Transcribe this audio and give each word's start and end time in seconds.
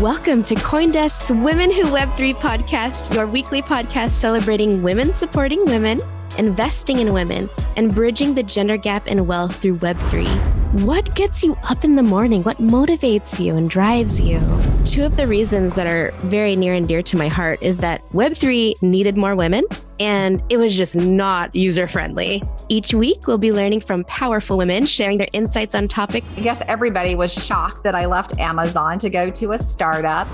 Welcome 0.00 0.44
to 0.44 0.54
Coindesk's 0.56 1.30
Women 1.30 1.70
Who 1.70 1.84
Web3 1.84 2.34
podcast, 2.34 3.14
your 3.14 3.26
weekly 3.26 3.62
podcast 3.62 4.10
celebrating 4.10 4.82
women 4.82 5.14
supporting 5.14 5.64
women, 5.64 6.00
investing 6.38 6.98
in 6.98 7.12
women, 7.12 7.48
and 7.76 7.94
bridging 7.94 8.34
the 8.34 8.42
gender 8.42 8.76
gap 8.76 9.06
in 9.06 9.26
wealth 9.26 9.56
through 9.56 9.78
Web3. 9.78 10.56
What 10.84 11.14
gets 11.14 11.42
you 11.42 11.56
up 11.62 11.84
in 11.84 11.96
the 11.96 12.02
morning? 12.02 12.42
What 12.42 12.58
motivates 12.58 13.38
you 13.42 13.56
and 13.56 13.70
drives 13.70 14.20
you? 14.20 14.40
Two 14.84 15.04
of 15.04 15.16
the 15.16 15.26
reasons 15.26 15.74
that 15.74 15.86
are 15.86 16.10
very 16.26 16.56
near 16.56 16.74
and 16.74 16.86
dear 16.86 17.02
to 17.02 17.16
my 17.16 17.28
heart 17.28 17.62
is 17.62 17.78
that 17.78 18.06
Web3 18.10 18.82
needed 18.82 19.16
more 19.16 19.34
women 19.34 19.64
and 19.98 20.42
it 20.50 20.58
was 20.58 20.76
just 20.76 20.96
not 20.96 21.54
user 21.54 21.86
friendly. 21.86 22.40
Each 22.68 22.92
week, 22.92 23.26
we'll 23.26 23.38
be 23.38 23.52
learning 23.52 23.80
from 23.80 24.04
powerful 24.04 24.58
women 24.58 24.84
sharing 24.84 25.18
their 25.18 25.28
insights 25.32 25.74
on 25.74 25.88
topics. 25.88 26.36
I 26.36 26.40
guess 26.40 26.62
everybody 26.68 27.14
was 27.14 27.32
shocked 27.32 27.82
that 27.84 27.94
I 27.94 28.06
left 28.06 28.38
Amazon 28.38 28.98
to 28.98 29.08
go 29.08 29.30
to 29.30 29.52
a 29.52 29.58
startup. 29.58 30.26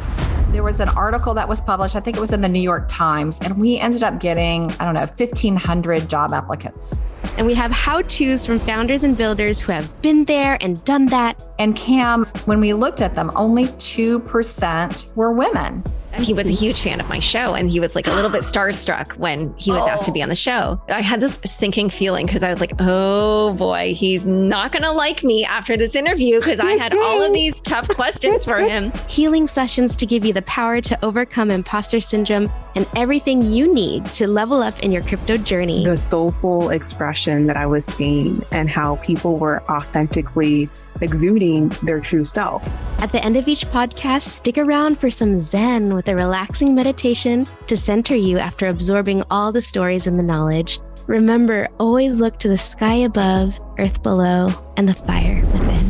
There 0.53 0.62
was 0.62 0.81
an 0.81 0.91
article 0.91 1.33
that 1.33 1.48
was 1.48 1.62
published, 1.62 1.97
I 1.97 2.00
think 2.00 2.19
it 2.19 2.20
was 2.20 2.34
in 2.34 2.42
the 2.42 2.48
New 2.48 2.61
York 2.61 2.84
Times, 2.86 3.41
and 3.41 3.56
we 3.56 3.78
ended 3.78 4.03
up 4.03 4.20
getting, 4.20 4.70
I 4.72 4.84
don't 4.84 4.92
know, 4.92 5.00
1,500 5.00 6.11
job 6.11 6.34
applicants. 6.34 6.94
And 7.39 7.47
we 7.47 7.55
have 7.55 7.70
how 7.70 8.03
to's 8.03 8.44
from 8.44 8.59
founders 8.61 9.03
and 9.03 9.17
builders 9.17 9.62
who 9.62 9.72
have 9.72 9.91
been 10.03 10.27
there 10.27 10.59
and 10.61 10.84
done 10.84 11.06
that. 11.06 11.42
And 11.59 11.75
CAMs, 11.75 12.34
when 12.42 12.61
we 12.61 12.75
looked 12.75 13.00
at 13.00 13.14
them, 13.14 13.31
only 13.34 13.64
2% 13.64 15.17
were 15.17 15.33
women. 15.33 15.83
He 16.18 16.34
was 16.34 16.48
a 16.48 16.52
huge 16.52 16.80
fan 16.80 17.00
of 17.00 17.08
my 17.08 17.18
show 17.18 17.55
and 17.55 17.70
he 17.70 17.80
was 17.80 17.94
like 17.94 18.06
a 18.06 18.12
little 18.12 18.30
bit 18.30 18.42
starstruck 18.42 19.16
when 19.16 19.55
he 19.56 19.70
was 19.70 19.86
asked 19.88 20.05
to 20.06 20.12
be 20.12 20.22
on 20.22 20.28
the 20.28 20.34
show. 20.36 20.80
I 20.88 21.00
had 21.00 21.20
this 21.20 21.38
sinking 21.44 21.91
feeling 21.91 22.27
because 22.27 22.42
I 22.42 22.50
was 22.50 22.60
like, 22.60 22.72
oh 22.78 23.54
boy, 23.56 23.94
he's 23.94 24.27
not 24.27 24.72
going 24.72 24.82
to 24.82 24.92
like 24.92 25.24
me 25.24 25.44
after 25.44 25.77
this 25.77 25.94
interview 25.94 26.38
because 26.41 26.60
I 26.60 26.72
had 26.72 26.94
all 26.94 27.22
of 27.22 27.32
these 27.32 27.60
tough 27.62 27.88
questions 27.88 28.44
for 28.44 28.58
him. 28.58 28.92
Healing 29.08 29.46
sessions 29.46 29.96
to 29.96 30.06
give 30.06 30.24
you 30.24 30.32
the 30.32 30.42
power 30.42 30.80
to 30.82 31.04
overcome 31.04 31.50
imposter 31.50 32.00
syndrome 32.00 32.47
and 32.75 32.87
everything 32.97 33.42
you 33.42 33.73
need 33.73 34.05
to 34.06 34.27
level 34.27 34.62
up 34.62 34.78
in 34.81 34.91
your 34.91 35.03
crypto 35.03 35.37
journey. 35.37 35.84
The 35.84 35.97
soulful 35.97 36.71
expression 36.71 37.47
that 37.47 37.56
I 37.56 37.66
was 37.66 37.84
seeing 37.84 38.44
and 38.53 38.71
how 38.71 38.97
people 38.97 39.38
were 39.38 39.62
authentically 39.71 40.69
exuding 41.00 41.69
their 41.82 42.00
true 42.00 42.25
self. 42.25 42.66
At 43.03 43.12
the 43.12 43.22
end 43.25 43.37
of 43.37 43.49
each 43.49 43.66
podcast, 43.66 44.22
stick 44.22 44.59
around 44.59 44.99
for 44.99 45.11
some 45.11 45.38
Zen 45.38 45.94
with 45.94 46.09
a 46.09 46.15
relaxing 46.15 46.75
meditation 46.75 47.44
to 47.66 47.77
center 47.77 48.15
you 48.15 48.38
after 48.38 48.69
absorbing 48.69 49.22
all 49.31 49.53
the 49.53 49.62
stories 49.62 50.06
and 50.06 50.19
the 50.19 50.22
knowledge. 50.22 50.78
Remember, 51.09 51.69
always 51.81 52.21
look 52.21 52.38
to 52.38 52.49
the 52.49 52.59
sky 52.59 52.94
above, 52.94 53.59
earth 53.78 54.03
below, 54.03 54.49
and 54.77 54.88
the 54.88 54.94
fire 54.94 55.41
within. 55.47 55.82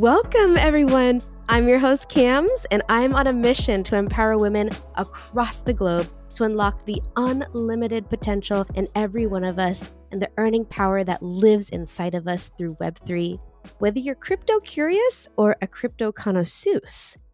Welcome, 0.00 0.56
everyone. 0.56 1.20
I'm 1.46 1.68
your 1.68 1.78
host, 1.78 2.08
Cams, 2.08 2.66
and 2.70 2.82
I'm 2.88 3.14
on 3.14 3.26
a 3.26 3.32
mission 3.32 3.82
to 3.84 3.96
empower 3.96 4.38
women 4.38 4.70
across 4.94 5.58
the 5.58 5.74
globe 5.74 6.08
to 6.34 6.44
unlock 6.44 6.84
the 6.86 7.02
unlimited 7.16 8.08
potential 8.08 8.66
in 8.74 8.88
every 8.94 9.26
one 9.26 9.44
of 9.44 9.58
us 9.58 9.92
and 10.10 10.22
the 10.22 10.30
earning 10.38 10.64
power 10.64 11.04
that 11.04 11.22
lives 11.22 11.68
inside 11.68 12.14
of 12.14 12.26
us 12.26 12.50
through 12.56 12.76
Web3. 12.76 13.38
Whether 13.78 13.98
you're 13.98 14.14
crypto 14.14 14.58
curious 14.60 15.28
or 15.36 15.54
a 15.60 15.66
crypto 15.66 16.12
connoisseur, 16.12 16.80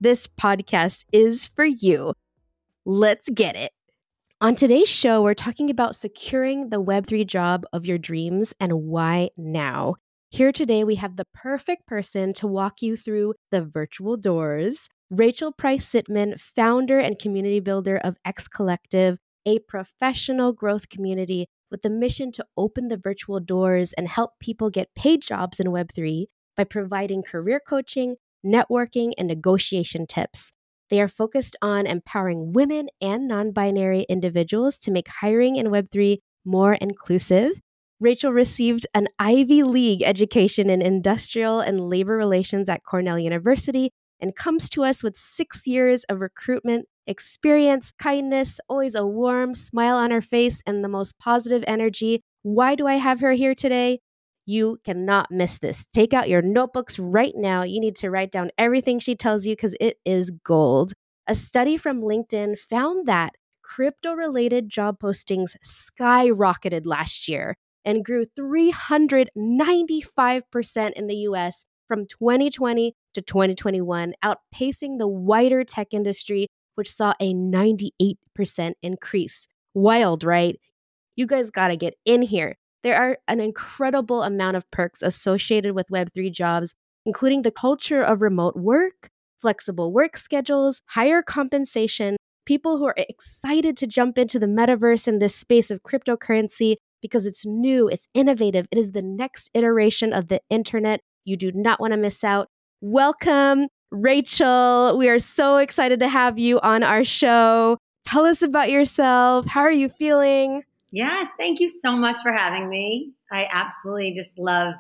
this 0.01 0.27
podcast 0.27 1.05
is 1.13 1.47
for 1.47 1.65
you. 1.65 2.13
Let's 2.85 3.29
get 3.29 3.55
it. 3.55 3.71
On 4.41 4.57
today's 4.57 4.89
show, 4.89 5.23
we're 5.23 5.35
talking 5.35 5.71
about 5.71 5.95
securing 5.95 6.71
the 6.71 6.83
Web3 6.83 7.27
job 7.27 7.65
of 7.73 7.87
your 7.87 7.99
dreams 7.99 8.55
and 8.59 8.73
why 8.73 9.31
now. 9.37 9.95
Here 10.33 10.53
today, 10.53 10.85
we 10.85 10.95
have 10.95 11.17
the 11.17 11.27
perfect 11.35 11.89
person 11.89 12.33
to 12.35 12.47
walk 12.47 12.83
you 12.83 12.97
through 12.97 13.35
the 13.51 13.63
virtual 13.63 14.17
doors. 14.17 14.89
Rachel 15.11 15.51
Price 15.51 15.85
Sitman, 15.85 16.41
founder 16.41 17.01
and 17.01 17.19
community 17.19 17.59
builder 17.59 17.97
of 17.97 18.17
X 18.25 18.47
Collective, 18.47 19.19
a 19.45 19.59
professional 19.59 20.53
growth 20.53 20.89
community 20.89 21.49
with 21.69 21.83
the 21.83 21.91
mission 21.91 22.31
to 22.31 22.47
open 22.57 22.87
the 22.87 22.97
virtual 22.97 23.41
doors 23.41 23.93
and 23.95 24.07
help 24.07 24.39
people 24.39 24.71
get 24.71 24.95
paid 24.95 25.21
jobs 25.21 25.59
in 25.59 25.67
Web3 25.67 26.27
by 26.57 26.63
providing 26.63 27.25
career 27.25 27.61
coaching, 27.69 28.15
networking, 28.47 29.11
and 29.19 29.27
negotiation 29.27 30.07
tips. 30.07 30.53
They 30.91 31.01
are 31.01 31.09
focused 31.09 31.57
on 31.61 31.89
empowering 31.89 32.53
women 32.53 32.89
and 33.01 33.27
non 33.27 33.51
binary 33.51 34.07
individuals 34.09 34.79
to 34.79 34.93
make 34.93 35.09
hiring 35.09 35.57
in 35.57 35.67
Web3 35.67 36.19
more 36.45 36.75
inclusive 36.75 37.61
Rachel 38.01 38.33
received 38.33 38.87
an 38.95 39.09
Ivy 39.19 39.63
League 39.63 40.03
education 40.03 40.71
in 40.71 40.81
industrial 40.81 41.61
and 41.61 41.89
labor 41.91 42.17
relations 42.17 42.71
at 42.71 42.83
Cornell 42.83 43.19
University 43.19 43.91
and 44.21 44.35
comes 44.35 44.71
to 44.71 44.85
us 44.85 45.03
with 45.03 45.19
six 45.19 45.67
years 45.67 46.05
of 46.05 46.21
recruitment 46.21 46.87
experience, 47.07 47.93
kindness, 47.99 48.59
always 48.71 48.95
a 48.95 49.07
warm 49.07 49.53
smile 49.53 49.97
on 49.97 50.11
her 50.13 50.23
face, 50.23 50.63
and 50.67 50.83
the 50.83 50.89
most 50.89 51.19
positive 51.19 51.63
energy. 51.67 52.23
Why 52.43 52.75
do 52.75 52.87
I 52.87 52.95
have 52.95 53.21
her 53.21 53.33
here 53.33 53.55
today? 53.55 54.01
You 54.47 54.79
cannot 54.83 55.31
miss 55.31 55.59
this. 55.59 55.85
Take 55.93 56.15
out 56.15 56.31
your 56.31 56.41
notebooks 56.41 56.99
right 56.99 57.35
now. 57.37 57.65
You 57.65 57.81
need 57.81 57.97
to 57.97 58.11
write 58.11 58.33
down 58.33 58.51
everything 58.57 58.99
she 58.99 59.15
tells 59.15 59.45
you 59.45 59.55
because 59.55 59.77
it 59.79 59.99
is 60.07 60.31
gold. 60.43 60.95
A 61.27 61.35
study 61.35 61.77
from 61.77 62.01
LinkedIn 62.01 62.59
found 62.59 63.07
that 63.07 63.33
crypto 63.63 64.15
related 64.15 64.71
job 64.71 64.99
postings 64.99 65.55
skyrocketed 65.63 66.87
last 66.87 67.29
year 67.29 67.57
and 67.85 68.05
grew 68.05 68.27
395% 68.39 70.91
in 70.93 71.07
the 71.07 71.17
US 71.17 71.65
from 71.87 72.07
2020 72.07 72.95
to 73.15 73.23
2021, 73.23 74.13
outpacing 74.25 74.99
the 74.99 75.09
wider 75.09 75.65
tech 75.65 75.89
industry, 75.93 76.47
which 76.77 76.93
saw 76.93 77.15
a 77.21 77.35
98% 77.35 78.15
increase. 78.83 79.47
Wild, 79.75 80.25
right? 80.25 80.59
You 81.17 81.27
guys 81.27 81.51
got 81.51 81.69
to 81.69 81.77
get 81.77 81.95
in 82.05 82.23
here. 82.23 82.57
There 82.83 82.97
are 82.97 83.19
an 83.29 83.41
incredible 83.41 84.23
amount 84.23 84.57
of 84.57 84.71
perks 84.71 85.03
associated 85.03 85.75
with 85.75 85.89
Web3 85.89 86.33
jobs, 86.33 86.75
including 87.05 87.43
the 87.43 87.51
culture 87.51 88.03
of 88.03 88.23
remote 88.23 88.57
work, 88.57 89.11
flexible 89.37 89.93
work 89.93 90.17
schedules, 90.17 90.81
higher 90.87 91.23
compensation, 91.23 92.17
people 92.47 92.79
who 92.79 92.87
are 92.87 92.95
excited 92.97 93.77
to 93.77 93.87
jump 93.87 94.17
into 94.17 94.39
the 94.39 94.47
metaverse 94.47 95.07
in 95.07 95.19
this 95.19 95.35
space 95.35 95.71
of 95.71 95.83
cryptocurrency, 95.83 96.77
because 97.01 97.27
it's 97.27 97.45
new, 97.47 97.89
it's 97.89 98.09
innovative, 98.15 98.67
it 98.71 98.79
is 98.79 98.93
the 98.93 99.03
next 99.03 99.51
iteration 99.55 100.13
of 100.13 100.29
the 100.29 100.41
internet. 100.51 101.01
You 101.25 101.37
do 101.37 101.53
not 101.53 101.81
want 101.81 101.93
to 101.93 101.97
miss 101.97 102.25
out. 102.25 102.49
Welcome, 102.81 103.69
Rachel. 103.91 104.97
We 104.97 105.09
are 105.09 105.19
so 105.19 105.59
excited 105.59 106.01
to 106.01 106.09
have 106.09 106.39
you 106.39 106.61
on 106.61 106.83
our 106.83 107.05
show. 107.05 107.79
Tell 108.05 108.25
us 108.25 108.43
about 108.43 108.71
yourself. 108.71 109.47
How 109.47 109.61
are 109.61 109.71
you 109.71 109.89
feeling? 109.89 110.63
Yes, 110.93 111.29
thank 111.39 111.61
you 111.61 111.69
so 111.69 111.93
much 111.93 112.17
for 112.23 112.33
having 112.33 112.69
me. 112.69 113.13
I 113.31 113.47
absolutely 113.53 114.15
just 114.15 114.37
love 114.39 114.75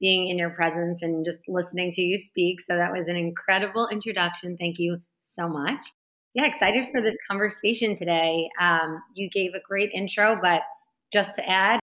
being 0.00 0.28
in 0.28 0.38
your 0.38 0.50
presence 0.50 1.02
and 1.02 1.24
just 1.24 1.38
listening 1.48 1.92
to 1.92 2.02
you 2.02 2.18
speak. 2.18 2.60
So 2.60 2.76
that 2.76 2.92
was 2.92 3.06
an 3.08 3.16
incredible 3.16 3.88
introduction. 3.88 4.56
Thank 4.58 4.78
you 4.78 4.98
so 5.38 5.48
much. 5.48 5.86
Yeah, 6.34 6.44
excited 6.44 6.88
for 6.92 7.00
this 7.00 7.16
conversation 7.28 7.96
today. 7.96 8.48
Um, 8.60 9.02
you 9.14 9.30
gave 9.30 9.54
a 9.54 9.60
great 9.66 9.90
intro, 9.94 10.38
but 10.40 10.60
just 11.12 11.34
to 11.36 11.48
add, 11.48 11.80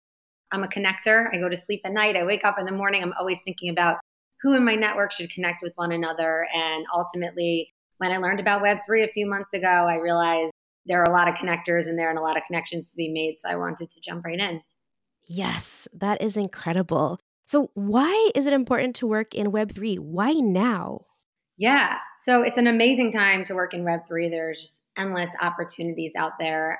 I'm 0.53 0.63
a 0.63 0.69
connector. 0.69 1.29
I 1.33 1.39
go 1.39 1.49
to 1.49 1.57
sleep 1.57 1.83
at 1.85 1.93
night. 1.93 2.17
I 2.17 2.25
wake 2.25 2.45
up 2.45 2.57
in 2.59 2.67
the 2.67 2.73
morning. 2.73 3.03
I'm 3.03 3.15
always 3.19 3.39
thinking 3.45 3.71
about 3.71 3.99
who 4.43 4.55
in 4.55 4.65
my 4.65 4.75
network 4.75 5.13
should 5.13 5.31
connect 5.31 5.63
with 5.63 5.73
one 5.77 5.93
another. 5.93 6.47
And 6.55 6.85
ultimately, 6.95 7.73
when 7.99 8.13
I 8.13 8.19
learned 8.19 8.41
about 8.41 8.63
Web3 8.63 9.05
a 9.05 9.13
few 9.13 9.27
months 9.27 9.53
ago, 9.53 9.67
I 9.67 9.95
realized 9.95 10.53
there 10.87 11.01
are 11.01 11.11
a 11.11 11.13
lot 11.13 11.29
of 11.29 11.35
connectors 11.35 11.89
in 11.89 11.97
there 11.97 12.11
and 12.11 12.19
a 12.19 12.23
lot 12.23 12.37
of 12.37 12.45
connections 12.47 12.87
to 12.89 12.97
be 12.97 13.13
made. 13.13 13.37
So 13.39 13.49
I 13.49 13.57
wanted 13.57 13.91
to 13.91 14.01
jump 14.01 14.25
right 14.25 14.39
in. 14.39 14.63
Yes, 15.27 15.89
that 15.93 16.23
is 16.23 16.37
incredible. 16.37 17.19
So, 17.47 17.71
why 17.75 18.31
is 18.35 18.47
it 18.47 18.53
important 18.53 18.97
to 18.97 19.07
work 19.07 19.35
in 19.35 19.53
Web3? 19.53 19.99
Why 19.99 20.33
now? 20.33 21.07
Yeah, 21.57 21.97
so 22.25 22.43
it's 22.43 22.59
an 22.59 22.67
amazing 22.67 23.12
time 23.12 23.45
to 23.47 23.55
work 23.55 23.73
in 23.73 23.85
Web3. 23.85 24.31
There's 24.31 24.61
just 24.61 24.81
endless 24.97 25.31
opportunities 25.41 26.12
out 26.17 26.33
there. 26.39 26.79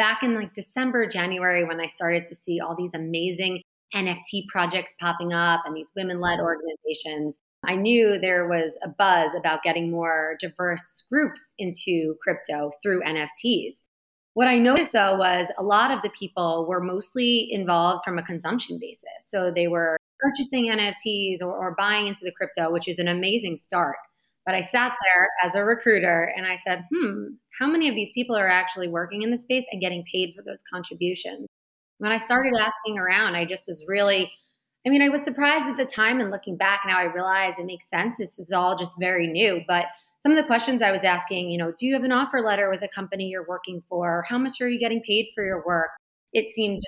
Back 0.00 0.22
in 0.22 0.34
like 0.34 0.54
December, 0.54 1.06
January, 1.06 1.62
when 1.66 1.78
I 1.78 1.84
started 1.84 2.26
to 2.30 2.34
see 2.34 2.58
all 2.58 2.74
these 2.74 2.94
amazing 2.94 3.60
NFT 3.94 4.46
projects 4.48 4.92
popping 4.98 5.34
up 5.34 5.60
and 5.66 5.76
these 5.76 5.88
women 5.94 6.22
led 6.22 6.40
organizations, 6.40 7.34
I 7.66 7.76
knew 7.76 8.18
there 8.18 8.48
was 8.48 8.78
a 8.82 8.88
buzz 8.88 9.28
about 9.36 9.62
getting 9.62 9.90
more 9.90 10.38
diverse 10.40 10.82
groups 11.12 11.42
into 11.58 12.16
crypto 12.22 12.72
through 12.82 13.02
NFTs. 13.02 13.74
What 14.32 14.48
I 14.48 14.56
noticed 14.56 14.92
though 14.92 15.18
was 15.18 15.48
a 15.58 15.62
lot 15.62 15.90
of 15.90 16.00
the 16.00 16.10
people 16.18 16.64
were 16.66 16.80
mostly 16.80 17.52
involved 17.52 18.02
from 18.02 18.16
a 18.16 18.22
consumption 18.22 18.78
basis. 18.80 19.04
So 19.28 19.52
they 19.52 19.68
were 19.68 19.98
purchasing 20.18 20.72
NFTs 20.72 21.42
or, 21.42 21.54
or 21.54 21.74
buying 21.76 22.06
into 22.06 22.24
the 22.24 22.32
crypto, 22.32 22.72
which 22.72 22.88
is 22.88 22.98
an 22.98 23.08
amazing 23.08 23.58
start. 23.58 23.96
But 24.46 24.54
I 24.54 24.60
sat 24.60 24.96
there 25.04 25.28
as 25.44 25.54
a 25.54 25.64
recruiter 25.64 26.32
and 26.36 26.46
I 26.46 26.58
said, 26.66 26.84
hmm, 26.92 27.34
how 27.58 27.66
many 27.66 27.88
of 27.88 27.94
these 27.94 28.10
people 28.14 28.36
are 28.36 28.48
actually 28.48 28.88
working 28.88 29.22
in 29.22 29.30
the 29.30 29.38
space 29.38 29.66
and 29.70 29.80
getting 29.80 30.04
paid 30.10 30.34
for 30.34 30.42
those 30.42 30.60
contributions? 30.72 31.46
When 31.98 32.10
I 32.10 32.16
started 32.16 32.54
asking 32.58 32.98
around, 32.98 33.34
I 33.34 33.44
just 33.44 33.64
was 33.68 33.84
really, 33.86 34.32
I 34.86 34.88
mean, 34.88 35.02
I 35.02 35.10
was 35.10 35.22
surprised 35.22 35.66
at 35.66 35.76
the 35.76 35.84
time 35.84 36.20
and 36.20 36.30
looking 36.30 36.56
back 36.56 36.82
now, 36.86 36.98
I 36.98 37.12
realize 37.12 37.54
it 37.58 37.66
makes 37.66 37.88
sense. 37.90 38.16
This 38.18 38.38
is 38.38 38.52
all 38.52 38.78
just 38.78 38.98
very 38.98 39.26
new. 39.26 39.60
But 39.68 39.86
some 40.22 40.32
of 40.32 40.38
the 40.38 40.46
questions 40.46 40.82
I 40.82 40.92
was 40.92 41.04
asking, 41.04 41.50
you 41.50 41.58
know, 41.58 41.72
do 41.78 41.86
you 41.86 41.94
have 41.94 42.04
an 42.04 42.12
offer 42.12 42.40
letter 42.40 42.70
with 42.70 42.82
a 42.82 42.88
company 42.88 43.28
you're 43.28 43.46
working 43.46 43.82
for? 43.88 44.24
How 44.28 44.38
much 44.38 44.60
are 44.60 44.68
you 44.68 44.78
getting 44.78 45.02
paid 45.02 45.28
for 45.34 45.44
your 45.44 45.64
work? 45.66 45.90
It 46.32 46.54
seemed 46.54 46.80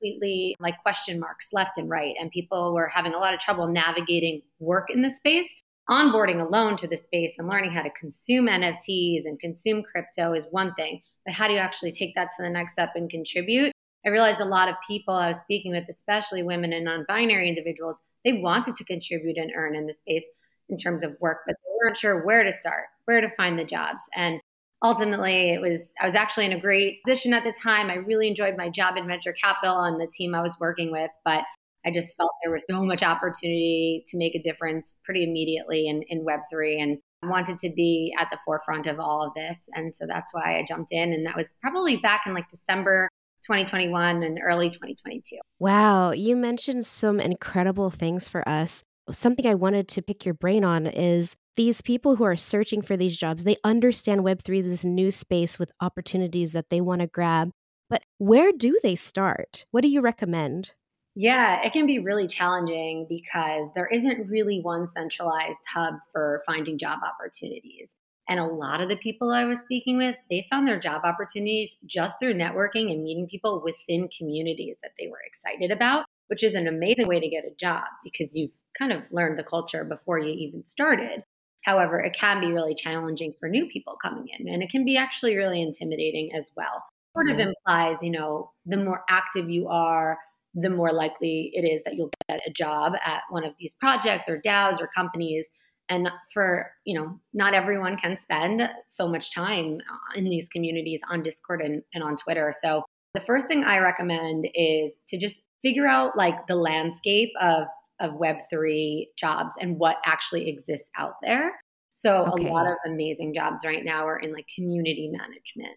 completely 0.00 0.56
like 0.60 0.74
question 0.82 1.18
marks 1.18 1.48
left 1.52 1.78
and 1.78 1.88
right. 1.88 2.14
And 2.20 2.30
people 2.30 2.74
were 2.74 2.88
having 2.88 3.14
a 3.14 3.18
lot 3.18 3.34
of 3.34 3.40
trouble 3.40 3.66
navigating 3.66 4.42
work 4.58 4.90
in 4.90 5.02
the 5.02 5.10
space. 5.10 5.48
Onboarding 5.90 6.46
alone 6.46 6.76
to 6.76 6.86
the 6.86 6.96
space 6.96 7.34
and 7.38 7.48
learning 7.48 7.72
how 7.72 7.82
to 7.82 7.90
consume 7.98 8.46
NFTs 8.46 9.24
and 9.24 9.40
consume 9.40 9.82
crypto 9.82 10.34
is 10.34 10.46
one 10.50 10.74
thing, 10.74 11.00
but 11.24 11.34
how 11.34 11.46
do 11.46 11.54
you 11.54 11.58
actually 11.58 11.92
take 11.92 12.14
that 12.14 12.28
to 12.36 12.42
the 12.42 12.50
next 12.50 12.72
step 12.72 12.90
and 12.94 13.08
contribute? 13.08 13.72
I 14.04 14.10
realized 14.10 14.40
a 14.40 14.44
lot 14.44 14.68
of 14.68 14.74
people 14.86 15.14
I 15.14 15.28
was 15.28 15.38
speaking 15.40 15.72
with, 15.72 15.84
especially 15.88 16.42
women 16.42 16.74
and 16.74 16.84
non 16.84 17.06
binary 17.08 17.48
individuals, 17.48 17.96
they 18.24 18.34
wanted 18.34 18.76
to 18.76 18.84
contribute 18.84 19.38
and 19.38 19.52
earn 19.54 19.74
in 19.74 19.86
the 19.86 19.94
space 19.94 20.24
in 20.68 20.76
terms 20.76 21.02
of 21.02 21.16
work, 21.20 21.38
but 21.46 21.56
they 21.56 21.72
weren't 21.82 21.96
sure 21.96 22.24
where 22.24 22.44
to 22.44 22.52
start, 22.52 22.86
where 23.06 23.22
to 23.22 23.30
find 23.36 23.58
the 23.58 23.64
jobs. 23.64 24.02
And 24.14 24.40
ultimately 24.82 25.52
it 25.52 25.60
was 25.60 25.80
i 26.00 26.06
was 26.06 26.14
actually 26.14 26.46
in 26.46 26.52
a 26.52 26.60
great 26.60 27.02
position 27.02 27.32
at 27.32 27.42
the 27.42 27.52
time 27.60 27.90
i 27.90 27.94
really 27.94 28.28
enjoyed 28.28 28.56
my 28.56 28.68
job 28.68 28.94
at 28.96 29.04
venture 29.06 29.32
capital 29.32 29.80
and 29.80 30.00
the 30.00 30.06
team 30.06 30.34
i 30.34 30.40
was 30.40 30.56
working 30.60 30.92
with 30.92 31.10
but 31.24 31.42
i 31.88 31.92
just 31.92 32.16
felt 32.16 32.30
there 32.42 32.52
was 32.52 32.64
so 32.68 32.84
much 32.84 33.02
opportunity 33.02 34.04
to 34.08 34.16
make 34.16 34.34
a 34.34 34.42
difference 34.42 34.94
pretty 35.04 35.24
immediately 35.24 35.88
in, 35.88 36.02
in 36.08 36.24
web3 36.24 36.82
and 36.82 36.98
I 37.22 37.26
wanted 37.26 37.58
to 37.60 37.70
be 37.70 38.14
at 38.16 38.28
the 38.30 38.38
forefront 38.44 38.86
of 38.86 39.00
all 39.00 39.26
of 39.26 39.34
this 39.34 39.56
and 39.72 39.94
so 39.96 40.06
that's 40.06 40.32
why 40.32 40.58
i 40.58 40.64
jumped 40.66 40.92
in 40.92 41.12
and 41.12 41.26
that 41.26 41.36
was 41.36 41.54
probably 41.60 41.96
back 41.96 42.22
in 42.26 42.34
like 42.34 42.48
december 42.50 43.08
2021 43.42 44.22
and 44.22 44.38
early 44.44 44.68
2022 44.70 45.36
wow 45.58 46.12
you 46.12 46.36
mentioned 46.36 46.86
some 46.86 47.18
incredible 47.18 47.90
things 47.90 48.28
for 48.28 48.48
us 48.48 48.84
something 49.10 49.46
i 49.46 49.54
wanted 49.54 49.88
to 49.88 50.02
pick 50.02 50.24
your 50.24 50.34
brain 50.34 50.64
on 50.64 50.86
is 50.86 51.34
these 51.58 51.82
people 51.82 52.14
who 52.14 52.24
are 52.24 52.36
searching 52.36 52.82
for 52.82 52.96
these 52.96 53.16
jobs, 53.16 53.42
they 53.42 53.56
understand 53.64 54.20
Web3 54.20 54.62
this 54.62 54.84
new 54.84 55.10
space 55.10 55.58
with 55.58 55.72
opportunities 55.80 56.52
that 56.52 56.70
they 56.70 56.80
want 56.80 57.00
to 57.00 57.08
grab. 57.08 57.50
But 57.90 58.04
where 58.18 58.52
do 58.52 58.78
they 58.80 58.94
start? 58.94 59.66
What 59.72 59.80
do 59.80 59.88
you 59.88 60.00
recommend? 60.00 60.72
Yeah, 61.20 61.62
it 61.64 61.72
can 61.72 61.84
be 61.84 61.98
really 61.98 62.28
challenging 62.28 63.04
because 63.08 63.70
there 63.74 63.88
isn't 63.88 64.30
really 64.30 64.60
one 64.60 64.86
centralized 64.96 65.58
hub 65.66 65.94
for 66.12 66.44
finding 66.46 66.78
job 66.78 67.00
opportunities. 67.02 67.88
And 68.28 68.38
a 68.38 68.44
lot 68.44 68.80
of 68.80 68.88
the 68.88 68.98
people 68.98 69.32
I 69.32 69.44
was 69.44 69.58
speaking 69.64 69.96
with, 69.96 70.14
they 70.30 70.46
found 70.48 70.68
their 70.68 70.78
job 70.78 71.00
opportunities 71.02 71.74
just 71.86 72.20
through 72.20 72.34
networking 72.34 72.92
and 72.92 73.02
meeting 73.02 73.26
people 73.28 73.60
within 73.64 74.08
communities 74.16 74.76
that 74.84 74.92
they 74.96 75.08
were 75.08 75.18
excited 75.26 75.72
about, 75.72 76.04
which 76.28 76.44
is 76.44 76.54
an 76.54 76.68
amazing 76.68 77.08
way 77.08 77.18
to 77.18 77.28
get 77.28 77.44
a 77.44 77.56
job 77.58 77.82
because 78.04 78.32
you've 78.36 78.52
kind 78.78 78.92
of 78.92 79.02
learned 79.10 79.40
the 79.40 79.42
culture 79.42 79.82
before 79.82 80.20
you 80.20 80.30
even 80.30 80.62
started. 80.62 81.24
However, 81.64 81.98
it 81.98 82.14
can 82.16 82.40
be 82.40 82.52
really 82.52 82.76
challenging 82.76 83.34
for 83.40 83.48
new 83.48 83.66
people 83.66 83.96
coming 84.00 84.28
in, 84.38 84.48
and 84.48 84.62
it 84.62 84.70
can 84.70 84.84
be 84.84 84.96
actually 84.96 85.34
really 85.34 85.62
intimidating 85.62 86.30
as 86.32 86.44
well. 86.56 86.84
Sort 87.16 87.28
of 87.28 87.38
mm-hmm. 87.38 87.48
implies, 87.48 87.96
you 88.02 88.12
know, 88.12 88.52
the 88.66 88.76
more 88.76 89.02
active 89.10 89.50
you 89.50 89.66
are, 89.66 90.16
the 90.54 90.70
more 90.70 90.92
likely 90.92 91.50
it 91.52 91.62
is 91.62 91.82
that 91.84 91.94
you'll 91.94 92.10
get 92.28 92.40
a 92.46 92.52
job 92.52 92.94
at 93.04 93.22
one 93.30 93.44
of 93.44 93.54
these 93.58 93.74
projects 93.80 94.28
or 94.28 94.40
DAOs 94.40 94.80
or 94.80 94.88
companies. 94.94 95.44
And 95.88 96.10
for, 96.34 96.70
you 96.84 96.98
know, 96.98 97.18
not 97.32 97.54
everyone 97.54 97.96
can 97.96 98.18
spend 98.18 98.62
so 98.86 99.08
much 99.08 99.34
time 99.34 99.78
in 100.14 100.24
these 100.24 100.48
communities 100.48 101.00
on 101.10 101.22
Discord 101.22 101.62
and, 101.62 101.82
and 101.94 102.04
on 102.04 102.16
Twitter. 102.16 102.52
So 102.62 102.84
the 103.14 103.20
first 103.20 103.46
thing 103.46 103.64
I 103.64 103.78
recommend 103.78 104.48
is 104.54 104.92
to 105.08 105.18
just 105.18 105.40
figure 105.62 105.86
out 105.86 106.16
like 106.16 106.46
the 106.46 106.54
landscape 106.54 107.30
of 107.40 107.66
of 108.00 108.12
Web3 108.12 109.06
jobs 109.16 109.54
and 109.60 109.76
what 109.76 109.96
actually 110.04 110.48
exists 110.48 110.88
out 110.96 111.14
there. 111.22 111.52
So 111.96 112.26
okay. 112.26 112.48
a 112.48 112.52
lot 112.52 112.68
of 112.68 112.76
amazing 112.86 113.34
jobs 113.34 113.64
right 113.64 113.84
now 113.84 114.06
are 114.06 114.18
in 114.18 114.32
like 114.32 114.46
community 114.54 115.10
management. 115.10 115.76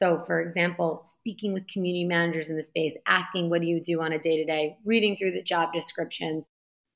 So, 0.00 0.24
for 0.26 0.40
example, 0.40 1.04
speaking 1.18 1.52
with 1.52 1.68
community 1.68 2.04
managers 2.04 2.48
in 2.48 2.56
the 2.56 2.62
space, 2.62 2.94
asking 3.06 3.50
what 3.50 3.60
do 3.60 3.66
you 3.66 3.82
do 3.82 4.00
on 4.00 4.12
a 4.12 4.18
day 4.18 4.38
to 4.38 4.46
day, 4.46 4.78
reading 4.86 5.14
through 5.14 5.32
the 5.32 5.42
job 5.42 5.74
descriptions, 5.74 6.46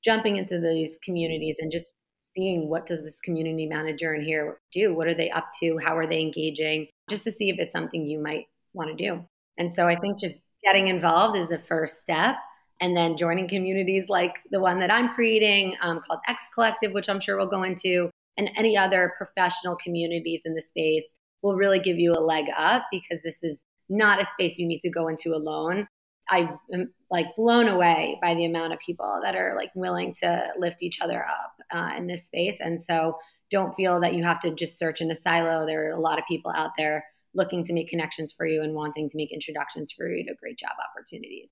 jumping 0.03 0.37
into 0.37 0.59
these 0.59 0.97
communities 1.03 1.57
and 1.59 1.71
just 1.71 1.93
seeing 2.35 2.67
what 2.67 2.87
does 2.87 3.03
this 3.03 3.19
community 3.19 3.67
manager 3.67 4.15
in 4.15 4.23
here 4.23 4.59
do? 4.73 4.95
What 4.95 5.05
are 5.05 5.13
they 5.13 5.29
up 5.29 5.49
to? 5.61 5.77
How 5.77 5.95
are 5.95 6.07
they 6.07 6.19
engaging? 6.19 6.87
Just 7.07 7.23
to 7.25 7.31
see 7.31 7.49
if 7.51 7.59
it's 7.59 7.73
something 7.73 8.07
you 8.07 8.17
might 8.17 8.47
want 8.73 8.89
to 8.89 8.95
do. 8.95 9.23
And 9.59 9.73
so 9.73 9.87
I 9.87 9.99
think 9.99 10.19
just 10.19 10.35
getting 10.63 10.87
involved 10.87 11.37
is 11.37 11.47
the 11.47 11.59
first 11.59 12.01
step 12.01 12.37
and 12.81 12.97
then 12.97 13.17
joining 13.17 13.47
communities 13.47 14.05
like 14.09 14.33
the 14.49 14.59
one 14.59 14.79
that 14.79 14.91
I'm 14.91 15.13
creating 15.13 15.75
um, 15.81 16.01
called 16.07 16.21
X 16.27 16.39
Collective, 16.55 16.91
which 16.91 17.07
I'm 17.07 17.21
sure 17.21 17.37
we'll 17.37 17.45
go 17.45 17.63
into, 17.63 18.09
and 18.37 18.49
any 18.57 18.75
other 18.75 19.13
professional 19.15 19.77
communities 19.77 20.41
in 20.43 20.55
the 20.55 20.61
space 20.63 21.05
will 21.45 21.55
really 21.55 21.79
give 21.79 21.99
you 21.99 22.11
a 22.11 22.19
leg 22.19 22.47
up 22.57 22.85
because 22.91 23.21
this 23.23 23.37
is 23.43 23.59
not 23.87 24.19
a 24.19 24.25
space 24.25 24.57
you 24.57 24.65
need 24.65 24.79
to 24.79 24.89
go 24.89 25.07
into 25.07 25.29
alone. 25.35 25.87
I 26.27 26.49
am 26.73 26.91
like 27.11 27.27
blown 27.37 27.67
away 27.67 28.17
by 28.19 28.33
the 28.33 28.45
amount 28.45 28.73
of 28.73 28.79
people 28.79 29.19
that 29.21 29.35
are 29.35 29.53
like 29.55 29.69
willing 29.75 30.15
to 30.23 30.53
lift 30.57 30.77
each 30.81 30.99
other 31.01 31.23
up 31.23 31.53
uh, 31.71 31.91
in 31.95 32.07
this 32.07 32.25
space. 32.25 32.57
And 32.59 32.83
so 32.83 33.19
don't 33.51 33.75
feel 33.75 33.99
that 33.99 34.15
you 34.15 34.23
have 34.23 34.39
to 34.39 34.55
just 34.55 34.79
search 34.79 35.01
in 35.01 35.11
a 35.11 35.21
silo. 35.21 35.67
There 35.67 35.87
are 35.87 35.95
a 35.95 36.01
lot 36.01 36.17
of 36.17 36.25
people 36.27 36.51
out 36.55 36.71
there 36.79 37.05
looking 37.35 37.63
to 37.65 37.73
make 37.73 37.89
connections 37.89 38.33
for 38.35 38.47
you 38.47 38.63
and 38.63 38.73
wanting 38.73 39.07
to 39.11 39.17
make 39.17 39.31
introductions 39.31 39.91
for 39.95 40.07
you 40.07 40.25
to 40.25 40.33
great 40.41 40.57
job 40.57 40.71
opportunities. 40.89 41.51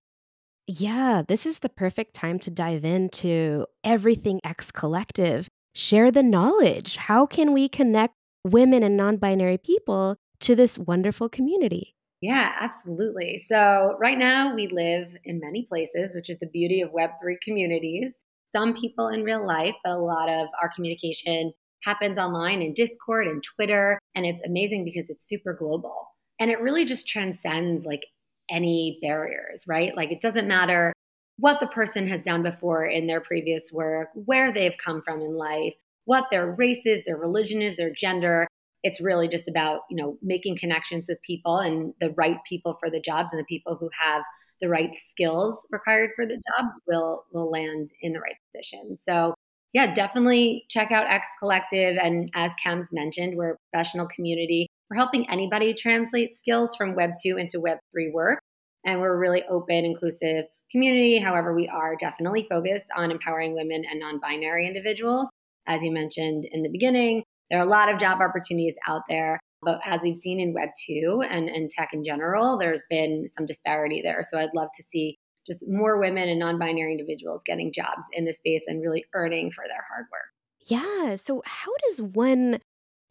Yeah, 0.65 1.21
this 1.27 1.45
is 1.45 1.59
the 1.59 1.69
perfect 1.69 2.15
time 2.15 2.39
to 2.39 2.49
dive 2.49 2.83
into 2.83 3.67
everything 3.83 4.39
X 4.43 4.71
Collective. 4.71 5.47
Share 5.75 6.09
the 6.09 6.23
knowledge. 6.23 6.95
How 6.95 7.27
can 7.27 7.53
we 7.53 7.69
connect 7.69 8.15
women 8.43 8.83
and 8.83 8.97
non 8.97 9.17
binary 9.17 9.57
people 9.57 10.17
to 10.41 10.55
this 10.55 10.77
wonderful 10.77 11.29
community? 11.29 11.95
Yeah, 12.21 12.53
absolutely. 12.59 13.45
So, 13.49 13.97
right 13.99 14.17
now 14.17 14.55
we 14.55 14.67
live 14.67 15.09
in 15.25 15.39
many 15.39 15.65
places, 15.65 16.15
which 16.15 16.29
is 16.29 16.39
the 16.39 16.47
beauty 16.47 16.81
of 16.81 16.91
Web3 16.91 17.35
communities. 17.43 18.13
Some 18.55 18.73
people 18.75 19.09
in 19.09 19.23
real 19.23 19.45
life, 19.45 19.75
but 19.83 19.93
a 19.93 19.97
lot 19.97 20.29
of 20.29 20.47
our 20.61 20.71
communication 20.73 21.51
happens 21.83 22.17
online 22.17 22.61
in 22.61 22.73
Discord 22.73 23.27
and 23.27 23.43
Twitter. 23.55 23.99
And 24.15 24.25
it's 24.25 24.41
amazing 24.45 24.85
because 24.85 25.09
it's 25.09 25.27
super 25.27 25.53
global. 25.53 26.07
And 26.39 26.49
it 26.49 26.61
really 26.61 26.85
just 26.85 27.07
transcends 27.07 27.85
like 27.85 28.05
any 28.49 28.99
barriers, 29.01 29.63
right? 29.67 29.95
Like 29.95 30.11
it 30.11 30.21
doesn't 30.21 30.47
matter 30.47 30.93
what 31.37 31.59
the 31.59 31.67
person 31.67 32.07
has 32.07 32.23
done 32.23 32.43
before 32.43 32.85
in 32.85 33.07
their 33.07 33.21
previous 33.21 33.63
work, 33.71 34.09
where 34.13 34.53
they've 34.53 34.77
come 34.83 35.01
from 35.01 35.21
in 35.21 35.35
life, 35.35 35.73
what 36.05 36.25
their 36.31 36.51
race 36.51 36.81
is, 36.85 37.03
their 37.05 37.17
religion 37.17 37.61
is, 37.61 37.77
their 37.77 37.93
gender. 37.93 38.47
It's 38.83 38.99
really 38.99 39.27
just 39.27 39.47
about, 39.47 39.81
you 39.89 39.95
know, 39.95 40.17
making 40.21 40.57
connections 40.57 41.05
with 41.07 41.21
people 41.21 41.59
and 41.59 41.93
the 42.01 42.11
right 42.11 42.37
people 42.47 42.77
for 42.79 42.89
the 42.89 42.99
jobs 42.99 43.29
and 43.31 43.39
the 43.39 43.45
people 43.45 43.77
who 43.79 43.89
have 43.99 44.23
the 44.61 44.69
right 44.69 44.91
skills 45.11 45.65
required 45.71 46.11
for 46.15 46.25
the 46.25 46.41
jobs 46.57 46.73
will 46.87 47.25
will 47.33 47.49
land 47.49 47.91
in 48.01 48.13
the 48.13 48.19
right 48.19 48.35
position. 48.53 48.97
So 49.07 49.33
yeah, 49.73 49.93
definitely 49.93 50.65
check 50.69 50.91
out 50.91 51.09
X 51.09 51.25
Collective. 51.39 51.97
And 52.01 52.29
as 52.35 52.51
Cams 52.61 52.87
mentioned, 52.91 53.37
we're 53.37 53.53
a 53.53 53.57
professional 53.71 54.07
community 54.13 54.67
we're 54.93 54.97
helping 54.97 55.27
anybody 55.27 55.73
translate 55.73 56.37
skills 56.37 56.75
from 56.75 56.93
Web 56.93 57.11
2 57.23 57.37
into 57.37 57.59
Web 57.59 57.79
3 57.91 58.11
work. 58.13 58.39
And 58.85 59.01
we're 59.01 59.17
really 59.17 59.43
open, 59.49 59.85
inclusive 59.85 60.45
community. 60.71 61.17
However, 61.17 61.55
we 61.55 61.67
are 61.67 61.95
definitely 61.95 62.45
focused 62.47 62.85
on 62.95 63.09
empowering 63.09 63.55
women 63.55 63.83
and 63.89 63.99
non 63.99 64.19
binary 64.19 64.67
individuals. 64.67 65.29
As 65.67 65.81
you 65.81 65.91
mentioned 65.91 66.45
in 66.51 66.63
the 66.63 66.71
beginning, 66.71 67.23
there 67.49 67.59
are 67.59 67.65
a 67.65 67.69
lot 67.69 67.91
of 67.91 67.99
job 67.99 68.19
opportunities 68.21 68.75
out 68.87 69.01
there. 69.09 69.39
But 69.61 69.79
as 69.85 70.01
we've 70.01 70.17
seen 70.17 70.39
in 70.39 70.53
Web 70.53 70.69
2 70.87 71.23
and, 71.29 71.47
and 71.47 71.71
tech 71.71 71.89
in 71.93 72.03
general, 72.03 72.57
there's 72.57 72.83
been 72.89 73.27
some 73.35 73.45
disparity 73.45 74.01
there. 74.03 74.21
So 74.29 74.37
I'd 74.37 74.53
love 74.53 74.69
to 74.75 74.83
see 74.91 75.17
just 75.47 75.59
more 75.67 75.99
women 75.99 76.29
and 76.29 76.39
non 76.39 76.59
binary 76.59 76.91
individuals 76.91 77.41
getting 77.45 77.71
jobs 77.73 78.05
in 78.13 78.25
this 78.25 78.37
space 78.37 78.63
and 78.67 78.81
really 78.81 79.05
earning 79.13 79.51
for 79.51 79.63
their 79.67 79.83
hard 79.89 80.05
work. 80.11 80.33
Yeah. 80.65 81.15
So, 81.15 81.43
how 81.45 81.71
does 81.87 82.01
one 82.01 82.59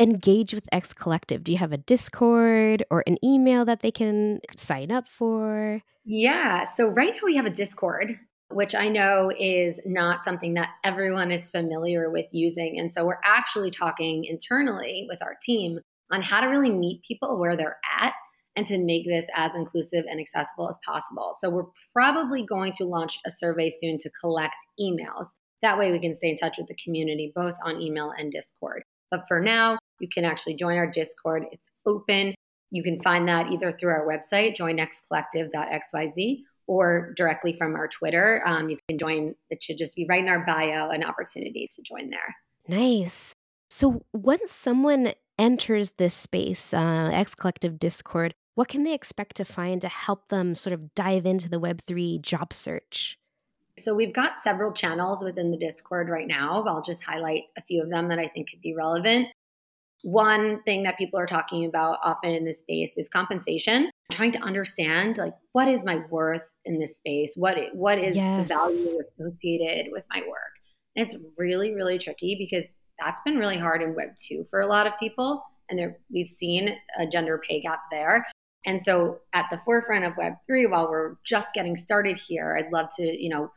engage 0.01 0.55
with 0.55 0.67
X 0.73 0.93
Collective? 0.93 1.45
Do 1.45 1.53
you 1.53 1.59
have 1.59 1.73
a 1.73 1.79
Discord 1.79 2.85
or 2.91 3.05
an 3.07 3.19
email 3.25 3.65
that 3.65 3.81
they 3.81 3.91
can 3.91 4.41
sign 4.57 4.91
up 4.91 5.07
for? 5.07 5.83
Yeah. 6.05 6.67
So, 6.77 6.89
right 6.89 7.13
now 7.13 7.21
we 7.25 7.37
have 7.37 7.47
a 7.47 7.51
Discord, 7.51 8.19
which 8.55 8.75
I 8.75 8.89
know 8.89 9.31
is 9.39 9.79
not 9.85 10.25
something 10.25 10.55
that 10.55 10.71
everyone 10.85 11.31
is 11.31 11.51
familiar 11.51 12.11
with 12.11 12.27
using. 12.33 12.79
And 12.79 12.93
so, 12.93 13.07
we're 13.07 13.21
actually 13.25 13.71
talking 13.71 14.25
internally 14.25 15.07
with 15.09 15.23
our 15.23 15.37
team 15.43 15.81
on 16.11 16.23
how 16.23 16.41
to 16.41 16.49
really 16.49 16.71
meet 16.71 17.03
people 17.03 17.39
where 17.39 17.57
they're 17.57 17.79
at 18.01 18.13
and 18.55 18.67
to 18.69 18.79
make 18.79 19.07
this 19.07 19.25
as 19.35 19.51
inclusive 19.55 20.05
and 20.11 20.21
accessible 20.21 20.69
as 20.69 20.79
possible. 20.85 21.37
So, 21.41 21.51
we're 21.51 21.71
probably 21.93 22.45
going 22.45 22.73
to 22.79 22.85
launch 22.85 23.19
a 23.27 23.31
survey 23.31 23.71
soon 23.71 23.99
to 24.01 24.11
collect 24.21 24.55
emails. 24.81 25.27
That 25.63 25.79
way, 25.79 25.93
we 25.93 26.01
can 26.01 26.17
stay 26.17 26.31
in 26.31 26.39
touch 26.39 26.57
with 26.59 26.69
the 26.69 26.77
community 26.83 27.33
both 27.35 27.55
on 27.65 27.81
email 27.81 28.13
and 28.17 28.33
Discord. 28.33 28.83
But 29.11 29.25
for 29.29 29.41
now, 29.41 29.79
you 30.01 30.09
can 30.09 30.25
actually 30.25 30.55
join 30.55 30.77
our 30.77 30.91
Discord. 30.91 31.45
It's 31.53 31.69
open. 31.87 32.35
You 32.71 32.83
can 32.83 33.01
find 33.03 33.29
that 33.29 33.53
either 33.53 33.77
through 33.79 33.91
our 33.91 34.09
website, 34.09 34.57
joinxcollective.xyz, 34.57 36.39
or 36.73 37.13
directly 37.19 37.53
from 37.53 37.75
our 37.75 37.87
Twitter. 37.87 38.43
Um, 38.47 38.71
you 38.71 38.79
can 38.89 38.99
join, 38.99 39.35
it 39.51 39.63
should 39.63 39.77
just 39.77 39.95
be 39.95 40.07
right 40.09 40.23
in 40.23 40.29
our 40.29 40.43
bio, 40.47 40.89
an 40.89 41.05
opportunity 41.05 41.69
to 41.75 41.83
join 41.83 42.09
there. 42.09 42.35
Nice. 42.67 43.35
So 43.69 44.01
once 44.15 44.53
someone 44.53 45.13
enters 45.39 45.91
this 45.99 46.15
space, 46.15 46.73
uh, 46.73 47.11
X 47.13 47.35
Collective 47.35 47.79
Discord, 47.79 48.33
what 48.55 48.69
can 48.69 48.85
they 48.85 48.95
expect 48.95 49.37
to 49.37 49.45
find 49.45 49.83
to 49.83 49.89
help 49.89 50.31
them 50.31 50.55
sort 50.55 50.73
of 50.73 50.95
dive 50.95 51.27
into 51.27 51.51
the 51.51 51.61
Web3 51.61 52.23
job 52.23 52.55
search? 52.55 53.19
So 53.79 53.95
we've 53.95 54.15
got 54.15 54.43
several 54.43 54.73
channels 54.73 55.23
within 55.23 55.51
the 55.51 55.59
Discord 55.59 56.09
right 56.09 56.27
now. 56.27 56.65
I'll 56.67 56.83
just 56.83 57.03
highlight 57.03 57.45
a 57.59 57.63
few 57.63 57.83
of 57.83 57.91
them 57.91 58.09
that 58.09 58.19
I 58.19 58.29
think 58.29 58.49
could 58.49 58.63
be 58.63 58.75
relevant. 58.75 59.29
One 60.05 60.63
thing 60.63 60.85
that 60.85 60.97
people 60.97 61.21
are 61.21 61.27
talking 61.27 61.67
about 61.67 61.99
often 62.03 62.31
in 62.31 62.47
this 62.47 62.61
space 62.61 62.93
is 62.97 63.11
compensation. 63.11 63.91
Trying 64.13 64.33
to 64.33 64.41
understand 64.41 65.17
like 65.17 65.35
what 65.53 65.69
is 65.69 65.83
my 65.85 66.03
worth 66.11 66.43
in 66.65 66.79
this 66.79 66.97
space? 66.97 67.33
What 67.35 67.57
what 67.73 67.99
is 67.99 68.15
yes. 68.15 68.49
the 68.49 68.55
value 68.55 69.01
associated 69.01 69.91
with 69.91 70.05
my 70.11 70.21
work? 70.29 70.53
And 70.97 71.07
it's 71.07 71.17
really 71.37 71.75
really 71.75 71.99
tricky 71.99 72.37
because 72.39 72.69
that's 72.99 73.21
been 73.25 73.39
really 73.39 73.59
hard 73.59 73.83
in 73.83 73.95
Web 73.95 74.11
two 74.19 74.45
for 74.51 74.61
a 74.61 74.67
lot 74.67 74.87
of 74.87 74.93
people, 75.01 75.43
and 75.71 75.79
there 75.79 75.99
we've 76.13 76.29
seen 76.29 76.77
a 76.99 77.07
gender 77.07 77.41
pay 77.49 77.61
gap 77.63 77.81
there. 77.91 78.27
And 78.65 78.81
so 78.81 79.19
at 79.33 79.47
the 79.51 79.61
forefront 79.65 80.05
of 80.05 80.17
Web 80.17 80.35
three, 80.47 80.67
while 80.67 80.91
we're 80.91 81.17
just 81.25 81.49
getting 81.55 81.75
started 81.75 82.17
here, 82.17 82.57
I'd 82.59 82.73
love 82.73 82.89
to 82.97 83.03
you 83.03 83.31
know 83.31 83.51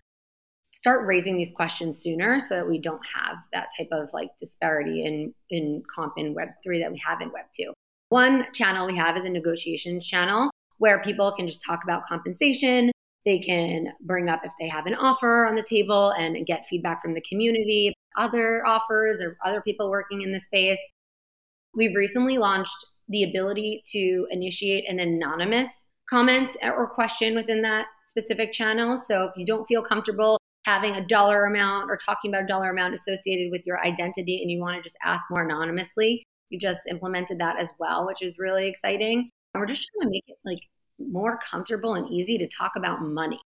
start 0.73 1.07
raising 1.07 1.37
these 1.37 1.51
questions 1.51 2.01
sooner 2.01 2.39
so 2.39 2.55
that 2.55 2.67
we 2.67 2.79
don't 2.79 3.01
have 3.15 3.37
that 3.53 3.67
type 3.77 3.87
of 3.91 4.09
like 4.13 4.29
disparity 4.39 5.05
in 5.05 5.33
in 5.49 5.81
comp 5.93 6.13
in 6.17 6.35
web3 6.35 6.81
that 6.81 6.91
we 6.91 7.01
have 7.03 7.21
in 7.21 7.29
web2 7.29 7.71
one 8.09 8.47
channel 8.53 8.87
we 8.87 8.97
have 8.97 9.17
is 9.17 9.25
a 9.25 9.29
negotiations 9.29 10.07
channel 10.07 10.49
where 10.77 11.01
people 11.03 11.33
can 11.35 11.47
just 11.47 11.61
talk 11.65 11.83
about 11.83 12.03
compensation. 12.07 12.91
They 13.25 13.39
can 13.39 13.87
bring 14.01 14.29
up 14.29 14.41
if 14.43 14.51
they 14.59 14.67
have 14.67 14.85
an 14.85 14.93
offer 14.93 15.45
on 15.45 15.55
the 15.55 15.65
table 15.67 16.11
and 16.11 16.45
get 16.45 16.65
feedback 16.69 17.01
from 17.01 17.13
the 17.13 17.23
community 17.27 17.93
other 18.17 18.65
offers 18.65 19.21
or 19.21 19.37
other 19.45 19.61
people 19.61 19.89
working 19.89 20.21
in 20.21 20.31
the 20.31 20.39
space. 20.39 20.79
We've 21.73 21.95
recently 21.95 22.37
launched 22.37 22.85
the 23.09 23.23
ability 23.23 23.83
to 23.91 24.27
initiate 24.31 24.89
an 24.89 24.99
anonymous 24.99 25.69
comment 26.09 26.55
or 26.63 26.87
question 26.87 27.35
within 27.35 27.61
that 27.63 27.87
specific 28.09 28.53
channel. 28.53 29.01
So 29.05 29.25
if 29.25 29.31
you 29.35 29.45
don't 29.45 29.65
feel 29.65 29.83
comfortable 29.83 30.39
having 30.65 30.95
a 30.95 31.05
dollar 31.05 31.45
amount 31.45 31.91
or 31.91 31.97
talking 31.97 32.31
about 32.31 32.43
a 32.43 32.47
dollar 32.47 32.71
amount 32.71 32.95
associated 32.95 33.51
with 33.51 33.61
your 33.65 33.83
identity 33.85 34.41
and 34.41 34.49
you 34.49 34.59
want 34.59 34.75
to 34.77 34.81
just 34.81 34.97
ask 35.03 35.23
more 35.29 35.43
anonymously, 35.43 36.23
you 36.55 36.59
just 36.59 36.79
implemented 36.89 37.39
that 37.39 37.59
as 37.59 37.69
well, 37.79 38.07
which 38.07 38.21
is 38.21 38.39
really 38.39 38.67
exciting. 38.67 39.29
And 39.53 39.61
we're 39.61 39.67
just 39.67 39.87
trying 39.91 40.07
to 40.07 40.11
make 40.11 40.23
it 40.27 40.37
like 40.45 40.59
more 40.97 41.37
comfortable 41.49 41.95
and 41.95 42.09
easy 42.09 42.37
to 42.37 42.47
talk 42.47 42.71
about 42.77 43.01
money 43.01 43.39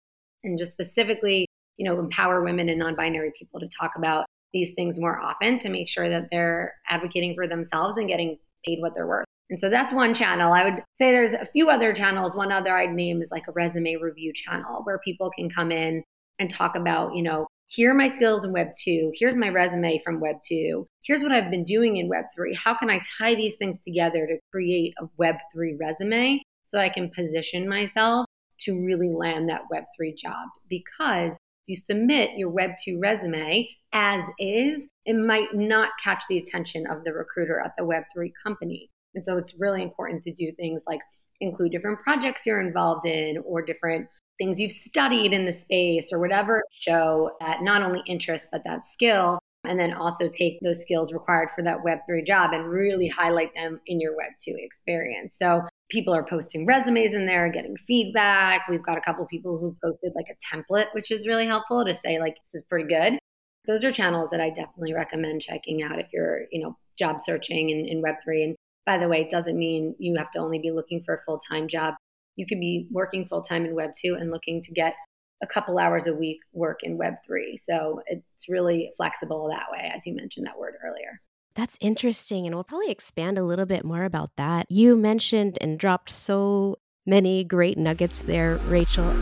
and 0.44 0.58
just 0.58 0.72
specifically, 0.72 1.46
you 1.78 1.88
know, 1.88 1.98
empower 1.98 2.44
women 2.44 2.68
and 2.68 2.78
non-binary 2.78 3.32
people 3.38 3.60
to 3.60 3.68
talk 3.68 3.92
about 3.96 4.26
these 4.52 4.72
things 4.74 4.98
more 4.98 5.20
often 5.20 5.58
to 5.58 5.68
make 5.68 5.88
sure 5.88 6.08
that 6.08 6.28
they're 6.30 6.74
advocating 6.88 7.34
for 7.34 7.46
themselves 7.46 7.96
and 7.98 8.08
getting 8.08 8.38
paid 8.64 8.80
what 8.80 8.92
they're 8.94 9.06
worth. 9.06 9.26
And 9.50 9.58
so 9.58 9.70
that's 9.70 9.92
one 9.92 10.12
channel. 10.12 10.52
I 10.52 10.64
would 10.64 10.82
say 10.98 11.10
there's 11.10 11.32
a 11.32 11.50
few 11.52 11.70
other 11.70 11.94
channels. 11.94 12.36
One 12.36 12.52
other 12.52 12.76
I'd 12.76 12.92
name 12.92 13.22
is 13.22 13.30
like 13.30 13.44
a 13.48 13.52
resume 13.52 13.96
review 13.96 14.32
channel 14.34 14.82
where 14.84 14.98
people 14.98 15.30
can 15.30 15.48
come 15.48 15.72
in 15.72 16.04
and 16.38 16.50
talk 16.50 16.76
about, 16.76 17.14
you 17.14 17.22
know, 17.22 17.46
here 17.70 17.90
are 17.90 17.94
my 17.94 18.08
skills 18.08 18.46
in 18.46 18.52
Web 18.52 18.68
2. 18.82 19.12
Here's 19.14 19.36
my 19.36 19.50
resume 19.50 20.00
from 20.02 20.20
Web 20.20 20.36
2. 20.46 20.88
Here's 21.02 21.22
what 21.22 21.32
I've 21.32 21.50
been 21.50 21.64
doing 21.64 21.98
in 21.98 22.08
Web 22.08 22.24
3. 22.34 22.54
How 22.54 22.74
can 22.74 22.88
I 22.88 23.02
tie 23.18 23.34
these 23.34 23.56
things 23.56 23.76
together 23.84 24.26
to 24.26 24.38
create 24.50 24.94
a 24.98 25.06
Web 25.18 25.36
3 25.52 25.76
resume 25.78 26.40
so 26.64 26.78
I 26.78 26.88
can 26.88 27.10
position 27.10 27.68
myself 27.68 28.24
to 28.60 28.72
really 28.72 29.10
land 29.10 29.50
that 29.50 29.62
Web 29.70 29.84
3 29.94 30.14
job? 30.14 30.48
Because 30.70 31.32
if 31.32 31.38
you 31.66 31.76
submit 31.76 32.38
your 32.38 32.48
Web 32.48 32.70
2 32.82 32.98
resume 32.98 33.68
as 33.92 34.24
is, 34.38 34.84
it 35.04 35.16
might 35.16 35.54
not 35.54 35.90
catch 36.02 36.22
the 36.30 36.38
attention 36.38 36.86
of 36.86 37.04
the 37.04 37.12
recruiter 37.12 37.60
at 37.60 37.72
the 37.76 37.84
Web 37.84 38.04
3 38.14 38.32
company. 38.42 38.88
And 39.14 39.22
so 39.22 39.36
it's 39.36 39.54
really 39.58 39.82
important 39.82 40.24
to 40.24 40.32
do 40.32 40.52
things 40.52 40.82
like 40.86 41.00
include 41.42 41.72
different 41.72 42.00
projects 42.00 42.46
you're 42.46 42.66
involved 42.66 43.04
in 43.04 43.36
or 43.44 43.60
different 43.60 44.08
things 44.38 44.58
you've 44.58 44.72
studied 44.72 45.32
in 45.32 45.44
the 45.44 45.52
space 45.52 46.12
or 46.12 46.18
whatever 46.18 46.62
show 46.70 47.30
that 47.40 47.62
not 47.62 47.82
only 47.82 48.02
interest 48.06 48.46
but 48.50 48.62
that 48.64 48.80
skill 48.92 49.38
and 49.64 49.78
then 49.78 49.92
also 49.92 50.28
take 50.28 50.58
those 50.60 50.80
skills 50.80 51.12
required 51.12 51.48
for 51.54 51.62
that 51.62 51.78
web3 51.84 52.26
job 52.26 52.52
and 52.52 52.68
really 52.68 53.08
highlight 53.08 53.52
them 53.54 53.80
in 53.86 54.00
your 54.00 54.12
web2 54.12 54.54
experience. 54.56 55.34
So 55.36 55.62
people 55.90 56.14
are 56.14 56.24
posting 56.24 56.64
resumes 56.64 57.12
in 57.12 57.26
there 57.26 57.50
getting 57.50 57.76
feedback. 57.86 58.68
We've 58.68 58.82
got 58.82 58.98
a 58.98 59.02
couple 59.02 59.26
people 59.26 59.58
who 59.58 59.76
posted 59.82 60.12
like 60.14 60.26
a 60.30 60.56
template 60.56 60.86
which 60.92 61.10
is 61.10 61.26
really 61.26 61.46
helpful 61.46 61.84
to 61.84 61.98
say 62.04 62.18
like 62.18 62.36
this 62.36 62.62
is 62.62 62.66
pretty 62.68 62.88
good. 62.88 63.18
Those 63.66 63.84
are 63.84 63.92
channels 63.92 64.30
that 64.30 64.40
i 64.40 64.48
definitely 64.48 64.94
recommend 64.94 65.42
checking 65.42 65.82
out 65.82 65.98
if 65.98 66.06
you're 66.12 66.42
you 66.50 66.62
know 66.62 66.76
job 66.98 67.18
searching 67.20 67.70
in, 67.70 67.86
in 67.86 68.02
web3 68.02 68.44
and 68.44 68.56
by 68.86 68.96
the 68.96 69.08
way 69.08 69.20
it 69.20 69.30
doesn't 69.30 69.58
mean 69.58 69.94
you 69.98 70.16
have 70.16 70.30
to 70.30 70.38
only 70.38 70.58
be 70.58 70.70
looking 70.70 71.02
for 71.02 71.16
a 71.16 71.22
full-time 71.26 71.68
job 71.68 71.94
you 72.38 72.46
could 72.46 72.60
be 72.60 72.86
working 72.90 73.26
full 73.26 73.42
time 73.42 73.66
in 73.66 73.74
Web 73.74 73.90
2 74.00 74.14
and 74.14 74.30
looking 74.30 74.62
to 74.62 74.72
get 74.72 74.94
a 75.42 75.46
couple 75.46 75.78
hours 75.78 76.06
a 76.06 76.14
week 76.14 76.38
work 76.52 76.80
in 76.84 76.96
Web 76.96 77.14
3. 77.26 77.60
So 77.68 78.00
it's 78.06 78.48
really 78.48 78.92
flexible 78.96 79.48
that 79.48 79.66
way, 79.72 79.90
as 79.94 80.06
you 80.06 80.14
mentioned 80.14 80.46
that 80.46 80.58
word 80.58 80.74
earlier. 80.84 81.20
That's 81.56 81.76
interesting. 81.80 82.46
And 82.46 82.54
we'll 82.54 82.64
probably 82.64 82.92
expand 82.92 83.38
a 83.38 83.42
little 83.42 83.66
bit 83.66 83.84
more 83.84 84.04
about 84.04 84.30
that. 84.36 84.66
You 84.70 84.96
mentioned 84.96 85.58
and 85.60 85.78
dropped 85.78 86.10
so 86.10 86.76
many 87.06 87.42
great 87.42 87.76
nuggets 87.76 88.22
there, 88.22 88.56
Rachel. 88.66 89.12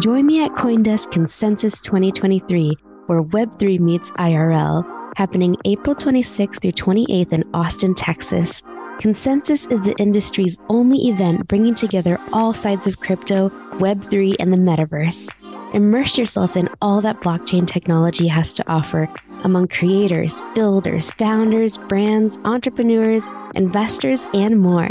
Join 0.00 0.26
me 0.26 0.42
at 0.42 0.52
Coindesk 0.52 1.10
Consensus 1.10 1.82
2023, 1.82 2.74
where 3.06 3.22
Web3 3.22 3.80
meets 3.80 4.10
IRL, 4.12 4.84
happening 5.16 5.56
April 5.66 5.94
26th 5.94 6.62
through 6.62 6.72
28th 6.72 7.32
in 7.34 7.44
Austin, 7.52 7.94
Texas. 7.94 8.62
Consensus 8.98 9.66
is 9.66 9.82
the 9.82 9.94
industry's 9.98 10.58
only 10.68 11.08
event 11.08 11.46
bringing 11.48 11.74
together 11.74 12.18
all 12.32 12.54
sides 12.54 12.86
of 12.86 13.00
crypto, 13.00 13.50
Web3, 13.78 14.36
and 14.40 14.50
the 14.52 14.56
metaverse. 14.56 15.30
Immerse 15.74 16.16
yourself 16.16 16.56
in 16.56 16.70
all 16.80 17.02
that 17.02 17.20
blockchain 17.20 17.66
technology 17.66 18.28
has 18.28 18.54
to 18.54 18.66
offer 18.70 19.08
among 19.44 19.68
creators, 19.68 20.40
builders, 20.54 21.10
founders, 21.10 21.76
brands, 21.76 22.38
entrepreneurs, 22.44 23.28
investors, 23.54 24.26
and 24.32 24.58
more. 24.58 24.90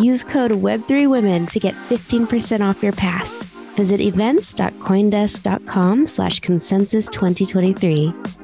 Use 0.00 0.24
code 0.24 0.50
Web3Women 0.50 1.48
to 1.50 1.60
get 1.60 1.74
15% 1.74 2.68
off 2.68 2.82
your 2.82 2.92
pass. 2.92 3.44
Visit 3.76 4.00
events.coindesk.com 4.00 6.06
slash 6.06 6.40
consensus 6.40 7.06
2023. 7.08 8.43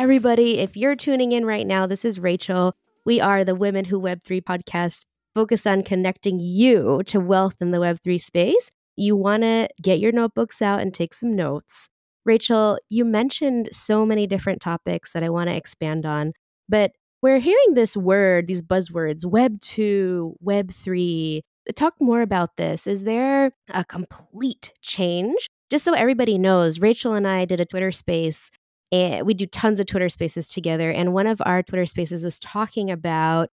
Everybody, 0.00 0.60
if 0.60 0.78
you're 0.78 0.96
tuning 0.96 1.32
in 1.32 1.44
right 1.44 1.66
now, 1.66 1.86
this 1.86 2.06
is 2.06 2.18
Rachel. 2.18 2.74
We 3.04 3.20
are 3.20 3.44
the 3.44 3.54
Women 3.54 3.84
Who 3.84 4.00
Web3 4.00 4.40
podcast, 4.40 5.04
focused 5.34 5.66
on 5.66 5.82
connecting 5.82 6.40
you 6.40 7.02
to 7.04 7.20
wealth 7.20 7.56
in 7.60 7.70
the 7.70 7.80
Web3 7.80 8.18
space. 8.18 8.70
You 8.96 9.14
want 9.14 9.42
to 9.42 9.68
get 9.82 10.00
your 10.00 10.12
notebooks 10.12 10.62
out 10.62 10.80
and 10.80 10.94
take 10.94 11.12
some 11.12 11.36
notes. 11.36 11.90
Rachel, 12.24 12.78
you 12.88 13.04
mentioned 13.04 13.68
so 13.72 14.06
many 14.06 14.26
different 14.26 14.62
topics 14.62 15.12
that 15.12 15.22
I 15.22 15.28
want 15.28 15.50
to 15.50 15.54
expand 15.54 16.06
on, 16.06 16.32
but 16.66 16.92
we're 17.20 17.38
hearing 17.38 17.74
this 17.74 17.94
word, 17.94 18.46
these 18.46 18.62
buzzwords, 18.62 19.26
Web 19.26 19.60
2, 19.60 20.36
Web 20.40 20.72
3. 20.72 21.42
talk 21.76 21.92
more 22.00 22.22
about 22.22 22.56
this. 22.56 22.86
Is 22.86 23.04
there 23.04 23.52
a 23.68 23.84
complete 23.84 24.72
change? 24.80 25.50
Just 25.68 25.84
so 25.84 25.92
everybody 25.92 26.38
knows, 26.38 26.80
Rachel 26.80 27.12
and 27.12 27.28
I 27.28 27.44
did 27.44 27.60
a 27.60 27.66
Twitter 27.66 27.92
space 27.92 28.50
and 28.92 29.26
we 29.26 29.34
do 29.34 29.46
tons 29.46 29.80
of 29.80 29.86
Twitter 29.86 30.08
spaces 30.08 30.48
together. 30.48 30.90
And 30.90 31.12
one 31.12 31.26
of 31.26 31.40
our 31.44 31.62
Twitter 31.62 31.86
spaces 31.86 32.24
was 32.24 32.38
talking 32.38 32.90
about 32.90 33.50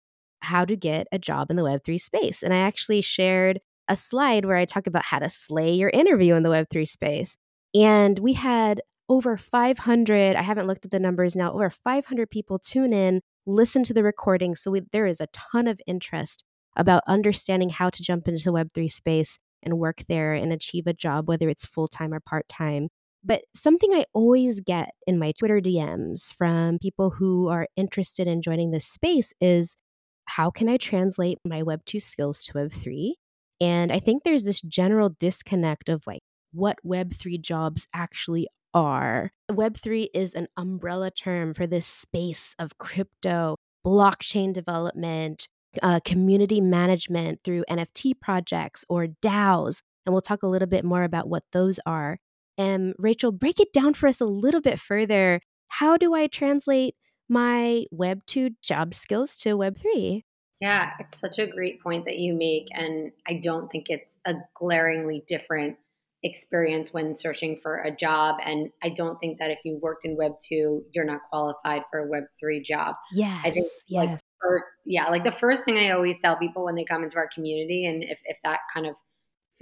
how 0.42 0.66
to 0.66 0.76
get 0.76 1.08
a 1.12 1.20
job 1.20 1.50
in 1.50 1.56
the 1.56 1.64
Web3 1.64 2.00
space. 2.02 2.44
And 2.44 2.54
I 2.54 2.58
actually 2.58 3.02
shared 3.02 3.60
a 3.88 3.96
slide 3.96 4.46
where 4.46 4.58
I 4.58 4.66
talk 4.66 4.88
about 4.88 5.04
how 5.04 5.20
to 5.20 5.30
slay 5.30 5.72
your 5.72 5.90
interview 5.90 6.36
in 6.36 6.44
the 6.44 6.50
Web3 6.50 6.88
space. 6.88 7.38
And 7.74 8.20
we 8.20 8.34
had 8.34 8.82
over 9.08 9.38
500, 9.38 10.36
I 10.36 10.42
haven't 10.42 10.68
looked 10.68 10.86
at 10.86 10.92
the 10.92 11.00
numbers 11.00 11.36
now, 11.36 11.52
over 11.52 11.70
500 11.70 12.30
people 12.30 12.60
tune 12.60 12.94
in, 12.94 13.22
listen 13.46 13.84
to 13.84 13.94
the 13.94 14.04
recording. 14.04 14.56
So 14.56 14.72
we, 14.72 14.82
there 14.92 15.06
is 15.06 15.20
a 15.20 15.28
ton 15.28 15.68
of 15.68 15.80
interest 15.86 16.44
about 16.78 17.04
understanding 17.08 17.70
how 17.70 17.90
to 17.90 18.04
jump 18.04 18.28
into 18.28 18.44
the 18.44 18.54
Web3 18.54 18.92
space 18.92 19.38
and 19.64 19.78
work 19.78 20.04
there 20.08 20.34
and 20.34 20.52
achieve 20.52 20.88
a 20.88 20.94
job, 20.94 21.28
whether 21.28 21.50
it's 21.50 21.66
full 21.66 21.88
time 21.88 22.14
or 22.14 22.20
part 22.20 22.48
time. 22.48 22.88
But 23.24 23.44
something 23.54 23.94
I 23.94 24.06
always 24.14 24.62
get 24.62 24.92
in 25.06 25.20
my 25.20 25.32
Twitter 25.34 25.60
DMs 25.60 26.34
from 26.34 26.80
people 26.80 27.12
who 27.12 27.50
are 27.50 27.68
interested 27.76 28.28
in 28.28 28.42
joining 28.42 28.72
this 28.72 28.86
space 28.86 29.34
is 29.40 29.78
how 30.26 30.50
can 30.50 30.70
I 30.70 30.78
translate 30.78 31.38
my 31.46 31.62
Web 31.62 31.86
2 31.86 32.00
skills 32.00 32.44
to 32.46 32.54
Web 32.56 32.72
3? 32.72 33.16
And 33.60 33.92
I 33.92 34.00
think 34.00 34.24
there's 34.24 34.44
this 34.44 34.62
general 34.62 35.10
disconnect 35.20 35.88
of 35.88 36.08
like 36.08 36.22
what 36.52 36.78
Web 36.84 37.14
3 37.14 37.38
jobs 37.38 37.86
actually 37.94 38.48
are. 38.74 39.32
Web 39.52 39.78
3 39.78 40.10
is 40.14 40.34
an 40.34 40.48
umbrella 40.58 41.12
term 41.12 41.54
for 41.54 41.68
this 41.68 41.86
space 41.86 42.56
of 42.58 42.78
crypto, 42.78 43.56
blockchain 43.86 44.54
development, 44.54 45.48
uh, 45.84 46.00
community 46.04 46.60
management 46.60 47.42
through 47.44 47.66
NFT 47.70 48.14
projects 48.20 48.84
or 48.90 49.08
DAOs. 49.08 49.82
And 50.06 50.14
we'll 50.14 50.22
talk 50.22 50.44
a 50.44 50.48
little 50.48 50.68
bit 50.68 50.84
more 50.84 51.04
about 51.04 51.30
what 51.30 51.44
those 51.52 51.80
are. 51.86 52.18
And 52.58 52.94
Rachel, 52.98 53.32
break 53.32 53.60
it 53.60 53.74
down 53.74 53.94
for 53.94 54.08
us 54.08 54.22
a 54.22 54.26
little 54.26 54.62
bit 54.62 54.80
further. 54.80 55.42
How 55.68 55.98
do 55.98 56.14
I 56.14 56.28
translate 56.28 56.96
my 57.30 57.86
Web 57.92 58.26
2 58.28 58.52
job 58.62 58.94
skills 58.94 59.36
to 59.38 59.56
Web 59.56 59.78
3? 59.78 60.26
Yeah, 60.60 60.92
it's 61.00 61.20
such 61.20 61.40
a 61.40 61.48
great 61.48 61.82
point 61.82 62.06
that 62.06 62.18
you 62.18 62.34
make. 62.34 62.68
And 62.72 63.12
I 63.28 63.40
don't 63.42 63.72
think 63.72 63.86
it's 63.88 64.12
a 64.26 64.34
glaringly 64.54 65.24
different 65.28 65.78
experience 66.24 66.94
when 66.94 67.16
searching 67.16 67.60
for 67.64 67.78
a 67.78 67.96
job. 67.96 68.40
And 68.46 68.70
I 68.84 68.90
don't 68.90 69.18
think 69.20 69.40
that 69.40 69.50
if 69.50 69.60
you 69.66 69.80
worked 69.82 70.06
in 70.06 70.16
Web 70.18 70.34
2, 70.48 70.84
you're 70.94 71.06
not 71.06 71.22
qualified 71.30 71.84
for 71.90 72.02
a 72.02 72.08
Web 72.08 72.26
3 72.40 72.62
job. 72.64 72.96
Yes. 73.12 73.42
I 73.44 73.52
think 73.52 73.66
yes. 73.88 74.06
like 74.06 74.20
first, 74.42 74.66
yeah, 74.86 75.08
like 75.10 75.24
the 75.24 75.32
first 75.32 75.66
thing 75.66 75.78
I 75.78 75.92
always 75.92 76.18
tell 76.24 76.38
people 76.38 76.66
when 76.66 76.76
they 76.76 76.86
come 76.86 77.04
into 77.04 77.18
our 77.18 77.30
community, 77.34 77.86
and 77.86 78.04
if, 78.04 78.20
if 78.26 78.38
that 78.44 78.60
kind 78.74 78.86
of 78.86 78.96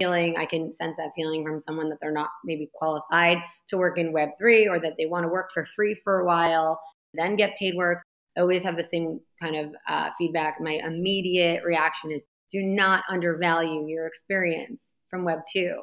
feeling, 0.00 0.36
I 0.38 0.46
can 0.46 0.72
sense 0.72 0.96
that 0.96 1.10
feeling 1.14 1.44
from 1.44 1.60
someone 1.60 1.88
that 1.90 1.98
they're 2.00 2.12
not 2.12 2.30
maybe 2.44 2.70
qualified 2.74 3.38
to 3.68 3.76
work 3.76 3.98
in 3.98 4.12
Web3 4.12 4.68
or 4.68 4.80
that 4.80 4.94
they 4.98 5.06
want 5.06 5.24
to 5.24 5.28
work 5.28 5.50
for 5.52 5.66
free 5.76 5.94
for 6.02 6.20
a 6.20 6.24
while, 6.24 6.80
then 7.14 7.36
get 7.36 7.56
paid 7.58 7.76
work. 7.76 8.02
I 8.36 8.40
always 8.40 8.62
have 8.62 8.76
the 8.76 8.88
same 8.88 9.20
kind 9.40 9.56
of 9.56 9.74
uh, 9.88 10.10
feedback. 10.16 10.56
My 10.60 10.80
immediate 10.84 11.62
reaction 11.64 12.10
is 12.12 12.22
do 12.50 12.62
not 12.62 13.04
undervalue 13.08 13.86
your 13.86 14.06
experience 14.06 14.80
from 15.08 15.24
Web2, 15.24 15.74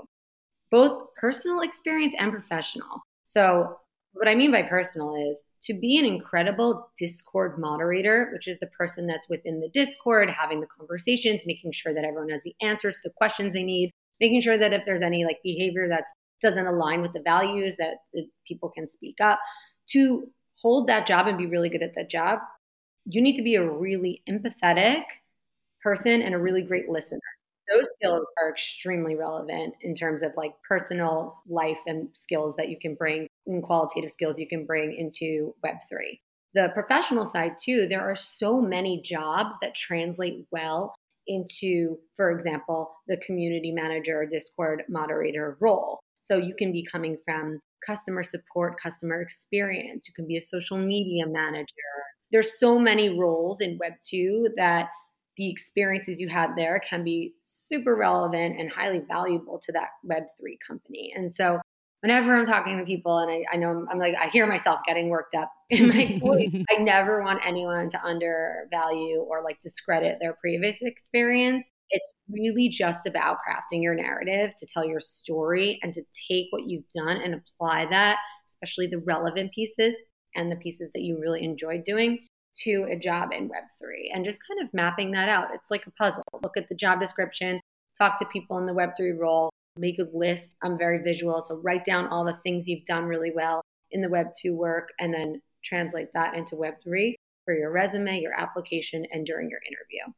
both 0.72 1.14
personal 1.16 1.62
experience 1.62 2.14
and 2.18 2.32
professional. 2.32 3.02
So, 3.28 3.78
what 4.14 4.28
I 4.28 4.36
mean 4.36 4.52
by 4.52 4.64
personal 4.64 5.16
is 5.16 5.38
to 5.64 5.74
be 5.74 5.98
an 5.98 6.06
incredible 6.06 6.90
Discord 6.98 7.60
moderator, 7.60 8.30
which 8.34 8.48
is 8.48 8.58
the 8.60 8.68
person 8.68 9.06
that's 9.06 9.28
within 9.30 9.60
the 9.60 9.70
Discord, 9.70 10.30
having 10.30 10.60
the 10.60 10.68
conversations, 10.68 11.44
making 11.46 11.72
sure 11.72 11.94
that 11.94 12.04
everyone 12.04 12.30
has 12.30 12.42
the 12.44 12.56
answers 12.62 12.96
to 12.98 13.10
the 13.10 13.14
questions 13.18 13.54
they 13.54 13.64
need, 13.64 13.92
making 14.20 14.42
sure 14.42 14.58
that 14.58 14.74
if 14.74 14.84
there's 14.86 15.02
any 15.02 15.26
like 15.26 15.40
behavior 15.44 15.88
that 15.88 16.06
doesn't 16.42 16.68
align 16.68 17.02
with 17.02 17.14
the 17.14 17.22
values 17.22 17.76
that, 17.78 17.98
that 18.14 18.28
people 18.48 18.70
can 18.70 18.90
speak 18.90 19.16
up 19.22 19.40
to 19.88 20.28
hold 20.62 20.88
that 20.88 21.08
job 21.08 21.28
and 21.28 21.38
be 21.38 21.46
really 21.46 21.70
good 21.70 21.84
at 21.84 21.96
that 21.96 22.10
job 22.10 22.40
you 23.10 23.22
need 23.22 23.36
to 23.36 23.42
be 23.42 23.56
a 23.56 23.70
really 23.70 24.22
empathetic 24.30 25.04
person 25.82 26.22
and 26.22 26.36
a 26.36 26.38
really 26.38 26.62
great 26.62 26.90
listener. 26.90 27.20
Those 27.74 27.90
skills 27.96 28.26
are 28.42 28.50
extremely 28.50 29.16
relevant 29.16 29.74
in 29.82 29.94
terms 29.94 30.22
of 30.24 30.32
like 30.36 30.52
personal 30.68 31.38
life 31.48 31.78
and 31.86 32.10
skills 32.14 32.56
that 32.58 32.70
you 32.70 32.78
can 32.80 32.96
bring 32.96 33.28
and 33.46 33.64
qualitative 33.64 34.12
skills 34.12 34.38
you 34.38 34.48
can 34.48 34.66
bring 34.66 34.94
into 34.94 35.54
web3 35.66 36.20
the 36.54 36.70
professional 36.74 37.26
side 37.26 37.54
too 37.62 37.88
there 37.88 38.02
are 38.02 38.16
so 38.16 38.62
many 38.62 39.02
jobs 39.02 39.56
that 39.62 39.76
translate 39.76 40.46
well 40.52 40.94
into, 41.28 41.98
for 42.16 42.32
example, 42.32 42.92
the 43.08 43.18
community 43.18 43.72
manager 43.72 44.26
Discord 44.26 44.84
moderator 44.90 45.58
role. 45.60 46.00
So 46.22 46.38
you 46.38 46.56
can 46.56 46.72
be 46.72 46.86
coming 46.92 47.18
from 47.24 47.60
customer 47.86 48.24
support, 48.24 48.80
customer 48.82 49.22
experience, 49.22 50.08
you 50.08 50.14
can 50.14 50.28
be 50.28 50.38
a 50.38 50.42
social 50.42 50.78
media 50.78 51.26
manager. 51.28 51.74
There's 52.32 52.60
so 52.60 52.78
many 52.78 53.18
roles 53.18 53.62
in 53.62 53.78
Web 53.78 53.94
2 54.10 54.50
that 54.58 54.90
the 55.38 55.50
experiences 55.50 56.20
you 56.20 56.28
had 56.28 56.56
there 56.58 56.82
can 56.88 57.04
be 57.04 57.34
super 57.46 57.96
relevant 57.96 58.60
and 58.60 58.70
highly 58.70 59.04
valuable 59.08 59.60
to 59.64 59.72
that 59.72 59.90
Web3 60.06 60.58
company. 60.68 61.14
And 61.16 61.34
so 61.34 61.60
whenever 62.02 62.36
I'm 62.36 62.46
talking 62.46 62.78
to 62.78 62.86
people 62.86 63.20
and 63.20 63.32
I, 63.32 63.56
I 63.56 63.58
know 63.58 63.70
I'm, 63.70 63.88
I'm, 63.92 64.00
like, 64.00 64.16
I 64.20 64.28
hear 64.28 64.48
myself 64.48 64.80
getting 64.86 65.10
worked 65.10 65.36
up 65.36 65.52
in 65.70 65.88
my 65.90 66.18
voice, 66.22 66.50
I 66.70 66.82
never 66.82 67.22
want 67.22 67.46
anyone 67.46 67.90
to 67.90 68.04
undervalue 68.04 69.20
or 69.20 69.44
like 69.44 69.60
discredit 69.62 70.18
their 70.20 70.38
previous 70.40 70.80
experience. 70.82 71.66
It's 71.90 72.14
really 72.30 72.70
just 72.70 73.02
about 73.06 73.38
crafting 73.38 73.82
your 73.82 73.96
narrative 73.96 74.52
to 74.60 74.66
tell 74.66 74.86
your 74.86 75.00
story 75.00 75.80
and 75.82 75.94
to 75.94 76.04
take 76.30 76.48
what 76.52 76.68
you've 76.68 76.90
done 76.94 77.18
and 77.18 77.36
apply 77.36 77.88
that, 77.90 78.18
especially 78.50 78.88
the 78.88 79.00
relevant 79.00 79.54
pieces 79.54 79.96
and 80.36 80.52
the 80.52 80.58
pieces 80.58 80.92
that 80.94 81.02
you 81.02 81.20
really 81.20 81.44
enjoyed 81.44 81.84
doing 81.86 82.20
to 82.64 82.88
a 82.90 82.96
job 82.98 83.32
in 83.32 83.50
Web3 83.50 84.10
and 84.14 84.26
just 84.26 84.40
kind 84.48 84.66
of 84.66 84.74
mapping 84.74 85.12
that 85.12 85.30
out. 85.30 85.50
It's 85.54 85.70
like 85.70 85.86
a 85.86 85.92
puzzle. 85.92 86.24
Look 86.44 86.58
at 86.58 86.68
the 86.70 86.76
job 86.76 87.00
description, 87.00 87.62
talk 87.98 88.20
to 88.20 88.26
people 88.26 88.58
in 88.58 88.66
the 88.66 88.74
Web3 88.74 89.18
role, 89.18 89.50
make 89.78 90.00
a 90.00 90.08
list. 90.14 90.50
I'm 90.64 90.78
very 90.78 91.02
visual. 91.04 91.42
So 91.42 91.56
write 91.64 91.86
down 91.86 92.08
all 92.08 92.26
the 92.26 92.38
things 92.44 92.68
you've 92.68 92.86
done 92.86 93.06
really 93.06 93.32
well 93.34 93.62
in 93.92 94.02
the 94.02 94.10
Web 94.10 94.28
2 94.42 94.54
work 94.54 94.90
and 95.00 95.14
then 95.14 95.42
translate 95.68 96.08
that 96.14 96.36
into 96.36 96.56
Web 96.56 96.76
3 96.84 97.16
for 97.46 97.54
your 97.54 97.72
resume, 97.72 98.20
your 98.20 98.34
application, 98.34 99.06
and 99.12 99.26
during 99.26 99.50
your 99.50 99.60
interview. 99.68 100.14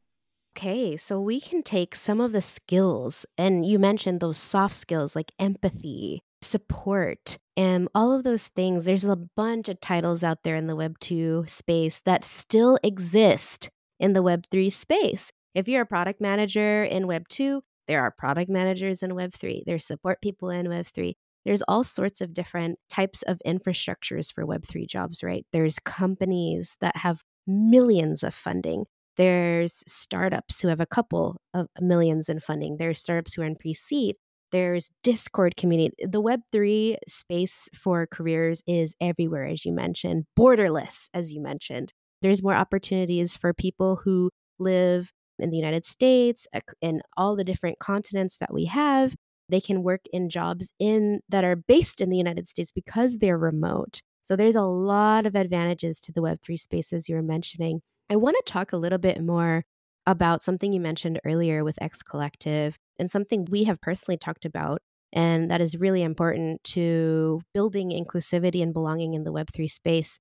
Okay, 0.56 0.96
so 0.96 1.20
we 1.20 1.40
can 1.40 1.62
take 1.62 1.94
some 1.94 2.20
of 2.20 2.32
the 2.32 2.42
skills, 2.42 3.24
and 3.38 3.64
you 3.64 3.78
mentioned 3.78 4.20
those 4.20 4.38
soft 4.38 4.74
skills 4.74 5.14
like 5.14 5.32
empathy, 5.38 6.20
support, 6.42 7.38
and 7.56 7.88
all 7.94 8.12
of 8.12 8.24
those 8.24 8.48
things. 8.48 8.84
There's 8.84 9.04
a 9.04 9.16
bunch 9.16 9.68
of 9.68 9.80
titles 9.80 10.24
out 10.24 10.42
there 10.42 10.56
in 10.56 10.66
the 10.66 10.76
Web 10.76 10.98
2 10.98 11.44
space 11.46 12.00
that 12.04 12.24
still 12.24 12.78
exist 12.82 13.70
in 14.00 14.12
the 14.12 14.22
Web 14.22 14.46
3 14.50 14.70
space. 14.70 15.30
If 15.54 15.68
you're 15.68 15.82
a 15.82 15.86
product 15.86 16.20
manager 16.20 16.82
in 16.82 17.06
Web 17.06 17.28
2, 17.28 17.62
there 17.86 18.02
are 18.02 18.10
product 18.10 18.50
managers 18.50 19.02
in 19.02 19.12
Web3, 19.12 19.62
there's 19.66 19.84
support 19.84 20.20
people 20.20 20.50
in 20.50 20.66
Web3. 20.66 21.14
There's 21.44 21.62
all 21.68 21.84
sorts 21.84 22.20
of 22.20 22.34
different 22.34 22.78
types 22.88 23.22
of 23.22 23.40
infrastructures 23.46 24.32
for 24.32 24.44
Web3 24.44 24.86
jobs, 24.86 25.22
right? 25.22 25.46
There's 25.52 25.78
companies 25.78 26.76
that 26.80 26.96
have 26.96 27.22
millions 27.46 28.22
of 28.22 28.34
funding. 28.34 28.84
There's 29.16 29.82
startups 29.86 30.60
who 30.60 30.68
have 30.68 30.80
a 30.80 30.86
couple 30.86 31.36
of 31.54 31.66
millions 31.80 32.28
in 32.28 32.40
funding. 32.40 32.76
There's 32.78 33.00
startups 33.00 33.34
who 33.34 33.42
are 33.42 33.46
in 33.46 33.56
pre 33.56 33.74
seed. 33.74 34.16
There's 34.52 34.90
Discord 35.02 35.56
community. 35.56 35.94
The 36.00 36.22
Web3 36.22 36.96
space 37.08 37.68
for 37.74 38.06
careers 38.06 38.62
is 38.66 38.94
everywhere, 39.00 39.46
as 39.46 39.64
you 39.64 39.72
mentioned, 39.72 40.24
borderless, 40.38 41.08
as 41.14 41.32
you 41.32 41.40
mentioned. 41.40 41.92
There's 42.22 42.42
more 42.42 42.54
opportunities 42.54 43.36
for 43.36 43.54
people 43.54 44.00
who 44.04 44.30
live 44.58 45.12
in 45.38 45.50
the 45.50 45.56
United 45.56 45.86
States, 45.86 46.46
in 46.82 47.00
all 47.16 47.36
the 47.36 47.44
different 47.44 47.78
continents 47.78 48.36
that 48.38 48.52
we 48.52 48.66
have. 48.66 49.14
They 49.50 49.60
can 49.60 49.82
work 49.82 50.02
in 50.12 50.30
jobs 50.30 50.72
in 50.78 51.20
that 51.28 51.44
are 51.44 51.56
based 51.56 52.00
in 52.00 52.10
the 52.10 52.16
United 52.16 52.48
States 52.48 52.72
because 52.72 53.18
they're 53.18 53.38
remote. 53.38 54.00
So 54.22 54.36
there's 54.36 54.54
a 54.54 54.62
lot 54.62 55.26
of 55.26 55.34
advantages 55.34 56.00
to 56.00 56.12
the 56.12 56.20
Web3 56.20 56.58
spaces 56.58 57.08
you 57.08 57.16
were 57.16 57.22
mentioning. 57.22 57.80
I 58.08 58.16
want 58.16 58.36
to 58.36 58.52
talk 58.52 58.72
a 58.72 58.76
little 58.76 58.98
bit 58.98 59.22
more 59.22 59.64
about 60.06 60.42
something 60.42 60.72
you 60.72 60.80
mentioned 60.80 61.20
earlier 61.24 61.64
with 61.64 61.80
X 61.82 62.02
Collective 62.02 62.76
and 62.98 63.10
something 63.10 63.46
we 63.50 63.64
have 63.64 63.80
personally 63.80 64.16
talked 64.16 64.44
about. 64.44 64.82
And 65.12 65.50
that 65.50 65.60
is 65.60 65.76
really 65.76 66.02
important 66.02 66.62
to 66.64 67.40
building 67.52 67.90
inclusivity 67.90 68.62
and 68.62 68.72
belonging 68.72 69.14
in 69.14 69.24
the 69.24 69.32
Web3 69.32 69.70
space. 69.70 70.18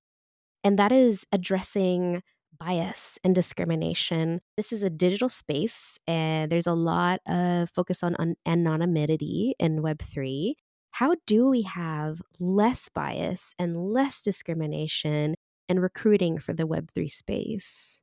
And 0.64 0.78
that 0.80 0.92
is 0.92 1.26
addressing 1.32 2.24
bias 2.60 3.18
and 3.24 3.34
discrimination. 3.34 4.42
This 4.58 4.74
is 4.74 4.84
a 4.84 4.90
digital 4.90 5.30
space, 5.30 5.98
and 6.08 6.52
there's 6.52 6.68
a 6.68 6.74
lot 6.74 7.22
of 7.28 7.70
focus 7.70 8.04
on 8.04 8.16
anonymity 8.46 9.56
in 9.60 9.82
Web3. 9.82 10.54
How 10.92 11.16
do 11.26 11.48
we 11.48 11.62
have 11.62 12.22
less 12.40 12.90
bias 12.90 13.54
and 13.58 13.78
less 13.78 14.22
discrimination 14.22 15.36
in 15.70 15.80
recruiting 15.80 16.40
for 16.40 16.54
the 16.54 16.68
Web3 16.68 17.10
space? 17.10 18.02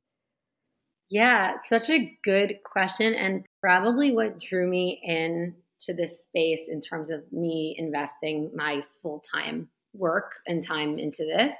Yeah, 1.09 1.57
such 1.65 1.89
a 1.89 2.17
good 2.23 2.55
question. 2.65 3.13
And 3.13 3.45
probably 3.61 4.11
what 4.11 4.39
drew 4.39 4.67
me 4.67 4.99
in 5.03 5.55
to 5.81 5.93
this 5.93 6.23
space 6.23 6.61
in 6.67 6.81
terms 6.81 7.09
of 7.09 7.21
me 7.31 7.75
investing 7.77 8.51
my 8.55 8.83
full 9.01 9.23
time 9.31 9.69
work 9.93 10.31
and 10.47 10.65
time 10.65 10.97
into 10.97 11.23
this. 11.23 11.53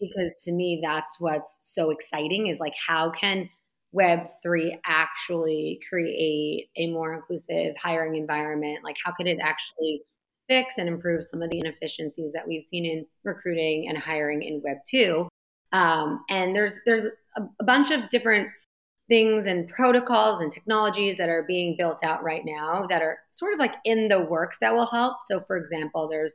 Because 0.00 0.32
to 0.44 0.52
me, 0.52 0.80
that's 0.82 1.20
what's 1.20 1.58
so 1.60 1.90
exciting 1.90 2.46
is 2.46 2.58
like, 2.58 2.74
how 2.88 3.10
can 3.10 3.48
Web3 3.94 4.78
actually 4.86 5.80
create 5.88 6.70
a 6.76 6.86
more 6.88 7.14
inclusive 7.14 7.76
hiring 7.76 8.16
environment? 8.16 8.84
Like, 8.84 8.96
how 9.04 9.12
could 9.12 9.26
it 9.26 9.38
actually 9.42 10.02
fix 10.48 10.76
and 10.78 10.88
improve 10.88 11.24
some 11.24 11.42
of 11.42 11.50
the 11.50 11.58
inefficiencies 11.58 12.32
that 12.32 12.46
we've 12.46 12.64
seen 12.64 12.86
in 12.86 13.06
recruiting 13.24 13.88
and 13.88 13.98
hiring 13.98 14.42
in 14.42 14.62
Web2? 14.62 15.28
Um, 15.72 16.24
and 16.28 16.54
there's 16.54 16.80
there's 16.86 17.10
a, 17.36 17.42
a 17.60 17.64
bunch 17.64 17.90
of 17.90 18.08
different 18.10 18.48
things 19.08 19.44
and 19.46 19.68
protocols 19.68 20.40
and 20.40 20.52
technologies 20.52 21.16
that 21.18 21.28
are 21.28 21.42
being 21.42 21.74
built 21.76 21.98
out 22.02 22.22
right 22.22 22.42
now 22.44 22.86
that 22.88 23.02
are 23.02 23.18
sort 23.32 23.52
of 23.52 23.58
like 23.58 23.74
in 23.84 24.08
the 24.08 24.20
works 24.20 24.58
that 24.60 24.74
will 24.74 24.86
help. 24.86 25.18
So, 25.28 25.40
for 25.40 25.58
example, 25.58 26.08
there's 26.08 26.34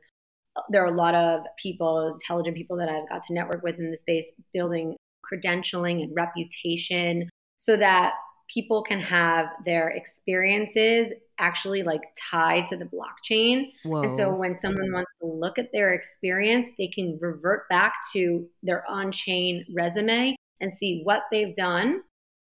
there 0.70 0.82
are 0.82 0.92
a 0.92 0.96
lot 0.96 1.14
of 1.14 1.40
people, 1.60 2.12
intelligent 2.14 2.56
people 2.56 2.76
that 2.76 2.88
I've 2.88 3.08
got 3.08 3.22
to 3.24 3.34
network 3.34 3.62
with 3.62 3.78
in 3.78 3.90
the 3.90 3.96
space, 3.96 4.32
building 4.52 4.96
credentialing 5.30 6.02
and 6.02 6.14
reputation 6.14 7.28
so 7.58 7.76
that 7.76 8.14
people 8.52 8.82
can 8.82 9.00
have 9.00 9.48
their 9.64 9.88
experiences 9.90 11.12
actually 11.38 11.82
like 11.82 12.02
tied 12.30 12.68
to 12.68 12.76
the 12.76 12.84
blockchain. 12.84 13.72
Whoa. 13.84 14.02
And 14.02 14.14
so 14.14 14.34
when 14.34 14.58
someone 14.60 14.92
wants 14.92 15.10
to 15.20 15.26
look 15.26 15.58
at 15.58 15.70
their 15.72 15.92
experience, 15.92 16.68
they 16.78 16.88
can 16.88 17.18
revert 17.20 17.68
back 17.68 17.94
to 18.12 18.46
their 18.62 18.88
on 18.88 19.12
chain 19.12 19.64
resume 19.74 20.36
and 20.60 20.76
see 20.76 21.00
what 21.04 21.22
they've 21.30 21.56
done. 21.56 22.02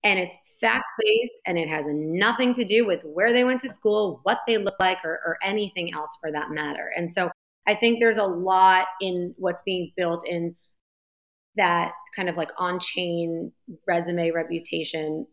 And 0.04 0.20
it's 0.20 0.38
fact 0.62 0.86
based 1.00 1.34
and 1.46 1.58
it 1.58 1.68
has 1.68 1.86
nothing 1.88 2.54
to 2.54 2.64
do 2.64 2.86
with 2.86 3.02
where 3.04 3.34
they 3.34 3.44
went 3.44 3.62
to 3.62 3.70
school, 3.70 4.22
what 4.24 4.40
they 4.48 4.58
look 4.58 4.76
like, 4.80 5.00
or, 5.04 5.20
or 5.26 5.38
anything 5.44 5.94
else 5.94 6.12
for 6.22 6.32
that 6.32 6.52
matter. 6.52 6.92
And 6.96 7.12
so 7.14 7.30
I 7.68 7.76
think 7.76 8.00
there's 8.00 8.18
a 8.18 8.24
lot 8.24 8.88
in 9.02 9.36
what's 9.38 9.62
being 9.64 9.92
built 9.98 10.28
in 10.28 10.56
that 11.58 11.92
kind 12.16 12.30
of 12.30 12.38
like 12.38 12.50
on 12.58 12.80
chain 12.80 13.52
resume 13.88 14.32
reputation 14.32 15.28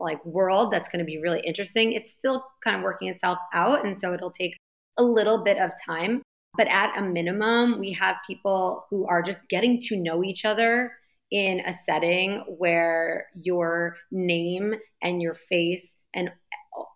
like 0.00 0.24
world 0.24 0.72
that's 0.72 0.88
going 0.88 0.98
to 0.98 1.04
be 1.04 1.20
really 1.20 1.40
interesting. 1.40 1.92
It's 1.92 2.12
still 2.12 2.44
kind 2.64 2.76
of 2.76 2.82
working 2.82 3.08
itself 3.08 3.38
out. 3.52 3.84
And 3.84 4.00
so 4.00 4.12
it'll 4.12 4.30
take 4.30 4.56
a 4.98 5.02
little 5.02 5.44
bit 5.44 5.58
of 5.58 5.70
time. 5.84 6.22
But 6.56 6.68
at 6.68 6.96
a 6.98 7.02
minimum, 7.02 7.78
we 7.78 7.92
have 7.92 8.16
people 8.26 8.86
who 8.90 9.06
are 9.06 9.22
just 9.22 9.38
getting 9.48 9.80
to 9.82 9.96
know 9.96 10.24
each 10.24 10.44
other 10.44 10.92
in 11.30 11.60
a 11.60 11.72
setting 11.86 12.42
where 12.58 13.26
your 13.40 13.96
name 14.10 14.74
and 15.02 15.22
your 15.22 15.34
face 15.48 15.86
and 16.14 16.30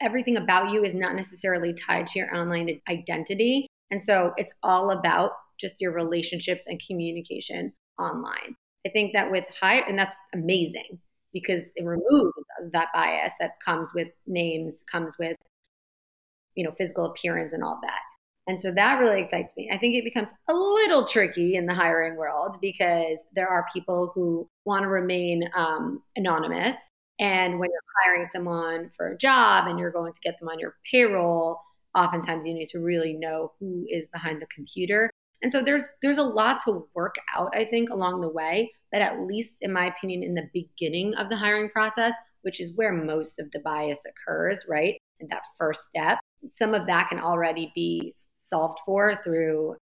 everything 0.00 0.38
about 0.38 0.72
you 0.72 0.84
is 0.84 0.94
not 0.94 1.14
necessarily 1.14 1.72
tied 1.72 2.06
to 2.08 2.18
your 2.18 2.34
online 2.34 2.80
identity. 2.88 3.68
And 3.90 4.02
so 4.02 4.32
it's 4.36 4.52
all 4.62 4.90
about 4.90 5.32
just 5.60 5.74
your 5.80 5.92
relationships 5.92 6.62
and 6.66 6.80
communication 6.84 7.72
online. 7.98 8.56
I 8.86 8.90
think 8.90 9.12
that 9.12 9.30
with 9.30 9.44
high, 9.60 9.80
and 9.80 9.98
that's 9.98 10.16
amazing 10.34 10.98
because 11.32 11.64
it 11.74 11.84
removes 11.84 12.44
that 12.72 12.88
bias 12.94 13.32
that 13.40 13.52
comes 13.64 13.88
with 13.94 14.08
names, 14.26 14.74
comes 14.90 15.16
with, 15.18 15.36
you 16.54 16.64
know, 16.64 16.72
physical 16.72 17.06
appearance 17.06 17.52
and 17.52 17.64
all 17.64 17.78
that. 17.82 18.00
And 18.46 18.60
so 18.60 18.70
that 18.72 19.00
really 19.00 19.22
excites 19.22 19.56
me. 19.56 19.70
I 19.72 19.78
think 19.78 19.94
it 19.94 20.04
becomes 20.04 20.28
a 20.48 20.54
little 20.54 21.06
tricky 21.06 21.54
in 21.54 21.66
the 21.66 21.74
hiring 21.74 22.16
world 22.16 22.56
because 22.60 23.18
there 23.34 23.48
are 23.48 23.66
people 23.72 24.12
who 24.14 24.48
want 24.64 24.82
to 24.82 24.88
remain 24.88 25.48
um, 25.54 26.02
anonymous. 26.14 26.76
And 27.18 27.58
when 27.58 27.70
you're 27.70 28.04
hiring 28.04 28.26
someone 28.32 28.90
for 28.96 29.12
a 29.12 29.18
job 29.18 29.66
and 29.66 29.78
you're 29.78 29.90
going 29.90 30.12
to 30.12 30.20
get 30.22 30.38
them 30.38 30.48
on 30.48 30.58
your 30.58 30.76
payroll, 30.90 31.60
oftentimes 31.94 32.46
you 32.46 32.54
need 32.54 32.68
to 32.68 32.80
really 32.80 33.14
know 33.14 33.52
who 33.60 33.86
is 33.88 34.04
behind 34.12 34.40
the 34.40 34.46
computer. 34.54 35.10
And 35.42 35.52
so 35.52 35.62
there's 35.62 35.84
there's 36.02 36.18
a 36.18 36.22
lot 36.22 36.60
to 36.64 36.88
work 36.94 37.14
out, 37.36 37.52
I 37.54 37.64
think, 37.64 37.90
along 37.90 38.20
the 38.20 38.28
way. 38.28 38.72
But 38.90 39.02
at 39.02 39.20
least, 39.20 39.54
in 39.60 39.72
my 39.72 39.86
opinion, 39.86 40.22
in 40.22 40.34
the 40.34 40.48
beginning 40.52 41.14
of 41.14 41.28
the 41.28 41.36
hiring 41.36 41.68
process, 41.68 42.14
which 42.42 42.60
is 42.60 42.72
where 42.76 42.92
most 42.92 43.38
of 43.38 43.50
the 43.52 43.58
bias 43.60 43.98
occurs, 44.06 44.64
right? 44.68 44.96
In 45.20 45.28
that 45.28 45.42
first 45.58 45.84
step, 45.88 46.18
some 46.50 46.74
of 46.74 46.86
that 46.86 47.08
can 47.08 47.18
already 47.18 47.72
be 47.74 48.14
solved 48.48 48.78
for 48.84 49.20
through 49.24 49.76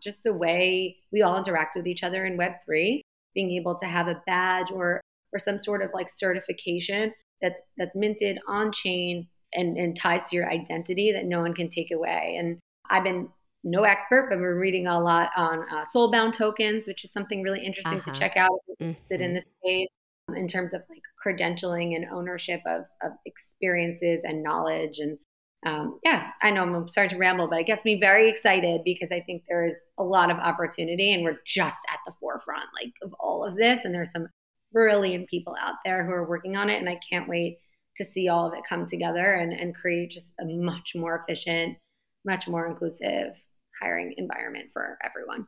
just 0.00 0.22
the 0.24 0.32
way 0.32 0.96
we 1.12 1.22
all 1.22 1.38
interact 1.38 1.76
with 1.76 1.86
each 1.86 2.02
other 2.02 2.26
in 2.26 2.38
Web3, 2.38 3.00
being 3.34 3.52
able 3.52 3.76
to 3.76 3.86
have 3.86 4.08
a 4.08 4.22
badge 4.26 4.70
or 4.70 5.00
or 5.32 5.38
some 5.38 5.58
sort 5.58 5.82
of 5.82 5.90
like 5.92 6.08
certification 6.08 7.12
that's 7.40 7.62
that's 7.76 7.96
minted 7.96 8.38
on 8.48 8.72
chain 8.72 9.26
and, 9.54 9.76
and 9.76 9.98
ties 9.98 10.24
to 10.24 10.36
your 10.36 10.50
identity 10.50 11.12
that 11.12 11.24
no 11.24 11.40
one 11.40 11.54
can 11.54 11.68
take 11.70 11.90
away. 11.90 12.36
And 12.38 12.58
I've 12.90 13.04
been 13.04 13.28
no 13.64 13.82
expert, 13.82 14.28
but 14.30 14.38
we're 14.38 14.58
reading 14.58 14.86
a 14.86 15.00
lot 15.00 15.30
on 15.36 15.64
uh, 15.70 15.84
soulbound 15.94 16.32
tokens, 16.32 16.86
which 16.86 17.04
is 17.04 17.12
something 17.12 17.42
really 17.42 17.64
interesting 17.64 17.98
uh-huh. 18.00 18.12
to 18.12 18.18
check 18.18 18.36
out. 18.36 18.60
Mm-hmm. 18.80 18.92
Sit 19.10 19.20
in 19.20 19.34
this 19.34 19.44
space 19.62 19.88
in 20.36 20.46
terms 20.46 20.74
of 20.74 20.82
like 20.88 21.02
credentialing 21.24 21.96
and 21.96 22.04
ownership 22.12 22.60
of, 22.66 22.84
of 23.02 23.12
experiences 23.26 24.20
and 24.24 24.42
knowledge 24.42 24.98
and 24.98 25.18
um, 25.66 25.98
yeah, 26.04 26.30
I 26.40 26.50
know 26.50 26.62
I'm 26.62 26.88
starting 26.88 27.16
to 27.16 27.20
ramble, 27.20 27.48
but 27.48 27.60
it 27.60 27.66
gets 27.66 27.84
me 27.84 27.98
very 27.98 28.30
excited 28.30 28.82
because 28.84 29.08
I 29.10 29.20
think 29.20 29.42
there's 29.48 29.76
a 29.98 30.04
lot 30.04 30.30
of 30.30 30.36
opportunity 30.36 31.12
and 31.12 31.24
we're 31.24 31.40
just 31.46 31.80
at 31.92 31.98
the 32.06 32.12
forefront 32.20 32.68
like 32.80 32.92
of 33.02 33.12
all 33.18 33.44
of 33.44 33.56
this. 33.56 33.80
And 33.84 33.92
there's 33.92 34.12
some 34.12 34.28
brilliant 34.72 35.28
people 35.28 35.56
out 35.60 35.74
there 35.84 36.04
who 36.04 36.12
are 36.12 36.28
working 36.28 36.56
on 36.56 36.70
it. 36.70 36.78
And 36.78 36.88
I 36.88 37.00
can't 37.10 37.28
wait 37.28 37.58
to 37.98 38.04
see 38.04 38.28
all 38.28 38.46
of 38.46 38.54
it 38.54 38.60
come 38.68 38.86
together 38.86 39.34
and, 39.34 39.52
and 39.52 39.74
create 39.74 40.10
just 40.10 40.30
a 40.40 40.44
much 40.44 40.92
more 40.94 41.22
efficient, 41.22 41.76
much 42.24 42.48
more 42.48 42.66
inclusive 42.66 43.34
hiring 43.80 44.14
environment 44.16 44.70
for 44.72 44.98
everyone. 45.04 45.46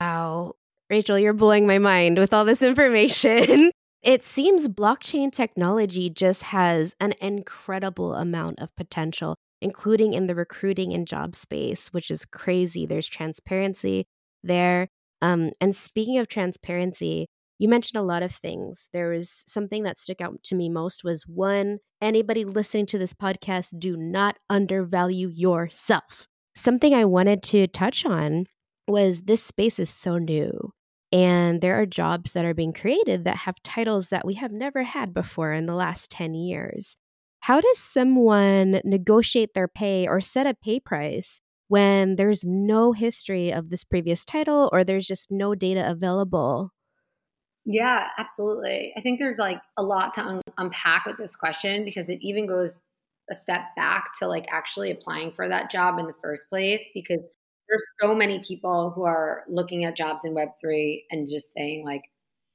Wow. 0.00 0.54
Rachel, 0.88 1.18
you're 1.18 1.32
blowing 1.32 1.66
my 1.66 1.78
mind 1.78 2.18
with 2.18 2.34
all 2.34 2.44
this 2.44 2.62
information. 2.62 3.70
It 4.02 4.24
seems 4.24 4.66
blockchain 4.66 5.30
technology 5.30 6.08
just 6.08 6.44
has 6.44 6.94
an 7.00 7.12
incredible 7.20 8.14
amount 8.14 8.58
of 8.58 8.74
potential 8.74 9.36
including 9.60 10.14
in 10.14 10.26
the 10.26 10.34
recruiting 10.34 10.94
and 10.94 11.06
job 11.06 11.36
space, 11.36 11.88
which 11.88 12.10
is 12.10 12.24
crazy. 12.24 12.86
There's 12.86 13.08
transparency 13.08 14.06
there. 14.42 14.88
Um, 15.22 15.50
and 15.60 15.76
speaking 15.76 16.18
of 16.18 16.28
transparency, 16.28 17.26
you 17.60 17.68
mentioned 17.68 18.00
a 18.00 18.04
lot 18.04 18.22
of 18.22 18.32
things. 18.32 18.88
There 18.94 19.10
was 19.10 19.44
something 19.46 19.82
that 19.82 19.98
stuck 19.98 20.22
out 20.22 20.42
to 20.44 20.54
me 20.54 20.70
most 20.70 21.04
was 21.04 21.24
one, 21.26 21.78
anybody 22.00 22.46
listening 22.46 22.86
to 22.86 22.98
this 22.98 23.12
podcast, 23.12 23.78
do 23.78 23.98
not 23.98 24.38
undervalue 24.48 25.28
yourself. 25.28 26.26
Something 26.54 26.94
I 26.94 27.04
wanted 27.04 27.42
to 27.44 27.66
touch 27.66 28.06
on 28.06 28.46
was 28.88 29.20
this 29.20 29.42
space 29.42 29.78
is 29.78 29.90
so 29.90 30.16
new. 30.16 30.72
And 31.12 31.60
there 31.60 31.78
are 31.78 31.84
jobs 31.84 32.32
that 32.32 32.46
are 32.46 32.54
being 32.54 32.72
created 32.72 33.24
that 33.24 33.36
have 33.36 33.62
titles 33.62 34.08
that 34.08 34.26
we 34.26 34.34
have 34.34 34.52
never 34.52 34.82
had 34.82 35.12
before 35.12 35.52
in 35.52 35.66
the 35.66 35.74
last 35.74 36.10
10 36.10 36.32
years. 36.32 36.96
How 37.40 37.60
does 37.60 37.78
someone 37.78 38.80
negotiate 38.84 39.52
their 39.52 39.68
pay 39.68 40.08
or 40.08 40.22
set 40.22 40.46
a 40.46 40.54
pay 40.54 40.80
price 40.80 41.42
when 41.68 42.16
there's 42.16 42.46
no 42.46 42.92
history 42.92 43.52
of 43.52 43.68
this 43.68 43.84
previous 43.84 44.24
title 44.24 44.70
or 44.72 44.82
there's 44.82 45.06
just 45.06 45.30
no 45.30 45.54
data 45.54 45.86
available? 45.86 46.70
Yeah, 47.66 48.08
absolutely. 48.18 48.92
I 48.96 49.00
think 49.00 49.20
there's 49.20 49.38
like 49.38 49.60
a 49.76 49.82
lot 49.82 50.14
to 50.14 50.22
un- 50.22 50.42
unpack 50.58 51.06
with 51.06 51.18
this 51.18 51.36
question 51.36 51.84
because 51.84 52.08
it 52.08 52.18
even 52.22 52.46
goes 52.46 52.80
a 53.30 53.34
step 53.34 53.62
back 53.76 54.10
to 54.18 54.26
like 54.26 54.46
actually 54.50 54.90
applying 54.90 55.32
for 55.32 55.48
that 55.48 55.70
job 55.70 55.98
in 55.98 56.06
the 56.06 56.14
first 56.22 56.44
place 56.48 56.80
because 56.94 57.20
there's 57.68 57.84
so 58.00 58.14
many 58.14 58.40
people 58.46 58.90
who 58.90 59.04
are 59.04 59.44
looking 59.48 59.84
at 59.84 59.96
jobs 59.96 60.24
in 60.24 60.34
web3 60.34 61.04
and 61.10 61.28
just 61.28 61.52
saying 61.56 61.84
like 61.84 62.02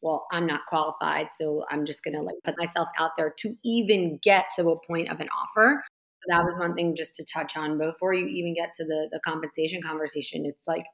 well, 0.02 0.28
I'm 0.32 0.46
not 0.46 0.62
qualified, 0.70 1.30
so 1.36 1.65
I'm 1.72 1.84
just 1.84 2.04
going 2.04 2.13
to 2.13 2.22
like 2.22 2.36
put 2.44 2.54
myself 2.60 2.88
out 3.00 3.12
there 3.18 3.34
to 3.39 3.56
even 3.63 4.20
get 4.22 4.46
to 4.56 4.70
a 4.70 4.80
point 4.86 5.10
of 5.10 5.20
an 5.20 5.30
offer. 5.30 5.84
So 6.22 6.26
that 6.36 6.44
was 6.44 6.60
one 6.60 6.76
thing 6.76 6.96
just 6.96 7.15
to 7.15 7.26
touch 7.26 7.58
on 7.58 7.80
before 7.80 8.13
you 8.13 8.28
even 8.28 8.54
get 8.54 8.74
to 8.76 8.86
the 8.86 9.08
the 9.12 9.20
compensation 9.26 9.82
conversation. 9.82 10.46
It's 10.46 10.62
like 10.68 10.86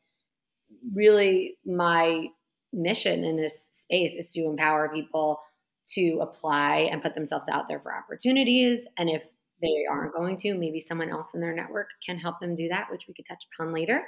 really 0.93 1.58
my 1.65 2.28
mission 2.74 3.24
in 3.24 3.38
this 3.38 3.65
space 3.91 4.15
is 4.15 4.30
to 4.32 4.45
empower 4.45 4.89
people 4.89 5.41
to 5.93 6.19
apply 6.21 6.89
and 6.91 7.01
put 7.01 7.15
themselves 7.15 7.45
out 7.51 7.67
there 7.67 7.80
for 7.80 7.95
opportunities 7.95 8.86
and 8.97 9.10
if 9.10 9.23
they 9.62 9.86
aren't 9.89 10.15
going 10.15 10.38
to, 10.38 10.56
maybe 10.56 10.84
someone 10.88 11.12
else 11.12 11.27
in 11.34 11.41
their 11.41 11.54
network 11.54 11.88
can 12.04 12.17
help 12.17 12.39
them 12.39 12.56
do 12.56 12.67
that, 12.69 12.88
which 12.91 13.04
we 13.08 13.13
could 13.13 13.25
touch 13.27 13.43
upon 13.54 13.71
later. 13.73 14.04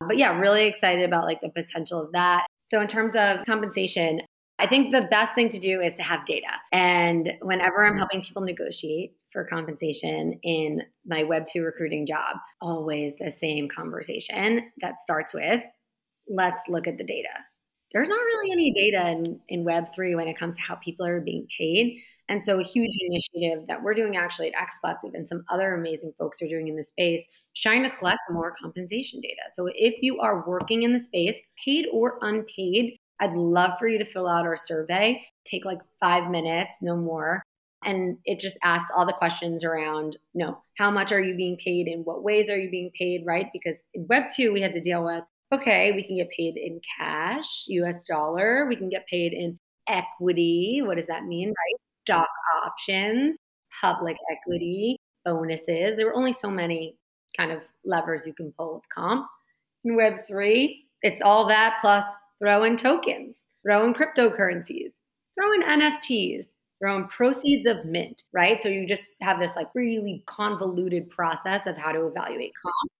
But 0.00 0.16
yeah, 0.16 0.38
really 0.38 0.66
excited 0.66 1.04
about 1.04 1.24
like 1.24 1.40
the 1.40 1.50
potential 1.50 2.00
of 2.00 2.12
that. 2.12 2.46
So 2.68 2.80
in 2.80 2.88
terms 2.88 3.14
of 3.14 3.44
compensation, 3.44 4.22
I 4.58 4.66
think 4.66 4.92
the 4.92 5.06
best 5.10 5.34
thing 5.34 5.50
to 5.50 5.58
do 5.58 5.80
is 5.80 5.94
to 5.96 6.02
have 6.02 6.24
data. 6.24 6.48
And 6.72 7.34
whenever 7.42 7.84
I'm 7.84 7.98
helping 7.98 8.22
people 8.22 8.42
negotiate 8.42 9.14
for 9.32 9.44
compensation 9.44 10.38
in 10.42 10.82
my 11.06 11.22
Web2 11.22 11.64
recruiting 11.64 12.06
job, 12.06 12.36
always 12.62 13.14
the 13.18 13.34
same 13.42 13.68
conversation 13.68 14.70
that 14.80 15.02
starts 15.02 15.34
with 15.34 15.62
let's 16.28 16.60
look 16.68 16.86
at 16.86 16.96
the 16.98 17.04
data. 17.04 17.28
There's 17.94 18.08
not 18.08 18.16
really 18.16 18.50
any 18.50 18.72
data 18.72 19.10
in, 19.12 19.40
in 19.48 19.64
Web3 19.64 20.16
when 20.16 20.28
it 20.28 20.36
comes 20.36 20.56
to 20.56 20.62
how 20.62 20.74
people 20.74 21.06
are 21.06 21.20
being 21.20 21.46
paid. 21.56 22.02
And 22.28 22.44
so, 22.44 22.58
a 22.58 22.64
huge 22.64 22.90
initiative 23.08 23.66
that 23.68 23.82
we're 23.82 23.94
doing 23.94 24.16
actually 24.16 24.52
at 24.52 24.60
X 24.60 24.74
Collective 24.80 25.12
and 25.14 25.28
some 25.28 25.44
other 25.50 25.74
amazing 25.74 26.12
folks 26.18 26.40
are 26.42 26.48
doing 26.48 26.68
in 26.68 26.76
the 26.76 26.84
space 26.84 27.22
trying 27.56 27.84
to 27.84 27.90
collect 27.90 28.18
more 28.30 28.54
compensation 28.60 29.20
data. 29.20 29.42
So, 29.54 29.68
if 29.74 29.94
you 30.02 30.20
are 30.20 30.46
working 30.46 30.82
in 30.82 30.92
the 30.92 31.04
space, 31.04 31.36
paid 31.64 31.86
or 31.92 32.18
unpaid, 32.22 32.98
I'd 33.20 33.34
love 33.34 33.78
for 33.78 33.86
you 33.86 33.98
to 33.98 34.10
fill 34.12 34.26
out 34.28 34.46
our 34.46 34.56
survey. 34.56 35.22
Take 35.44 35.64
like 35.64 35.80
five 36.00 36.30
minutes, 36.30 36.72
no 36.80 36.96
more. 36.96 37.42
And 37.84 38.16
it 38.24 38.40
just 38.40 38.56
asks 38.64 38.90
all 38.96 39.06
the 39.06 39.12
questions 39.12 39.62
around, 39.62 40.16
you 40.32 40.44
know, 40.46 40.58
how 40.78 40.90
much 40.90 41.12
are 41.12 41.22
you 41.22 41.36
being 41.36 41.58
paid? 41.62 41.86
In 41.86 42.00
what 42.00 42.24
ways 42.24 42.48
are 42.48 42.56
you 42.58 42.70
being 42.70 42.90
paid? 42.98 43.24
Right? 43.26 43.48
Because 43.52 43.76
in 43.92 44.06
Web 44.08 44.24
2, 44.34 44.52
we 44.52 44.62
had 44.62 44.72
to 44.72 44.80
deal 44.80 45.04
with, 45.04 45.24
okay, 45.60 45.92
we 45.92 46.02
can 46.02 46.16
get 46.16 46.30
paid 46.30 46.56
in 46.56 46.80
cash, 46.98 47.64
US 47.68 48.02
dollar. 48.08 48.66
We 48.68 48.76
can 48.76 48.88
get 48.88 49.06
paid 49.06 49.32
in 49.32 49.58
equity. 49.88 50.82
What 50.84 50.96
does 50.96 51.06
that 51.06 51.24
mean? 51.24 51.48
Right? 51.48 51.80
Stock 52.04 52.28
options, 52.64 53.36
public 53.80 54.16
equity, 54.30 54.98
bonuses. 55.24 55.96
There 55.96 56.06
were 56.06 56.16
only 56.16 56.32
so 56.32 56.50
many 56.50 56.96
kind 57.36 57.50
of 57.50 57.62
levers 57.84 58.22
you 58.26 58.34
can 58.34 58.52
pull 58.58 58.76
with 58.76 58.88
comp. 58.94 59.26
In 59.84 59.96
Web 59.96 60.26
3, 60.26 60.86
it's 61.02 61.20
all 61.20 61.46
that 61.48 61.78
plus 61.80 62.04
throw 62.38 62.64
in 62.64 62.76
tokens, 62.76 63.36
throw 63.64 63.84
in 63.84 63.94
cryptocurrencies, 63.94 64.92
throw 65.34 65.52
in 65.52 65.62
NFTs, 65.62 66.46
throw 66.80 66.96
in 66.96 67.08
proceeds 67.08 67.66
of 67.66 67.84
mint, 67.84 68.22
right? 68.32 68.62
So 68.62 68.68
you 68.68 68.86
just 68.86 69.04
have 69.20 69.38
this 69.38 69.52
like 69.56 69.68
really 69.74 70.22
convoluted 70.26 71.10
process 71.10 71.66
of 71.66 71.76
how 71.76 71.92
to 71.92 72.06
evaluate 72.06 72.52
comp. 72.62 72.92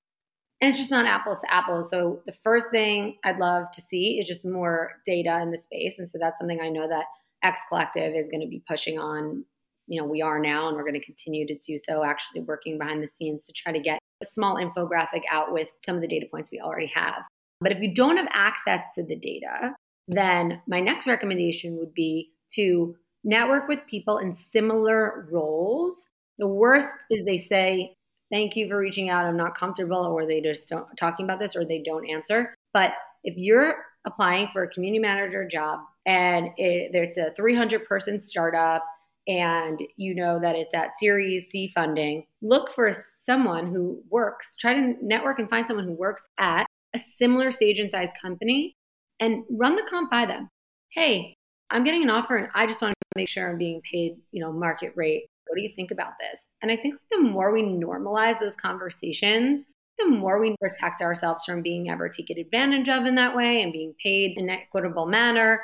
And 0.60 0.70
it's 0.70 0.78
just 0.78 0.90
not 0.90 1.06
apples 1.06 1.40
to 1.40 1.52
apples. 1.52 1.90
So 1.90 2.22
the 2.26 2.34
first 2.42 2.70
thing 2.70 3.18
I'd 3.24 3.38
love 3.38 3.70
to 3.72 3.82
see 3.82 4.18
is 4.18 4.28
just 4.28 4.44
more 4.44 4.92
data 5.04 5.40
in 5.42 5.50
the 5.50 5.58
space. 5.58 5.98
And 5.98 6.08
so 6.08 6.18
that's 6.18 6.38
something 6.38 6.60
I 6.60 6.68
know 6.68 6.88
that 6.88 7.04
X 7.42 7.60
Collective 7.68 8.14
is 8.14 8.28
going 8.30 8.40
to 8.40 8.48
be 8.48 8.62
pushing 8.66 8.98
on. 8.98 9.44
You 9.86 10.00
know, 10.00 10.06
we 10.06 10.22
are 10.22 10.38
now, 10.38 10.68
and 10.68 10.76
we're 10.76 10.84
going 10.84 10.94
to 10.94 11.04
continue 11.04 11.46
to 11.46 11.58
do 11.58 11.78
so, 11.86 12.04
actually 12.04 12.40
working 12.40 12.78
behind 12.78 13.02
the 13.02 13.08
scenes 13.08 13.44
to 13.46 13.52
try 13.52 13.72
to 13.72 13.80
get 13.80 13.98
a 14.22 14.26
small 14.26 14.56
infographic 14.56 15.22
out 15.30 15.52
with 15.52 15.68
some 15.84 15.96
of 15.96 16.00
the 16.00 16.08
data 16.08 16.26
points 16.30 16.50
we 16.50 16.60
already 16.60 16.90
have. 16.94 17.22
But 17.60 17.72
if 17.72 17.82
you 17.82 17.92
don't 17.92 18.16
have 18.16 18.28
access 18.30 18.80
to 18.94 19.02
the 19.02 19.16
data, 19.16 19.74
then 20.08 20.62
my 20.66 20.80
next 20.80 21.06
recommendation 21.06 21.76
would 21.76 21.92
be 21.92 22.30
to 22.52 22.96
network 23.24 23.68
with 23.68 23.80
people 23.88 24.18
in 24.18 24.34
similar 24.34 25.28
roles. 25.30 26.08
The 26.38 26.46
worst 26.46 26.88
is 27.10 27.24
they 27.24 27.38
say, 27.38 27.94
Thank 28.34 28.56
you 28.56 28.66
for 28.66 28.76
reaching 28.76 29.10
out. 29.10 29.26
I'm 29.26 29.36
not 29.36 29.56
comfortable, 29.56 29.96
or 29.96 30.26
they 30.26 30.40
just 30.40 30.66
don't 30.66 30.88
talking 30.96 31.24
about 31.24 31.38
this, 31.38 31.54
or 31.54 31.64
they 31.64 31.78
don't 31.78 32.04
answer. 32.10 32.52
But 32.72 32.90
if 33.22 33.36
you're 33.36 33.76
applying 34.04 34.48
for 34.52 34.64
a 34.64 34.68
community 34.68 34.98
manager 34.98 35.46
job 35.46 35.78
and 36.04 36.46
it, 36.56 36.90
it's 36.94 37.16
a 37.16 37.32
300 37.36 37.86
person 37.86 38.20
startup 38.20 38.84
and 39.28 39.78
you 39.96 40.16
know 40.16 40.40
that 40.40 40.56
it's 40.56 40.74
at 40.74 40.98
Series 40.98 41.46
C 41.52 41.70
funding, 41.76 42.26
look 42.42 42.74
for 42.74 42.90
someone 43.24 43.72
who 43.72 44.02
works, 44.10 44.56
try 44.58 44.74
to 44.74 44.96
network 45.00 45.38
and 45.38 45.48
find 45.48 45.64
someone 45.64 45.86
who 45.86 45.94
works 45.94 46.24
at 46.36 46.66
a 46.92 46.98
similar 46.98 47.52
stage 47.52 47.78
and 47.78 47.88
size 47.88 48.10
company 48.20 48.74
and 49.20 49.44
run 49.48 49.76
the 49.76 49.86
comp 49.88 50.10
by 50.10 50.26
them. 50.26 50.48
Hey, 50.90 51.36
I'm 51.70 51.84
getting 51.84 52.02
an 52.02 52.10
offer 52.10 52.36
and 52.36 52.48
I 52.52 52.66
just 52.66 52.82
want 52.82 52.94
to 52.94 53.06
make 53.14 53.28
sure 53.28 53.48
I'm 53.48 53.58
being 53.58 53.80
paid, 53.88 54.16
you 54.32 54.42
know, 54.42 54.50
market 54.50 54.92
rate. 54.96 55.26
What 55.46 55.56
do 55.56 55.62
you 55.62 55.72
think 55.74 55.90
about 55.90 56.12
this? 56.20 56.40
And 56.62 56.70
I 56.70 56.76
think 56.76 56.94
the 57.10 57.20
more 57.20 57.52
we 57.52 57.62
normalize 57.62 58.40
those 58.40 58.56
conversations, 58.56 59.66
the 59.98 60.08
more 60.08 60.40
we 60.40 60.56
protect 60.60 61.02
ourselves 61.02 61.44
from 61.44 61.62
being 61.62 61.90
ever 61.90 62.08
taken 62.08 62.38
advantage 62.38 62.88
of 62.88 63.06
in 63.06 63.14
that 63.14 63.36
way 63.36 63.62
and 63.62 63.72
being 63.72 63.94
paid 64.02 64.36
in 64.36 64.48
an 64.48 64.50
equitable 64.50 65.06
manner. 65.06 65.62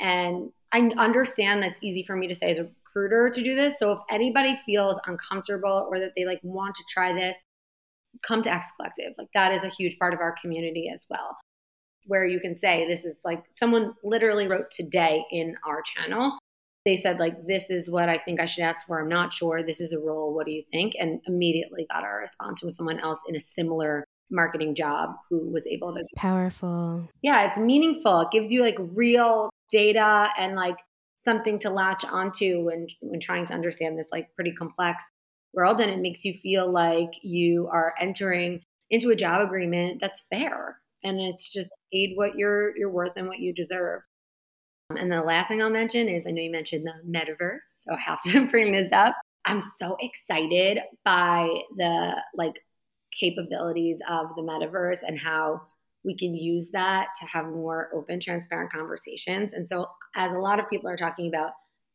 And 0.00 0.50
I 0.72 0.90
understand 0.98 1.62
that's 1.62 1.78
easy 1.82 2.04
for 2.04 2.14
me 2.14 2.28
to 2.28 2.34
say 2.34 2.50
as 2.50 2.58
a 2.58 2.64
recruiter 2.64 3.30
to 3.30 3.42
do 3.42 3.54
this. 3.54 3.76
So 3.78 3.92
if 3.92 3.98
anybody 4.10 4.58
feels 4.66 4.98
uncomfortable 5.06 5.88
or 5.90 5.98
that 6.00 6.12
they 6.16 6.26
like 6.26 6.40
want 6.42 6.74
to 6.74 6.84
try 6.90 7.12
this, 7.12 7.36
come 8.26 8.42
to 8.42 8.52
X 8.52 8.66
Collective. 8.76 9.14
Like 9.16 9.28
that 9.34 9.52
is 9.52 9.64
a 9.64 9.74
huge 9.74 9.98
part 9.98 10.12
of 10.12 10.20
our 10.20 10.34
community 10.40 10.90
as 10.92 11.06
well, 11.08 11.36
where 12.06 12.26
you 12.26 12.40
can 12.40 12.58
say, 12.58 12.86
this 12.86 13.04
is 13.04 13.18
like 13.24 13.44
someone 13.52 13.94
literally 14.04 14.48
wrote 14.48 14.70
today 14.70 15.24
in 15.30 15.56
our 15.66 15.82
channel. 15.82 16.38
They 16.88 16.96
said, 16.96 17.18
like, 17.18 17.44
this 17.46 17.68
is 17.68 17.90
what 17.90 18.08
I 18.08 18.16
think 18.16 18.40
I 18.40 18.46
should 18.46 18.64
ask 18.64 18.86
for. 18.86 18.98
I'm 18.98 19.10
not 19.10 19.30
sure. 19.30 19.62
This 19.62 19.78
is 19.78 19.92
a 19.92 19.98
role. 19.98 20.32
What 20.32 20.46
do 20.46 20.52
you 20.52 20.62
think? 20.72 20.94
And 20.98 21.20
immediately 21.26 21.86
got 21.92 22.02
our 22.02 22.18
response 22.18 22.60
from 22.60 22.70
someone 22.70 22.98
else 22.98 23.20
in 23.28 23.36
a 23.36 23.40
similar 23.40 24.06
marketing 24.30 24.74
job 24.74 25.10
who 25.28 25.50
was 25.50 25.66
able 25.66 25.92
to. 25.92 26.02
Powerful. 26.16 27.06
Yeah, 27.20 27.46
it's 27.46 27.58
meaningful. 27.58 28.22
It 28.22 28.30
gives 28.30 28.50
you 28.50 28.62
like 28.62 28.78
real 28.78 29.50
data 29.70 30.28
and 30.38 30.56
like 30.56 30.76
something 31.26 31.58
to 31.58 31.68
latch 31.68 32.06
onto 32.06 32.64
when 32.64 32.86
when 33.02 33.20
trying 33.20 33.46
to 33.48 33.52
understand 33.52 33.98
this 33.98 34.08
like 34.10 34.34
pretty 34.34 34.54
complex 34.54 35.04
world 35.52 35.82
and 35.82 35.90
it 35.90 35.98
makes 35.98 36.24
you 36.24 36.32
feel 36.42 36.72
like 36.72 37.10
you 37.22 37.68
are 37.70 37.92
entering 38.00 38.62
into 38.88 39.10
a 39.10 39.16
job 39.16 39.46
agreement 39.46 39.98
that's 40.00 40.22
fair 40.30 40.78
and 41.04 41.20
it's 41.20 41.46
just 41.50 41.68
paid 41.92 42.12
what 42.14 42.36
you're 42.36 42.74
you're 42.78 42.90
worth 42.90 43.12
and 43.16 43.28
what 43.28 43.40
you 43.40 43.52
deserve. 43.52 44.00
Um, 44.90 44.96
and 44.96 45.12
the 45.12 45.20
last 45.20 45.48
thing 45.48 45.62
I'll 45.62 45.70
mention 45.70 46.08
is 46.08 46.24
I 46.26 46.30
know 46.30 46.42
you 46.42 46.50
mentioned 46.50 46.86
the 46.86 47.18
metaverse, 47.18 47.58
so 47.84 47.94
I 47.94 48.00
have 48.00 48.22
to 48.22 48.46
bring 48.50 48.72
this 48.72 48.90
up. 48.92 49.14
I'm 49.44 49.60
so 49.60 49.96
excited 50.00 50.78
by 51.04 51.48
the 51.76 52.14
like 52.34 52.54
capabilities 53.18 53.98
of 54.08 54.28
the 54.36 54.42
metaverse 54.42 54.98
and 55.06 55.18
how 55.18 55.62
we 56.04 56.16
can 56.16 56.34
use 56.34 56.68
that 56.72 57.08
to 57.20 57.26
have 57.26 57.46
more 57.46 57.90
open, 57.94 58.20
transparent 58.20 58.72
conversations. 58.72 59.52
And 59.52 59.68
so, 59.68 59.86
as 60.16 60.32
a 60.32 60.38
lot 60.38 60.60
of 60.60 60.68
people 60.68 60.88
are 60.88 60.96
talking 60.96 61.28
about 61.28 61.52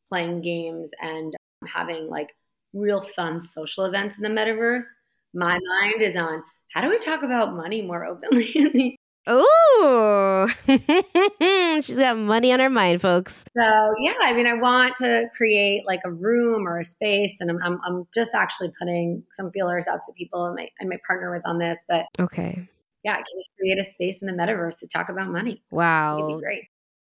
playing 0.09 0.41
games 0.41 0.89
and 1.01 1.33
having 1.67 2.07
like 2.07 2.29
real 2.73 3.01
fun 3.15 3.39
social 3.39 3.85
events 3.85 4.17
in 4.17 4.23
the 4.23 4.29
metaverse, 4.29 4.85
my 5.33 5.59
mind 5.81 6.01
is 6.01 6.15
on 6.15 6.43
how 6.73 6.81
do 6.81 6.89
we 6.89 6.97
talk 6.99 7.23
about 7.23 7.55
money 7.55 7.81
more 7.81 8.05
openly 8.05 8.51
in 8.55 8.71
the 8.73 8.95
Oh, 9.25 10.51
she's 11.81 11.95
got 11.95 12.17
money 12.17 12.51
on 12.51 12.59
her 12.59 12.69
mind, 12.69 13.01
folks. 13.01 13.45
So 13.57 13.93
yeah, 14.01 14.15
I 14.21 14.33
mean, 14.33 14.47
I 14.47 14.55
want 14.55 14.97
to 14.97 15.29
create 15.35 15.83
like 15.87 16.01
a 16.03 16.11
room 16.11 16.67
or 16.67 16.79
a 16.79 16.85
space, 16.85 17.37
and 17.39 17.49
I'm 17.49 17.59
I'm, 17.63 17.79
I'm 17.85 18.07
just 18.13 18.31
actually 18.33 18.71
putting 18.79 19.23
some 19.35 19.51
feelers 19.51 19.85
out 19.87 20.01
to 20.07 20.13
people 20.17 20.43
I 20.43 20.53
might 20.53 20.71
I 20.81 20.85
might 20.85 21.03
partner 21.03 21.31
with 21.31 21.43
on 21.45 21.57
this. 21.57 21.77
But 21.87 22.05
okay, 22.19 22.67
yeah, 23.03 23.15
can 23.15 23.25
we 23.35 23.45
create 23.59 23.79
a 23.79 23.89
space 23.89 24.21
in 24.21 24.27
the 24.27 24.33
metaverse 24.33 24.79
to 24.79 24.87
talk 24.87 25.09
about 25.09 25.29
money? 25.29 25.63
Wow, 25.71 26.17
It'd 26.17 26.37
be 26.37 26.41
great. 26.41 26.63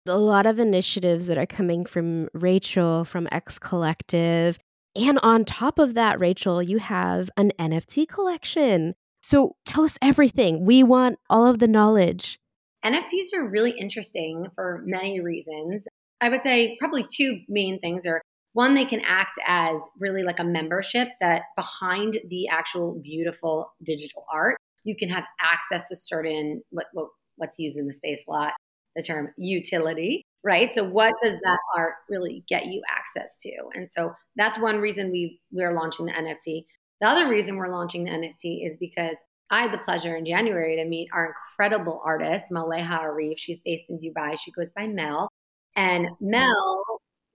A 0.06 0.18
lot 0.18 0.46
of 0.46 0.60
initiatives 0.60 1.28
that 1.28 1.38
are 1.38 1.46
coming 1.46 1.86
from 1.86 2.28
Rachel 2.34 3.06
from 3.06 3.30
X 3.32 3.58
Collective. 3.60 4.60
And 4.96 5.18
on 5.24 5.44
top 5.44 5.80
of 5.80 5.96
that, 5.96 6.20
Rachel, 6.20 6.62
you 6.62 6.78
have 6.78 7.30
an 7.38 7.52
NFT 7.58 8.08
collection. 8.08 8.94
So 9.24 9.56
tell 9.66 9.86
us 9.86 9.98
everything. 10.02 10.66
We 10.66 10.84
want 10.84 11.18
all 11.30 11.48
of 11.48 11.60
the 11.60 11.68
knowledge. 11.68 12.40
NFTs 12.86 13.34
are 13.34 13.50
really 13.50 13.72
interesting 13.72 14.48
for 14.54 14.84
many 14.86 15.22
reasons. 15.22 15.86
I 16.20 16.30
would 16.30 16.44
say 16.44 16.76
probably 16.80 17.08
two 17.10 17.40
main 17.48 17.80
things 17.80 18.06
are 18.06 18.22
one, 18.52 18.76
they 18.76 18.86
can 18.86 19.02
act 19.06 19.40
as 19.48 19.78
really 20.00 20.24
like 20.24 20.40
a 20.40 20.44
membership 20.44 21.08
that 21.22 21.44
behind 21.56 22.20
the 22.30 22.48
actual 22.50 23.00
beautiful 23.02 23.74
digital 23.82 24.26
art, 24.32 24.58
you 24.84 24.96
can 24.96 25.10
have 25.10 25.24
access 25.42 25.88
to 25.88 25.96
certain 25.96 26.62
what, 26.70 26.88
what 26.94 27.08
what's 27.38 27.58
used 27.58 27.78
in 27.78 27.88
the 27.88 27.94
space 27.94 28.20
a 28.28 28.32
lot, 28.32 28.54
the 28.96 29.02
term 29.02 29.30
utility, 29.38 30.24
right? 30.44 30.76
So 30.76 30.84
what 30.84 31.14
does 31.24 31.40
that 31.44 31.60
art 31.76 31.94
really 32.10 32.44
get 32.48 32.68
you 32.68 32.82
access 32.88 33.38
to? 33.40 33.52
And 33.74 33.90
so 33.92 34.14
that's 34.36 34.60
one 34.60 34.80
reason 34.80 35.12
we 35.12 35.40
we're 35.52 35.74
launching 35.74 36.06
the 36.06 36.12
NFT. 36.12 36.66
The 37.02 37.08
other 37.08 37.30
reason 37.30 37.58
we're 37.58 37.68
launching 37.68 38.06
the 38.06 38.12
NFT 38.12 38.70
is 38.70 38.78
because 38.80 39.16
I 39.50 39.62
had 39.64 39.74
the 39.74 39.80
pleasure 39.80 40.16
in 40.16 40.26
January 40.26 40.76
to 40.78 40.86
meet 40.86 41.10
our 41.14 41.34
incredible 41.34 42.02
artist, 42.04 42.46
Maleha 42.52 43.02
Arif. 43.04 43.38
She's 43.38 43.60
based 43.64 43.90
in 43.90 44.00
Dubai. 44.00 44.38
She 44.40 44.52
goes 44.52 44.70
by 44.76 44.88
Mel. 44.88 45.30
And 45.76 46.08
oh. 46.08 46.18
Mel, 46.22 46.84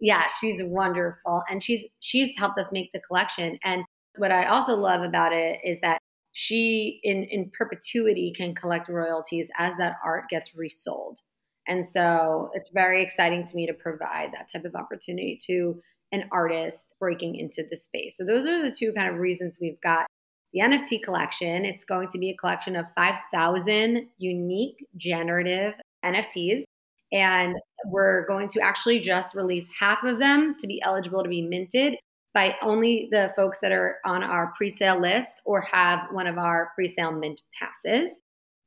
yeah, 0.00 0.24
she's 0.40 0.62
wonderful. 0.62 1.42
And 1.48 1.62
she's 1.62 1.84
she's 2.00 2.30
helped 2.36 2.58
us 2.58 2.66
make 2.72 2.90
the 2.92 3.00
collection. 3.00 3.58
And 3.62 3.84
what 4.16 4.32
I 4.32 4.46
also 4.46 4.74
love 4.74 5.02
about 5.02 5.32
it 5.32 5.60
is 5.62 5.78
that 5.82 6.00
she 6.32 7.00
in 7.02 7.24
in 7.24 7.50
perpetuity 7.56 8.32
can 8.36 8.54
collect 8.54 8.88
royalties 8.88 9.48
as 9.58 9.74
that 9.78 9.96
art 10.04 10.24
gets 10.28 10.54
resold. 10.56 11.20
And 11.66 11.86
so 11.86 12.50
it's 12.54 12.70
very 12.70 13.02
exciting 13.02 13.46
to 13.46 13.54
me 13.54 13.66
to 13.66 13.74
provide 13.74 14.32
that 14.32 14.50
type 14.50 14.64
of 14.64 14.74
opportunity 14.74 15.38
to 15.46 15.80
an 16.12 16.24
artist 16.32 16.94
breaking 16.98 17.36
into 17.36 17.64
the 17.70 17.76
space. 17.76 18.16
So 18.16 18.24
those 18.24 18.46
are 18.46 18.62
the 18.62 18.74
two 18.74 18.92
kind 18.92 19.12
of 19.12 19.20
reasons 19.20 19.58
we've 19.60 19.80
got 19.80 20.06
the 20.52 20.60
NFT 20.60 21.02
collection. 21.02 21.64
It's 21.64 21.84
going 21.84 22.08
to 22.08 22.18
be 22.18 22.30
a 22.30 22.36
collection 22.36 22.76
of 22.76 22.86
5,000 22.96 24.06
unique 24.16 24.86
generative 24.96 25.74
NFTs. 26.04 26.64
And 27.12 27.56
we're 27.86 28.26
going 28.26 28.48
to 28.48 28.60
actually 28.60 29.00
just 29.00 29.34
release 29.34 29.66
half 29.78 30.04
of 30.04 30.18
them 30.18 30.56
to 30.58 30.66
be 30.66 30.80
eligible 30.82 31.22
to 31.22 31.28
be 31.28 31.42
minted 31.42 31.96
by 32.34 32.54
only 32.62 33.08
the 33.10 33.32
folks 33.34 33.58
that 33.60 33.72
are 33.72 33.98
on 34.04 34.22
our 34.22 34.52
pre 34.56 34.70
sale 34.70 35.00
list 35.00 35.40
or 35.44 35.60
have 35.62 36.08
one 36.12 36.26
of 36.26 36.38
our 36.38 36.72
pre 36.74 36.88
sale 36.88 37.12
mint 37.12 37.40
passes. 37.58 38.12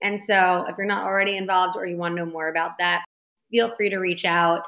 And 0.04 0.19
so 0.25 0.65
if 0.67 0.75
you're 0.77 0.88
not 0.88 1.04
already 1.04 1.38
involved 1.38 1.77
or 1.77 1.86
you 1.86 1.97
want 1.97 2.13
to 2.13 2.25
know 2.25 2.32
more 2.32 2.49
about 2.49 2.71
that, 2.80 3.06
feel 3.51 3.75
free 3.75 3.89
to 3.89 3.99
reach 3.99 4.25
out 4.25 4.63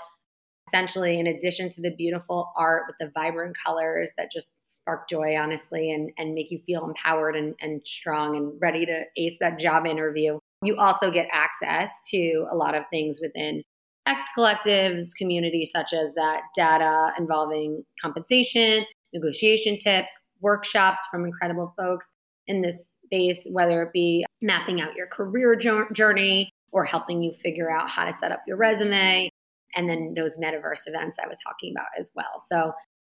essentially, 0.73 1.19
in 1.19 1.27
addition 1.27 1.69
to 1.69 1.81
the 1.81 1.91
beautiful 1.91 2.51
art 2.57 2.83
with 2.87 2.95
the 2.99 3.11
vibrant 3.13 3.55
colors 3.63 4.09
that 4.17 4.31
just 4.31 4.47
spark 4.67 5.07
joy, 5.07 5.35
honestly, 5.37 5.91
and, 5.91 6.11
and 6.17 6.33
make 6.33 6.49
you 6.49 6.59
feel 6.65 6.83
empowered 6.85 7.35
and, 7.35 7.53
and 7.61 7.81
strong 7.85 8.35
and 8.35 8.53
ready 8.59 8.85
to 8.85 9.03
ace 9.17 9.37
that 9.39 9.59
job 9.59 9.85
interview, 9.85 10.39
you 10.63 10.75
also 10.77 11.11
get 11.11 11.27
access 11.31 11.91
to 12.09 12.47
a 12.51 12.55
lot 12.55 12.73
of 12.73 12.83
things 12.91 13.19
within 13.21 13.61
X 14.07 14.25
Collective's 14.33 15.13
community, 15.13 15.63
such 15.63 15.93
as 15.93 16.13
that 16.15 16.41
data 16.55 17.13
involving 17.17 17.83
compensation, 18.01 18.85
negotiation 19.13 19.79
tips, 19.79 20.11
workshops 20.41 21.03
from 21.11 21.23
incredible 21.23 21.73
folks 21.77 22.07
in 22.47 22.61
this 22.61 22.89
space, 23.05 23.45
whether 23.51 23.83
it 23.83 23.93
be 23.93 24.25
mapping 24.41 24.81
out 24.81 24.95
your 24.95 25.07
career 25.07 25.55
journey 25.93 26.49
or 26.71 26.83
helping 26.83 27.21
you 27.21 27.31
figure 27.43 27.71
out 27.71 27.89
how 27.89 28.03
to 28.03 28.17
set 28.19 28.31
up 28.31 28.41
your 28.47 28.57
resume, 28.57 29.29
and 29.75 29.89
then 29.89 30.13
those 30.15 30.31
metaverse 30.33 30.81
events 30.85 31.17
I 31.23 31.27
was 31.27 31.37
talking 31.45 31.73
about 31.75 31.87
as 31.99 32.11
well. 32.15 32.41
So 32.49 32.73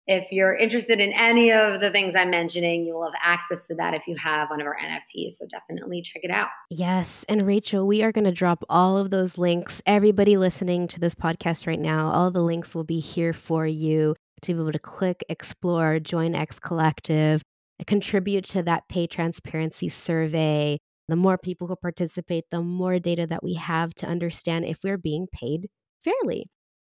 if 0.07 0.27
you're 0.31 0.55
interested 0.55 0.99
in 0.99 1.13
any 1.13 1.51
of 1.51 1.81
the 1.81 1.89
things 1.89 2.13
I'm 2.15 2.29
mentioning, 2.29 2.85
you 2.85 2.93
will 2.93 3.05
have 3.05 3.19
access 3.23 3.65
to 3.67 3.75
that 3.75 3.95
if 3.95 4.03
you 4.07 4.15
have 4.17 4.51
one 4.51 4.61
of 4.61 4.67
our 4.67 4.77
NFTs. 4.77 5.37
So 5.37 5.47
definitely 5.49 6.03
check 6.03 6.21
it 6.23 6.29
out. 6.29 6.49
Yes. 6.69 7.25
And 7.27 7.41
Rachel, 7.41 7.87
we 7.87 8.03
are 8.03 8.11
going 8.11 8.25
to 8.25 8.31
drop 8.31 8.63
all 8.69 8.97
of 8.99 9.09
those 9.09 9.37
links. 9.37 9.81
Everybody 9.87 10.37
listening 10.37 10.87
to 10.89 10.99
this 10.99 11.15
podcast 11.15 11.65
right 11.65 11.79
now, 11.79 12.11
all 12.11 12.29
the 12.29 12.43
links 12.43 12.75
will 12.75 12.83
be 12.83 12.99
here 12.99 13.33
for 13.33 13.65
you 13.65 14.15
to 14.43 14.53
be 14.53 14.59
able 14.59 14.71
to 14.71 14.79
click, 14.79 15.23
explore, 15.27 15.99
join 15.99 16.35
X 16.35 16.59
Collective, 16.59 17.41
contribute 17.87 18.45
to 18.45 18.61
that 18.61 18.87
pay 18.87 19.07
transparency 19.07 19.89
survey. 19.89 20.77
The 21.07 21.15
more 21.15 21.37
people 21.37 21.67
who 21.67 21.75
participate, 21.75 22.45
the 22.51 22.61
more 22.61 22.99
data 22.99 23.25
that 23.27 23.43
we 23.43 23.55
have 23.55 23.95
to 23.95 24.07
understand 24.07 24.65
if 24.65 24.79
we're 24.83 24.97
being 24.97 25.27
paid 25.31 25.67
fairly. 26.05 26.45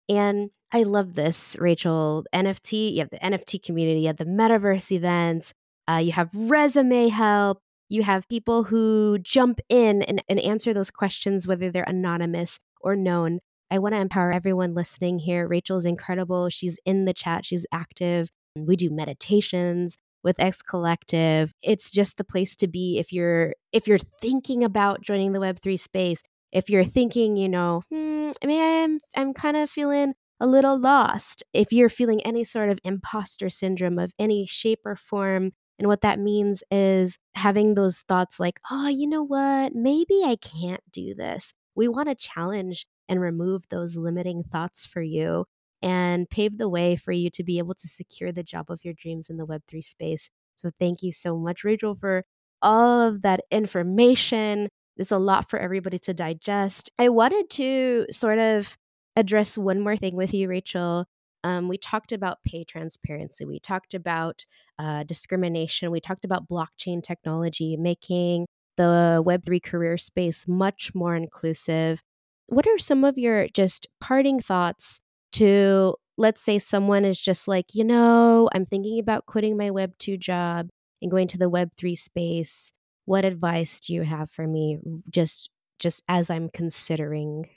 And 0.09 0.50
I 0.72 0.83
love 0.83 1.14
this, 1.14 1.57
Rachel. 1.61 2.24
NFT, 2.35 2.94
you 2.94 3.00
have 3.00 3.11
the 3.11 3.18
NFT 3.18 3.62
community, 3.62 4.00
you 4.00 4.07
have 4.09 4.16
the 4.16 4.24
metaverse 4.24 4.90
events, 4.90 5.55
uh, 5.88 6.00
you 6.03 6.12
have 6.12 6.31
resume 6.35 7.09
help, 7.09 7.59
you 7.88 8.03
have 8.03 8.29
people 8.29 8.64
who 8.64 9.18
jump 9.20 9.61
in 9.68 10.03
and, 10.03 10.22
and 10.29 10.40
answer 10.40 10.74
those 10.74 10.90
questions, 10.90 11.46
whether 11.46 11.70
they're 11.70 11.85
anonymous 11.85 12.59
or 12.81 12.96
known. 12.96 13.38
I 13.70 13.79
want 13.79 13.94
to 13.94 14.00
empower 14.00 14.33
everyone 14.33 14.74
listening 14.74 15.20
here. 15.20 15.46
Rachel's 15.46 15.85
incredible. 15.85 16.48
She's 16.50 16.79
in 16.85 17.05
the 17.05 17.14
chat, 17.14 17.46
she's 17.46 17.66
active. 17.72 18.31
We 18.57 18.77
do 18.77 18.90
meditations 18.90 19.96
with 20.22 20.40
X 20.40 20.62
Collective. 20.62 21.53
It's 21.62 21.92
just 21.92 22.16
the 22.16 22.24
place 22.24 22.57
to 22.57 22.66
be 22.66 22.98
if 22.98 23.12
you're 23.12 23.55
if 23.72 23.87
you're 23.87 23.98
thinking 24.20 24.64
about 24.64 25.03
joining 25.03 25.33
the 25.33 25.40
Web3 25.40 25.79
space 25.79 26.22
if 26.54 26.70
you're 26.70 26.84
thinking, 26.84 27.36
you 27.36 27.50
know, 27.50 27.82
hmm, 27.92 28.30
I 28.42 28.46
mean, 28.46 28.62
I'm, 28.62 29.00
I'm 29.16 29.34
kind 29.34 29.58
of 29.58 29.70
feeling 29.70 30.14
a 30.40 30.46
little 30.46 30.78
lost. 30.80 31.44
If 31.54 31.72
you're 31.72 31.90
feeling 31.90 32.22
any 32.22 32.44
sort 32.44 32.70
of 32.70 32.78
imposter 32.84 33.50
syndrome 33.50 33.98
of 33.98 34.12
any 34.18 34.46
shape 34.46 34.80
or 34.86 34.96
form, 34.96 35.52
and 35.78 35.88
what 35.88 36.02
that 36.02 36.20
means 36.20 36.62
is 36.70 37.18
having 37.34 37.74
those 37.74 38.00
thoughts 38.00 38.40
like, 38.40 38.60
oh, 38.70 38.88
you 38.88 39.08
know 39.08 39.24
what? 39.24 39.74
Maybe 39.74 40.22
I 40.24 40.36
can't 40.40 40.82
do 40.92 41.14
this. 41.14 41.52
We 41.74 41.88
want 41.88 42.08
to 42.08 42.14
challenge 42.14 42.86
and 43.08 43.20
remove 43.20 43.64
those 43.70 43.96
limiting 43.96 44.44
thoughts 44.44 44.86
for 44.86 45.02
you 45.02 45.46
and 45.82 46.30
pave 46.30 46.58
the 46.58 46.68
way 46.68 46.96
for 46.96 47.12
you 47.12 47.30
to 47.30 47.44
be 47.44 47.58
able 47.58 47.74
to 47.74 47.88
secure 47.88 48.32
the 48.32 48.44
job 48.44 48.70
of 48.70 48.84
your 48.84 48.94
dreams 48.94 49.30
in 49.30 49.36
the 49.36 49.46
Web3 49.46 49.82
space. 49.82 50.30
So, 50.56 50.70
thank 50.78 51.02
you 51.02 51.12
so 51.12 51.36
much, 51.36 51.64
Rachel, 51.64 51.96
for 52.00 52.24
all 52.62 53.02
of 53.02 53.22
that 53.22 53.40
information, 53.50 54.68
it's 54.96 55.12
a 55.12 55.18
lot 55.18 55.50
for 55.50 55.59
everybody 55.59 55.98
to 56.00 56.14
digest. 56.14 56.90
I 56.98 57.09
wanted 57.09 57.50
to 57.50 58.07
sort 58.11 58.38
of 58.38 58.76
address 59.16 59.59
one 59.59 59.80
more 59.80 59.96
thing 59.96 60.16
with 60.16 60.35
you, 60.35 60.48
Rachel. 60.48 61.07
Um, 61.42 61.68
we 61.68 61.76
talked 61.76 62.12
about 62.12 62.38
pay 62.44 62.64
transparency. 62.64 63.44
We 63.44 63.61
talked 63.61 63.92
about 63.92 64.46
uh, 64.78 65.04
discrimination. 65.04 65.90
We 65.90 66.00
talked 66.00 66.24
about 66.24 66.48
blockchain 66.48 67.02
technology 67.02 67.76
making 67.76 68.46
the 68.76 69.22
Web3 69.24 69.62
career 69.62 69.98
space 69.98 70.46
much 70.48 70.92
more 70.94 71.14
inclusive. 71.14 72.02
What 72.46 72.66
are 72.66 72.78
some 72.78 73.04
of 73.04 73.18
your 73.18 73.46
just 73.48 73.87
parting 74.00 74.40
thoughts 74.40 75.00
to, 75.33 75.96
let's 76.16 76.42
say, 76.42 76.59
someone 76.59 77.04
is 77.04 77.20
just 77.20 77.46
like, 77.46 77.74
you 77.74 77.85
know, 77.85 78.48
I'm 78.54 78.64
thinking 78.64 78.98
about 78.98 79.26
quitting 79.26 79.57
my 79.57 79.70
Web2 79.70 80.18
job 80.18 80.70
and 81.02 81.11
going 81.11 81.28
to 81.28 81.38
the 81.38 81.50
Web3 81.50 81.96
space 81.96 82.72
what 83.04 83.24
advice 83.24 83.80
do 83.80 83.94
you 83.94 84.02
have 84.02 84.30
for 84.30 84.46
me 84.46 84.78
just 85.10 85.50
just 85.78 86.02
as 86.08 86.30
i'm 86.30 86.48
considering? 86.48 87.48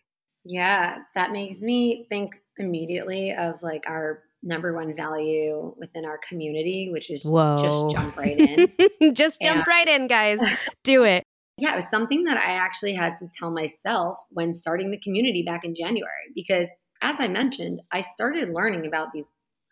Yeah 0.43 0.99
that 1.15 1.31
makes 1.31 1.59
me 1.61 2.05
think 2.09 2.31
immediately 2.57 3.33
of 3.37 3.55
like 3.61 3.83
our 3.87 4.23
number 4.43 4.73
one 4.73 4.95
value 4.95 5.73
within 5.77 6.05
our 6.05 6.19
community 6.27 6.89
which 6.91 7.09
is 7.09 7.23
Whoa. 7.25 7.57
just 7.61 7.95
jump 7.95 8.17
right 8.17 8.39
in. 8.39 9.13
Just 9.13 9.41
jump 9.41 9.57
and, 9.57 9.67
right 9.67 9.87
in 9.87 10.07
guys. 10.07 10.39
Do 10.83 11.03
it. 11.03 11.23
Yeah 11.57 11.73
it 11.73 11.77
was 11.77 11.85
something 11.91 12.23
that 12.25 12.37
i 12.37 12.51
actually 12.51 12.93
had 12.93 13.17
to 13.19 13.27
tell 13.37 13.51
myself 13.51 14.17
when 14.29 14.53
starting 14.53 14.91
the 14.91 14.99
community 14.99 15.43
back 15.43 15.63
in 15.63 15.75
january 15.75 16.31
because 16.35 16.69
as 17.01 17.15
i 17.19 17.27
mentioned 17.27 17.81
i 17.91 18.01
started 18.01 18.49
learning 18.49 18.85
about 18.85 19.09
these 19.13 19.25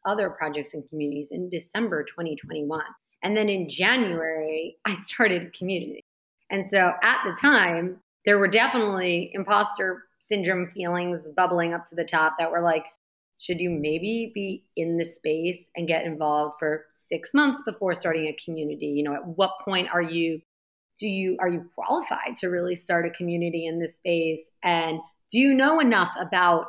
other 0.06 0.30
projects 0.30 0.74
and 0.74 0.88
communities 0.90 1.28
in 1.32 1.50
december 1.50 2.04
2021 2.04 2.82
and 3.26 3.36
then 3.36 3.50
in 3.50 3.68
January, 3.68 4.78
I 4.86 4.94
started 5.04 5.42
a 5.42 5.50
community. 5.50 6.06
And 6.52 6.70
so 6.70 6.94
at 7.02 7.24
the 7.26 7.36
time, 7.42 8.00
there 8.24 8.38
were 8.38 8.48
definitely 8.48 9.32
imposter 9.34 10.04
syndrome 10.20 10.70
feelings 10.70 11.22
bubbling 11.36 11.74
up 11.74 11.90
to 11.90 11.96
the 11.96 12.06
top 12.06 12.36
that 12.38 12.52
were 12.52 12.62
like, 12.62 12.86
should 13.40 13.60
you 13.60 13.72
maybe 13.72 14.32
be 14.36 14.64
in 14.76 14.98
the 14.98 15.06
space 15.06 15.58
and 15.76 15.88
get 15.88 16.06
involved 16.06 16.58
for 16.60 16.86
six 16.92 17.34
months 17.34 17.64
before 17.66 17.96
starting 17.96 18.28
a 18.28 18.38
community? 18.46 18.86
You 18.86 19.04
know, 19.04 19.16
at 19.16 19.28
what 19.28 19.52
point 19.66 19.90
are 19.92 20.04
you 20.04 20.40
do 21.00 21.08
you 21.08 21.36
are 21.40 21.50
you 21.50 21.68
qualified 21.76 22.38
to 22.38 22.48
really 22.48 22.76
start 22.76 23.08
a 23.08 23.10
community 23.10 23.66
in 23.66 23.80
this 23.80 23.96
space? 23.96 24.42
And 24.64 25.00
do 25.32 25.40
you 25.40 25.54
know 25.56 25.80
enough 25.80 26.12
about 26.20 26.68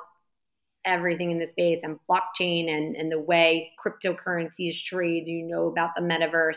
everything 0.86 1.30
in 1.30 1.38
the 1.38 1.46
space 1.46 1.80
and 1.82 1.98
blockchain 2.08 2.70
and, 2.70 2.96
and 2.96 3.10
the 3.10 3.20
way 3.20 3.72
cryptocurrencies 3.84 4.82
trade. 4.82 5.26
You 5.26 5.44
know 5.46 5.68
about 5.68 5.90
the 5.96 6.02
metaverse. 6.02 6.56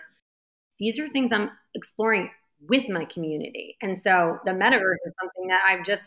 These 0.79 0.99
are 0.99 1.09
things 1.09 1.31
I'm 1.33 1.49
exploring 1.75 2.29
with 2.67 2.87
my 2.89 3.05
community. 3.05 3.77
And 3.81 4.01
so 4.01 4.39
the 4.45 4.51
metaverse 4.51 5.05
is 5.05 5.13
something 5.19 5.47
that 5.47 5.61
I've 5.67 5.85
just 5.85 6.05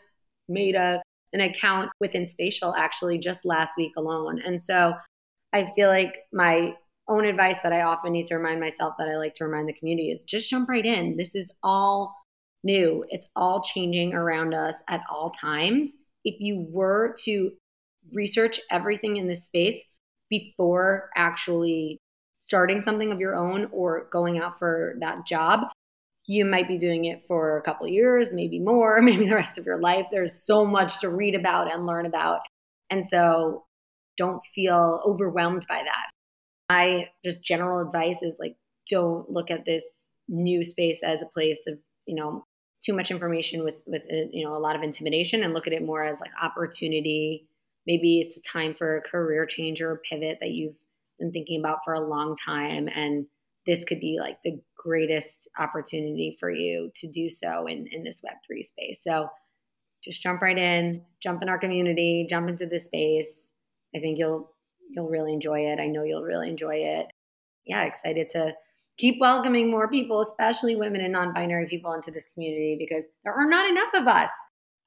made 0.49 0.75
a 0.75 1.03
an 1.33 1.41
account 1.41 1.91
within 1.99 2.29
Spatial 2.29 2.75
actually 2.77 3.19
just 3.19 3.41
last 3.45 3.73
week 3.79 3.93
alone. 3.97 4.41
And 4.45 4.63
so 4.63 4.93
I 5.53 5.73
feel 5.75 5.89
like 5.89 6.15
my 6.33 6.75
own 7.09 7.25
advice 7.25 7.57
that 7.63 7.73
I 7.73 7.83
often 7.83 8.13
need 8.13 8.27
to 8.27 8.37
remind 8.37 8.61
myself 8.61 8.95
that 8.99 9.09
I 9.09 9.17
like 9.17 9.35
to 9.37 9.45
remind 9.45 9.69
the 9.69 9.73
community 9.73 10.11
is 10.11 10.25
just 10.25 10.51
jump 10.51 10.69
right 10.69 10.85
in. 10.85 11.17
This 11.17 11.35
is 11.35 11.51
all 11.63 12.15
new. 12.65 13.05
It's 13.09 13.27
all 13.35 13.63
changing 13.63 14.15
around 14.15 14.55
us 14.55 14.75
at 14.89 15.01
all 15.11 15.31
times. 15.31 15.91
If 16.25 16.41
you 16.41 16.67
were 16.71 17.17
to 17.25 17.51
research 18.15 18.61
everything 18.71 19.17
in 19.17 19.29
this 19.29 19.45
space 19.45 19.77
before 20.31 21.11
actually 21.17 22.01
starting 22.39 22.83
something 22.83 23.13
of 23.13 23.21
your 23.21 23.37
own 23.37 23.69
or 23.73 24.09
going 24.11 24.39
out 24.39 24.59
for 24.59 24.97
that 25.01 25.27
job. 25.27 25.61
You 26.27 26.45
might 26.45 26.69
be 26.69 26.79
doing 26.79 27.05
it 27.05 27.23
for 27.27 27.59
a 27.59 27.63
couple 27.63 27.87
years 27.89 28.33
maybe 28.33 28.59
more 28.59 29.01
maybe 29.03 29.29
the 29.29 29.35
rest 29.35 29.59
of 29.59 29.67
your 29.67 29.81
life. 29.81 30.07
There's 30.11 30.45
so 30.45 30.65
much 30.65 31.01
to 31.01 31.09
read 31.09 31.35
about 31.35 31.73
and 31.73 31.87
learn 31.87 32.07
about. 32.07 32.41
And 32.91 33.09
so 33.09 33.65
don't 34.17 34.43
feel 34.55 35.03
overwhelmed 35.07 35.67
by 35.69 35.83
that. 35.83 36.11
My 36.69 37.09
just 37.25 37.43
general 37.43 37.87
advice 37.87 38.23
is 38.23 38.37
like 38.39 38.57
don't 38.89 39.31
look 39.31 39.51
at 39.51 39.65
this 39.65 39.85
new 40.29 40.65
space 40.65 40.99
as 41.05 41.23
a 41.23 41.27
place 41.27 41.59
of 41.67 41.79
you 42.07 42.15
know 42.15 42.45
too 42.85 42.93
much 42.93 43.11
information 43.11 43.65
with 43.65 43.77
with 43.87 44.03
uh, 44.11 44.29
you 44.33 44.45
know 44.45 44.57
a 44.57 44.59
lot 44.59 44.77
of 44.77 44.83
intimidation 44.83 45.43
and 45.43 45.55
look 45.55 45.67
at 45.67 45.73
it 45.73 45.85
more 45.85 46.05
as 46.05 46.19
like 46.21 46.31
opportunity 46.41 47.47
maybe 47.87 48.21
it's 48.21 48.37
a 48.37 48.41
time 48.41 48.75
for 48.75 48.97
a 48.97 49.03
career 49.03 49.47
change 49.47 49.81
or 49.81 49.93
a 49.93 49.99
pivot 49.99 50.39
that 50.41 50.51
you've 50.51 50.77
been 51.19 51.33
thinking 51.33 51.61
about 51.61 51.79
for 51.85 51.95
a 51.95 52.07
long 52.07 52.37
time 52.37 52.89
and 52.89 53.27
this 53.67 53.85
could 53.85 54.01
be 54.01 54.19
like 54.21 54.39
the 54.45 54.61
greatest 54.77 55.29
opportunity 55.59 56.37
for 56.41 56.51
you 56.51 56.91
to 56.97 57.11
do 57.11 57.31
so 57.31 57.67
in, 57.67 57.87
in 57.93 58.03
this 58.03 58.21
web3 58.21 58.65
space. 58.67 58.99
So 59.07 59.29
just 60.03 60.23
jump 60.23 60.43
right 60.43 60.59
in 60.59 61.03
jump 61.23 61.43
in 61.43 61.49
our 61.49 61.59
community 61.59 62.27
jump 62.29 62.49
into 62.49 62.67
this 62.67 62.87
space. 62.87 63.33
I 63.95 64.01
think 64.01 64.19
you'll 64.19 64.53
you'll 64.91 65.09
really 65.09 65.33
enjoy 65.33 65.61
it. 65.61 65.79
I 65.79 65.87
know 65.87 66.03
you'll 66.03 66.25
really 66.25 66.49
enjoy 66.49 66.77
it. 66.77 67.07
Yeah 67.67 67.83
excited 67.83 68.31
to 68.31 68.55
keep 68.99 69.21
welcoming 69.21 69.71
more 69.71 69.89
people 69.89 70.21
especially 70.21 70.77
women 70.77 71.01
and 71.01 71.13
non-binary 71.13 71.67
people 71.69 71.93
into 71.93 72.11
this 72.11 72.27
community 72.35 72.77
because 72.79 73.05
there 73.25 73.33
are 73.33 73.49
not 73.49 73.71
enough 73.71 73.95
of 73.95 74.07
us 74.07 74.31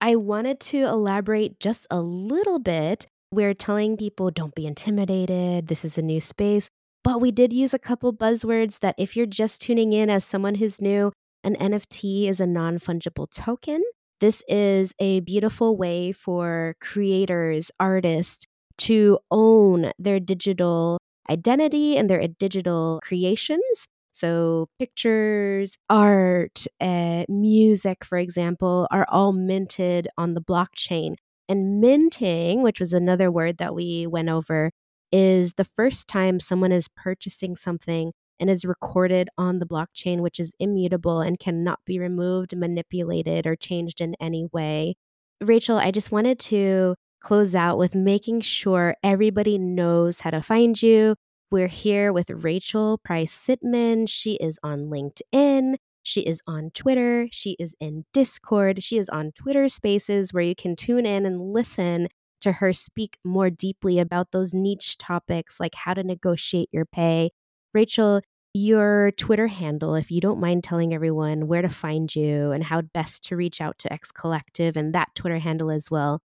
I 0.02 0.16
wanted 0.16 0.60
to 0.72 0.84
elaborate 0.86 1.60
just 1.60 1.88
a 1.90 2.02
little 2.02 2.60
bit. 2.60 3.08
We're 3.32 3.54
telling 3.54 3.98
people 3.98 4.32
don't 4.32 4.56
be 4.56 4.66
intimidated, 4.66 5.68
this 5.68 5.84
is 5.84 5.98
a 5.98 6.02
new 6.02 6.22
space. 6.22 6.70
But 7.04 7.22
we 7.22 7.32
did 7.32 7.54
use 7.54 7.74
a 7.74 7.80
couple 7.80 8.14
buzzwords 8.14 8.80
that 8.80 8.96
if 8.98 9.16
you're 9.16 9.26
just 9.26 9.62
tuning 9.62 9.94
in 9.94 10.10
as 10.10 10.26
someone 10.26 10.56
who's 10.56 10.82
new, 10.82 11.12
an 11.44 11.56
NFT 11.56 12.28
is 12.28 12.40
a 12.40 12.48
non 12.48 12.80
fungible 12.80 13.28
token. 13.32 13.84
This 14.22 14.44
is 14.48 14.94
a 15.00 15.20
beautiful 15.20 15.78
way 15.78 16.12
for 16.12 16.76
creators, 16.82 17.70
artists 17.80 18.46
to 18.80 19.20
own 19.30 19.92
their 20.00 20.20
digital 20.20 20.98
identity 21.30 21.98
and 21.98 22.10
their 22.10 22.28
digital 22.28 23.00
creations. 23.04 23.86
So, 24.16 24.70
pictures, 24.80 25.76
art, 25.90 26.68
uh, 26.80 27.26
music, 27.28 28.06
for 28.06 28.18
example, 28.18 28.88
are 28.90 29.06
all 29.10 29.34
minted 29.34 30.08
on 30.18 30.36
the 30.36 30.42
blockchain. 30.42 31.16
And 31.50 31.82
minting, 31.82 32.62
which 32.62 32.80
was 32.80 32.94
another 32.94 33.30
word 33.30 33.58
that 33.58 33.76
we 33.76 34.08
went 34.08 34.30
over, 34.30 34.72
is 35.12 35.56
the 35.56 35.66
first 35.66 36.08
time 36.08 36.40
someone 36.40 36.72
is 36.72 36.88
purchasing 36.96 37.58
something 37.58 38.14
and 38.40 38.50
is 38.50 38.64
recorded 38.64 39.28
on 39.38 39.60
the 39.60 39.66
blockchain, 39.66 40.22
which 40.22 40.40
is 40.40 40.56
immutable 40.62 41.20
and 41.20 41.38
cannot 41.38 41.80
be 41.86 42.00
removed, 42.00 42.56
manipulated, 42.56 43.46
or 43.46 43.58
changed 43.58 44.00
in 44.00 44.16
any 44.22 44.48
way. 44.54 44.96
Rachel, 45.42 45.78
I 45.78 45.92
just 45.92 46.14
wanted 46.14 46.40
to 46.40 46.96
close 47.20 47.54
out 47.54 47.78
with 47.78 47.94
making 47.94 48.40
sure 48.42 48.96
everybody 49.04 49.58
knows 49.58 50.22
how 50.22 50.30
to 50.30 50.42
find 50.42 50.82
you. 50.82 51.16
We're 51.52 51.68
here 51.68 52.12
with 52.12 52.32
Rachel 52.32 52.98
Price 52.98 53.32
Sitman. 53.32 54.10
She 54.10 54.34
is 54.36 54.58
on 54.64 54.90
LinkedIn. 54.90 55.76
She 56.02 56.22
is 56.22 56.42
on 56.48 56.72
Twitter. 56.74 57.28
She 57.32 57.56
is 57.60 57.76
in 57.80 58.06
Discord. 58.14 58.84
She 58.84 58.98
is 58.98 59.10
on 59.10 59.32
Twitter 59.32 59.70
Spaces 59.70 60.34
where 60.34 60.44
you 60.44 60.56
can 60.56 60.76
tune 60.76 61.06
in 61.06 61.24
and 61.26 61.54
listen 61.54 62.08
to 62.42 62.54
her 62.54 62.74
speak 62.74 63.18
more 63.24 63.52
deeply 63.52 64.00
about 64.00 64.32
those 64.32 64.54
niche 64.54 64.98
topics 64.98 65.60
like 65.60 65.76
how 65.76 65.94
to 65.94 66.04
negotiate 66.04 66.70
your 66.72 66.86
pay. 66.86 67.30
Rachel, 67.76 68.22
your 68.56 69.12
Twitter 69.12 69.48
handle, 69.48 69.94
if 69.96 70.10
you 70.10 70.22
don't 70.22 70.40
mind 70.40 70.64
telling 70.64 70.94
everyone 70.96 71.48
where 71.48 71.62
to 71.62 71.70
find 71.70 72.14
you 72.16 72.52
and 72.52 72.64
how 72.64 72.82
best 72.82 73.24
to 73.26 73.36
reach 73.36 73.62
out 73.62 73.78
to 73.80 73.94
X 73.94 74.12
Collective 74.12 74.76
and 74.76 74.96
that 74.96 75.14
Twitter 75.14 75.40
handle 75.40 75.70
as 75.70 75.92
well. 75.92 76.22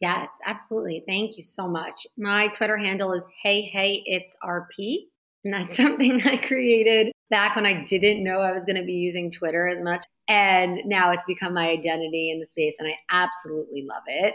Yes, 0.00 0.28
absolutely. 0.44 1.02
Thank 1.06 1.38
you 1.38 1.44
so 1.44 1.68
much. 1.68 2.06
My 2.16 2.48
Twitter 2.48 2.76
handle 2.76 3.12
is 3.12 3.22
Hey 3.42 3.62
Hey 3.62 4.02
It's 4.06 4.36
RP. 4.44 5.06
And 5.44 5.52
that's 5.52 5.76
something 5.76 6.22
I 6.24 6.38
created 6.38 7.12
back 7.30 7.56
when 7.56 7.66
I 7.66 7.84
didn't 7.84 8.24
know 8.24 8.40
I 8.40 8.52
was 8.52 8.64
going 8.64 8.76
to 8.76 8.84
be 8.84 8.94
using 8.94 9.30
Twitter 9.30 9.68
as 9.68 9.82
much. 9.82 10.04
And 10.28 10.80
now 10.84 11.12
it's 11.12 11.24
become 11.26 11.54
my 11.54 11.68
identity 11.68 12.30
in 12.30 12.40
the 12.40 12.46
space, 12.46 12.76
and 12.78 12.88
I 12.88 12.94
absolutely 13.10 13.82
love 13.82 14.02
it. 14.06 14.34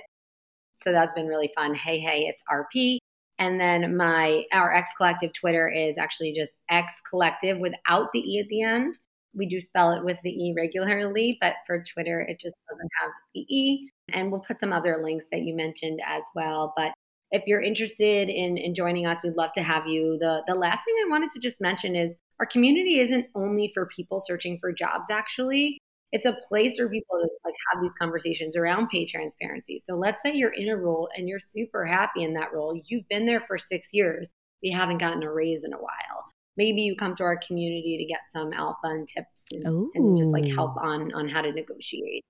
So 0.84 0.92
that's 0.92 1.14
been 1.14 1.28
really 1.28 1.52
fun. 1.56 1.74
Hey, 1.74 2.00
hey, 2.00 2.28
it's 2.28 2.42
RP. 2.52 3.00
And 3.40 3.60
then 3.60 3.96
my 3.98 4.44
our 4.52 4.72
X 4.72 4.92
Collective 4.98 5.32
Twitter 5.34 5.70
is 5.70 5.98
actually 5.98 6.34
just 6.34 6.52
X 6.70 6.94
Collective 7.10 7.58
without 7.58 8.10
the 8.14 8.20
E 8.20 8.40
at 8.40 8.48
the 8.50 8.62
end. 8.62 8.98
We 9.34 9.48
do 9.48 9.62
spell 9.62 9.92
it 9.92 10.04
with 10.04 10.18
the 10.24 10.32
E 10.32 10.54
regularly, 10.56 11.38
but 11.40 11.56
for 11.68 11.84
Twitter, 11.94 12.22
it 12.22 12.40
just 12.40 12.56
doesn't 12.70 12.90
have 13.02 13.12
the 13.34 13.42
E. 13.42 13.90
And 14.12 14.32
we'll 14.32 14.42
put 14.42 14.60
some 14.60 14.74
other 14.74 14.98
links 15.04 15.26
that 15.32 15.42
you 15.42 15.56
mentioned 15.56 16.00
as 16.06 16.24
well. 16.36 16.74
But 16.76 16.94
if 17.32 17.44
you're 17.46 17.62
interested 17.62 18.30
in, 18.30 18.58
in 18.58 18.74
joining 18.74 19.06
us, 19.06 19.20
we'd 19.24 19.36
love 19.36 19.52
to 19.54 19.62
have 19.62 19.86
you. 19.86 20.18
The, 20.20 20.44
the 20.48 20.56
last 20.56 20.84
thing 20.84 20.96
I 21.06 21.10
wanted 21.10 21.30
to 21.32 21.40
just 21.40 21.62
mention 21.62 21.96
is 21.96 22.16
our 22.40 22.46
community 22.46 23.00
isn't 23.00 23.28
only 23.36 23.72
for 23.74 23.86
people 23.96 24.24
searching 24.26 24.58
for 24.60 24.74
jobs, 24.74 25.06
actually. 25.12 25.78
It's 26.12 26.26
a 26.26 26.38
place 26.48 26.78
for 26.78 26.90
people 26.90 27.20
to 27.20 27.30
like 27.46 27.54
have 27.72 27.84
these 27.84 27.94
conversations 27.94 28.58
around 28.58 28.90
pay 28.90 29.06
transparency. 29.06 29.80
So 29.88 29.96
let's 29.96 30.24
say 30.24 30.34
you're 30.34 30.54
in 30.54 30.70
a 30.70 30.76
role 30.76 31.08
and 31.16 31.30
you're 31.30 31.40
super 31.40 31.86
happy 31.86 32.24
in 32.24 32.34
that 32.34 32.52
role. 32.52 32.82
You've 32.88 33.08
been 33.10 33.28
there 33.28 33.42
for 33.42 33.60
six 33.60 33.90
years. 33.94 34.30
You 34.62 34.76
haven't 34.76 34.98
gotten 34.98 35.22
a 35.22 35.32
raise 35.32 35.64
in 35.64 35.74
a 35.74 35.78
while. 35.78 36.29
Maybe 36.60 36.82
you 36.82 36.94
come 36.98 37.16
to 37.16 37.24
our 37.24 37.40
community 37.48 37.98
to 37.98 38.04
get 38.04 38.20
some 38.34 38.52
alpha 38.52 38.80
and 38.84 39.08
tips 39.08 39.42
and, 39.54 39.66
and 39.96 40.18
just 40.18 40.30
like 40.30 40.46
help 40.46 40.76
on 40.76 41.14
on 41.14 41.30
how 41.30 41.42
to 41.42 41.54
negotiate. 41.54 42.26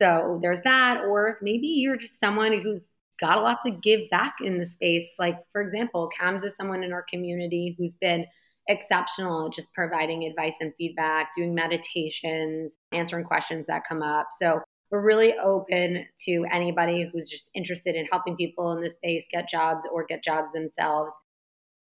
So 0.00 0.40
there's 0.42 0.60
that. 0.64 1.04
Or 1.08 1.38
maybe 1.42 1.68
you're 1.68 1.96
just 1.96 2.18
someone 2.18 2.60
who's 2.60 2.88
got 3.20 3.38
a 3.38 3.40
lot 3.40 3.58
to 3.64 3.70
give 3.70 4.10
back 4.10 4.34
in 4.42 4.58
the 4.58 4.66
space. 4.66 5.08
Like, 5.16 5.36
for 5.52 5.62
example, 5.62 6.10
Cams 6.18 6.42
is 6.42 6.52
someone 6.60 6.82
in 6.82 6.92
our 6.92 7.04
community 7.08 7.76
who's 7.78 7.94
been 7.94 8.26
exceptional 8.68 9.48
just 9.48 9.72
providing 9.74 10.24
advice 10.24 10.54
and 10.60 10.72
feedback, 10.76 11.30
doing 11.36 11.54
meditations, 11.54 12.76
answering 12.90 13.24
questions 13.24 13.66
that 13.68 13.82
come 13.88 14.02
up. 14.02 14.28
So 14.40 14.60
we're 14.90 15.02
really 15.02 15.34
open 15.38 16.04
to 16.26 16.46
anybody 16.52 17.08
who's 17.12 17.30
just 17.30 17.48
interested 17.54 17.94
in 17.94 18.06
helping 18.10 18.36
people 18.36 18.72
in 18.72 18.82
this 18.82 18.94
space 18.94 19.24
get 19.30 19.48
jobs 19.48 19.86
or 19.92 20.04
get 20.04 20.24
jobs 20.24 20.52
themselves. 20.52 21.12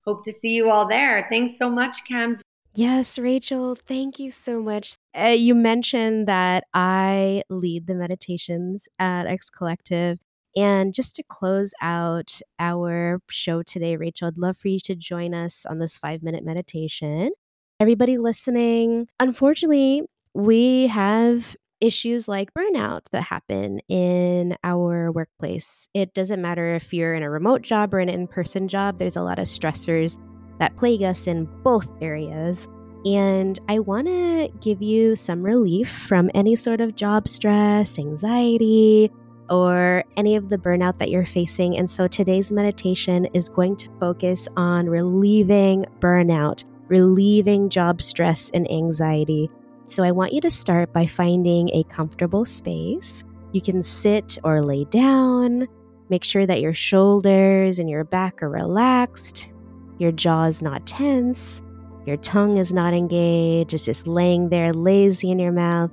Hope 0.06 0.26
to 0.26 0.32
see 0.32 0.50
you 0.50 0.70
all 0.70 0.88
there. 0.88 1.26
Thanks 1.30 1.58
so 1.58 1.70
much, 1.70 2.06
Cams. 2.08 2.42
Yes, 2.76 3.20
Rachel, 3.20 3.76
thank 3.76 4.18
you 4.18 4.32
so 4.32 4.60
much. 4.60 4.96
Uh, 5.16 5.28
you 5.28 5.54
mentioned 5.54 6.28
that 6.28 6.64
I 6.74 7.44
lead 7.50 7.86
the 7.86 7.94
meditations 7.94 8.88
at 8.98 9.28
X 9.28 9.50
Collective. 9.52 10.18
And 10.56 10.94
just 10.94 11.16
to 11.16 11.24
close 11.24 11.74
out 11.82 12.40
our 12.60 13.20
show 13.30 13.64
today, 13.64 13.96
Rachel, 13.96 14.28
I'd 14.28 14.38
love 14.38 14.58
for 14.58 14.68
you 14.70 14.80
to 14.82 14.96
join 14.96 15.34
us 15.34 15.66
on 15.68 15.80
this 15.80 15.98
five 15.98 16.24
minute 16.24 16.44
meditation. 16.44 17.32
Everybody 17.80 18.18
listening, 18.18 19.08
unfortunately, 19.20 20.04
we 20.34 20.88
have 20.88 21.56
issues 21.84 22.30
like 22.30 22.54
burnout 22.54 23.02
that 23.12 23.24
happen 23.24 23.80
in 23.90 24.56
our 24.64 25.12
workplace. 25.12 25.88
It 25.94 26.14
doesn't 26.14 26.42
matter 26.42 26.76
if 26.76 26.94
you're 26.94 27.14
in 27.14 27.24
a 27.24 27.30
remote 27.30 27.62
job 27.62 27.94
or 27.94 28.00
an 28.00 28.10
in 28.10 28.26
person 28.28 28.70
job, 28.70 28.98
there's 28.98 29.18
a 29.18 29.22
lot 29.22 29.38
of 29.38 29.46
stressors 29.46 30.18
that 30.60 30.78
plague 30.78 31.04
us 31.04 31.28
in 31.28 31.46
both 31.62 31.88
areas. 32.02 32.70
And 33.06 33.60
I 33.68 33.80
want 33.80 34.08
to 34.08 34.50
give 34.62 34.82
you 34.82 35.18
some 35.18 35.44
relief 35.44 35.92
from 35.92 36.32
any 36.34 36.56
sort 36.56 36.80
of 36.80 36.96
job 36.96 37.28
stress, 37.28 38.00
anxiety, 38.00 39.12
or 39.50 40.06
any 40.16 40.38
of 40.38 40.48
the 40.48 40.58
burnout 40.58 41.00
that 41.00 41.10
you're 41.10 41.26
facing. 41.26 41.78
And 41.78 41.92
so 41.92 42.08
today's 42.08 42.50
meditation 42.50 43.26
is 43.34 43.50
going 43.50 43.76
to 43.78 43.90
focus 44.00 44.48
on 44.56 44.88
relieving 44.88 45.86
burnout, 46.00 46.64
relieving 46.88 47.68
job 47.68 48.02
stress 48.02 48.50
and 48.52 48.72
anxiety. 48.72 49.52
So 49.86 50.04
I 50.04 50.12
want 50.12 50.34
you 50.34 50.42
to 50.42 50.52
start 50.52 50.94
by 50.94 51.06
finding 51.06 51.70
a 51.70 51.84
comfortable 51.84 52.46
space. 52.46 53.24
You 53.52 53.62
can 53.62 53.84
sit 53.84 54.38
or 54.44 54.64
lay 54.64 54.86
down. 54.86 55.68
Make 56.10 56.24
sure 56.24 56.46
that 56.46 56.62
your 56.62 56.74
shoulders 56.74 57.80
and 57.80 57.90
your 57.90 58.04
back 58.04 58.44
are 58.44 58.50
relaxed, 58.50 59.50
your 59.98 60.12
jaw 60.12 60.46
is 60.46 60.62
not 60.62 60.86
tense, 60.86 61.62
your 62.06 62.18
tongue 62.18 62.58
is 62.58 62.74
not 62.74 62.94
engaged, 62.94 63.74
it's 63.74 63.86
just 63.86 64.06
laying 64.06 64.50
there 64.50 64.74
lazy 64.74 65.32
in 65.32 65.40
your 65.40 65.52
mouth. 65.54 65.92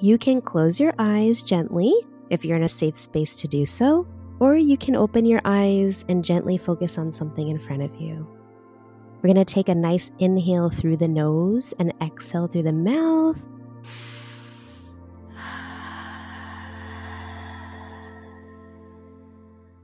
You 0.00 0.16
can 0.16 0.40
close 0.40 0.78
your 0.78 0.94
eyes 0.98 1.42
gently 1.42 1.92
if 2.30 2.44
you're 2.44 2.56
in 2.56 2.62
a 2.62 2.68
safe 2.68 2.96
space 2.96 3.34
to 3.36 3.48
do 3.48 3.66
so, 3.66 4.06
or 4.38 4.56
you 4.56 4.76
can 4.76 4.94
open 4.94 5.24
your 5.24 5.40
eyes 5.44 6.04
and 6.08 6.24
gently 6.24 6.56
focus 6.56 6.98
on 6.98 7.12
something 7.12 7.48
in 7.48 7.58
front 7.58 7.82
of 7.82 7.94
you. 8.00 8.26
We're 9.16 9.32
going 9.34 9.44
to 9.44 9.54
take 9.54 9.68
a 9.68 9.74
nice 9.74 10.10
inhale 10.18 10.70
through 10.70 10.98
the 10.98 11.08
nose 11.08 11.74
and 11.78 11.92
exhale 12.02 12.46
through 12.46 12.64
the 12.64 12.72
mouth. 12.72 13.44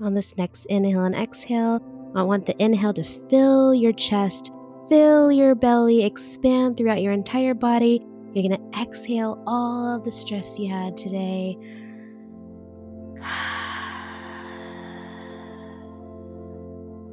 On 0.00 0.14
this 0.14 0.36
next 0.36 0.66
inhale 0.66 1.04
and 1.04 1.14
exhale, 1.14 1.80
I 2.14 2.22
want 2.22 2.46
the 2.46 2.60
inhale 2.62 2.92
to 2.92 3.04
fill 3.04 3.72
your 3.74 3.92
chest, 3.92 4.50
fill 4.88 5.32
your 5.32 5.54
belly, 5.54 6.04
expand 6.04 6.76
throughout 6.76 7.00
your 7.00 7.12
entire 7.12 7.54
body. 7.54 8.04
You're 8.34 8.48
going 8.48 8.60
to 8.60 8.80
exhale 8.80 9.42
all 9.46 9.96
of 9.96 10.04
the 10.04 10.10
stress 10.10 10.58
you 10.58 10.70
had 10.70 10.96
today. 10.96 11.56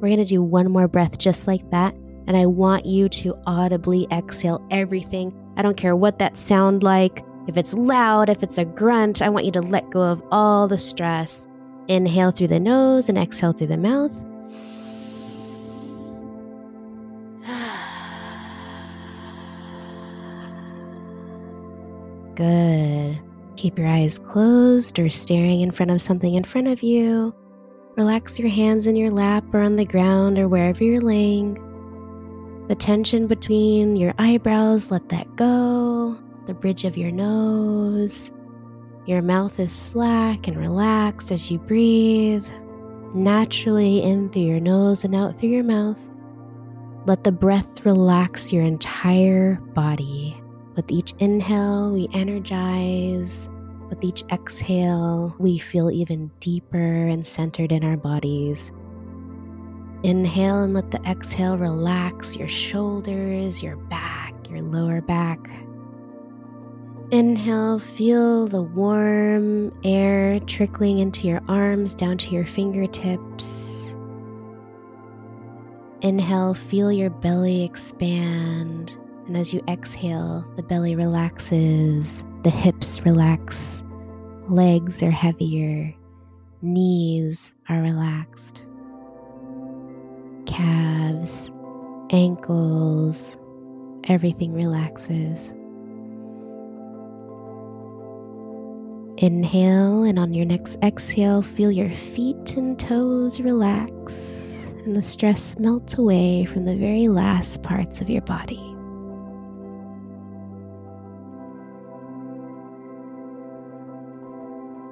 We're 0.00 0.08
going 0.08 0.16
to 0.16 0.24
do 0.24 0.42
one 0.42 0.70
more 0.70 0.88
breath 0.88 1.18
just 1.18 1.46
like 1.46 1.70
that. 1.70 1.94
And 2.30 2.36
I 2.36 2.46
want 2.46 2.86
you 2.86 3.08
to 3.08 3.36
audibly 3.44 4.06
exhale 4.12 4.64
everything. 4.70 5.34
I 5.56 5.62
don't 5.62 5.76
care 5.76 5.96
what 5.96 6.20
that 6.20 6.36
sound 6.36 6.84
like. 6.84 7.24
If 7.48 7.56
it's 7.56 7.74
loud, 7.74 8.28
if 8.28 8.44
it's 8.44 8.56
a 8.56 8.64
grunt, 8.64 9.20
I 9.20 9.28
want 9.28 9.46
you 9.46 9.50
to 9.50 9.60
let 9.60 9.90
go 9.90 10.02
of 10.02 10.22
all 10.30 10.68
the 10.68 10.78
stress. 10.78 11.48
Inhale 11.88 12.30
through 12.30 12.46
the 12.46 12.60
nose 12.60 13.08
and 13.08 13.18
exhale 13.18 13.52
through 13.52 13.66
the 13.66 13.76
mouth. 13.76 14.12
Good. 22.36 23.18
Keep 23.56 23.76
your 23.76 23.88
eyes 23.88 24.20
closed 24.20 25.00
or 25.00 25.10
staring 25.10 25.62
in 25.62 25.72
front 25.72 25.90
of 25.90 26.00
something 26.00 26.34
in 26.34 26.44
front 26.44 26.68
of 26.68 26.84
you. 26.84 27.34
Relax 27.96 28.38
your 28.38 28.50
hands 28.50 28.86
in 28.86 28.94
your 28.94 29.10
lap 29.10 29.42
or 29.52 29.62
on 29.62 29.74
the 29.74 29.84
ground 29.84 30.38
or 30.38 30.46
wherever 30.46 30.84
you're 30.84 31.00
laying. 31.00 31.60
The 32.70 32.76
tension 32.76 33.26
between 33.26 33.96
your 33.96 34.14
eyebrows, 34.20 34.92
let 34.92 35.08
that 35.08 35.34
go. 35.34 36.16
The 36.46 36.54
bridge 36.54 36.84
of 36.84 36.96
your 36.96 37.10
nose. 37.10 38.30
Your 39.06 39.22
mouth 39.22 39.58
is 39.58 39.72
slack 39.72 40.46
and 40.46 40.56
relaxed 40.56 41.32
as 41.32 41.50
you 41.50 41.58
breathe. 41.58 42.46
Naturally 43.12 44.04
in 44.04 44.30
through 44.30 44.42
your 44.42 44.60
nose 44.60 45.02
and 45.02 45.16
out 45.16 45.36
through 45.36 45.48
your 45.48 45.64
mouth. 45.64 45.98
Let 47.06 47.24
the 47.24 47.32
breath 47.32 47.84
relax 47.84 48.52
your 48.52 48.62
entire 48.62 49.56
body. 49.74 50.40
With 50.76 50.92
each 50.92 51.12
inhale, 51.18 51.90
we 51.90 52.08
energize. 52.14 53.48
With 53.88 54.04
each 54.04 54.22
exhale, 54.30 55.34
we 55.40 55.58
feel 55.58 55.90
even 55.90 56.30
deeper 56.38 56.78
and 56.78 57.26
centered 57.26 57.72
in 57.72 57.82
our 57.82 57.96
bodies. 57.96 58.70
Inhale 60.02 60.62
and 60.62 60.72
let 60.72 60.90
the 60.90 61.02
exhale 61.02 61.58
relax 61.58 62.36
your 62.36 62.48
shoulders, 62.48 63.62
your 63.62 63.76
back, 63.76 64.34
your 64.48 64.62
lower 64.62 65.02
back. 65.02 65.50
Inhale, 67.10 67.78
feel 67.78 68.46
the 68.46 68.62
warm 68.62 69.72
air 69.84 70.40
trickling 70.40 71.00
into 71.00 71.26
your 71.26 71.42
arms 71.48 71.94
down 71.94 72.16
to 72.18 72.30
your 72.30 72.46
fingertips. 72.46 73.96
Inhale, 76.00 76.54
feel 76.54 76.90
your 76.90 77.10
belly 77.10 77.62
expand. 77.62 78.96
And 79.26 79.36
as 79.36 79.52
you 79.52 79.62
exhale, 79.68 80.46
the 80.56 80.62
belly 80.62 80.94
relaxes, 80.96 82.24
the 82.42 82.50
hips 82.50 83.00
relax, 83.02 83.82
legs 84.48 85.02
are 85.02 85.10
heavier, 85.10 85.94
knees 86.62 87.52
are 87.68 87.82
relaxed, 87.82 88.66
calves, 90.50 91.50
ankles, 92.10 93.38
everything 94.08 94.52
relaxes. 94.52 95.54
Inhale, 99.18 100.02
and 100.02 100.18
on 100.18 100.34
your 100.34 100.46
next 100.46 100.76
exhale, 100.82 101.42
feel 101.42 101.70
your 101.70 101.90
feet 101.90 102.56
and 102.56 102.78
toes 102.78 103.40
relax, 103.40 104.66
and 104.84 104.96
the 104.96 105.02
stress 105.02 105.56
melts 105.58 105.96
away 105.96 106.46
from 106.46 106.64
the 106.64 106.76
very 106.76 107.06
last 107.06 107.62
parts 107.62 108.00
of 108.00 108.10
your 108.10 108.22
body. 108.22 108.66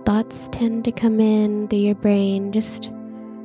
thoughts 0.04 0.48
tend 0.52 0.86
to 0.86 0.90
come 0.90 1.20
in 1.20 1.68
through 1.68 1.78
your 1.80 1.94
brain, 1.94 2.50
just 2.50 2.90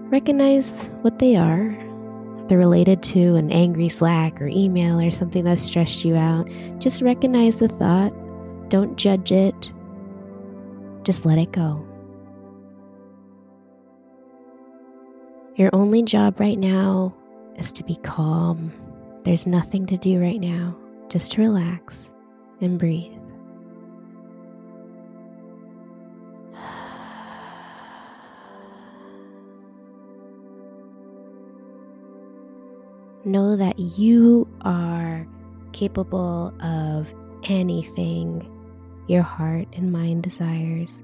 recognize 0.09 0.89
what 1.01 1.19
they 1.19 1.35
are. 1.35 1.82
Related 2.57 3.03
to 3.03 3.35
an 3.35 3.51
angry 3.51 3.89
Slack 3.89 4.41
or 4.41 4.47
email 4.47 4.99
or 4.99 5.11
something 5.11 5.43
that 5.45 5.59
stressed 5.59 6.03
you 6.03 6.15
out. 6.15 6.49
Just 6.79 7.01
recognize 7.01 7.57
the 7.57 7.67
thought. 7.67 8.13
Don't 8.69 8.97
judge 8.97 9.31
it. 9.31 9.71
Just 11.03 11.25
let 11.25 11.37
it 11.37 11.51
go. 11.51 11.85
Your 15.55 15.69
only 15.73 16.01
job 16.01 16.39
right 16.39 16.57
now 16.57 17.15
is 17.57 17.71
to 17.73 17.83
be 17.83 17.95
calm. 17.97 18.71
There's 19.23 19.45
nothing 19.45 19.85
to 19.85 19.97
do 19.97 20.19
right 20.19 20.39
now, 20.39 20.75
just 21.09 21.31
to 21.33 21.41
relax 21.41 22.09
and 22.59 22.79
breathe. 22.79 23.22
Know 33.33 33.57
that 33.57 33.79
you 33.79 34.47
are 34.61 35.27
capable 35.73 36.53
of 36.61 37.13
anything 37.45 38.47
your 39.07 39.23
heart 39.23 39.67
and 39.73 39.91
mind 39.91 40.23
desires. 40.23 41.03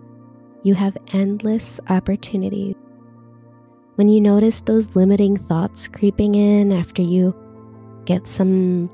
You 0.63 0.75
have 0.75 0.95
endless 1.11 1.79
opportunities. 1.89 2.75
When 3.95 4.07
you 4.07 4.21
notice 4.21 4.61
those 4.61 4.95
limiting 4.95 5.35
thoughts 5.35 5.87
creeping 5.87 6.35
in 6.35 6.71
after 6.71 7.01
you 7.01 7.35
get 8.05 8.27
some 8.27 8.89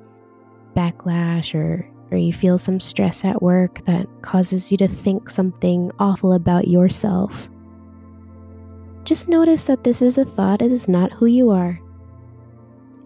backlash 0.75 1.53
or, 1.53 1.87
or 2.11 2.17
you 2.17 2.33
feel 2.33 2.57
some 2.57 2.79
stress 2.79 3.23
at 3.23 3.41
work 3.41 3.85
that 3.85 4.07
causes 4.23 4.71
you 4.71 4.77
to 4.77 4.87
think 4.87 5.29
something 5.29 5.91
awful 5.99 6.33
about 6.33 6.67
yourself, 6.67 7.49
just 9.03 9.27
notice 9.27 9.65
that 9.65 9.83
this 9.83 10.01
is 10.01 10.17
a 10.17 10.25
thought, 10.25 10.63
it 10.63 10.71
is 10.71 10.87
not 10.87 11.11
who 11.11 11.27
you 11.27 11.51
are. 11.51 11.79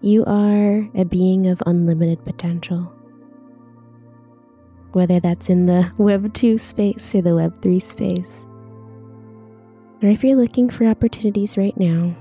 You 0.02 0.24
are 0.24 0.88
a 0.94 1.04
being 1.04 1.46
of 1.46 1.62
unlimited 1.66 2.24
potential. 2.24 2.90
Whether 4.92 5.20
that's 5.20 5.50
in 5.50 5.66
the 5.66 5.92
Web 5.98 6.32
2 6.32 6.56
space 6.56 7.14
or 7.14 7.20
the 7.20 7.34
Web 7.34 7.60
3 7.60 7.78
space. 7.80 8.46
Or 10.02 10.08
if 10.08 10.24
you're 10.24 10.38
looking 10.38 10.70
for 10.70 10.86
opportunities 10.86 11.58
right 11.58 11.76
now, 11.76 12.16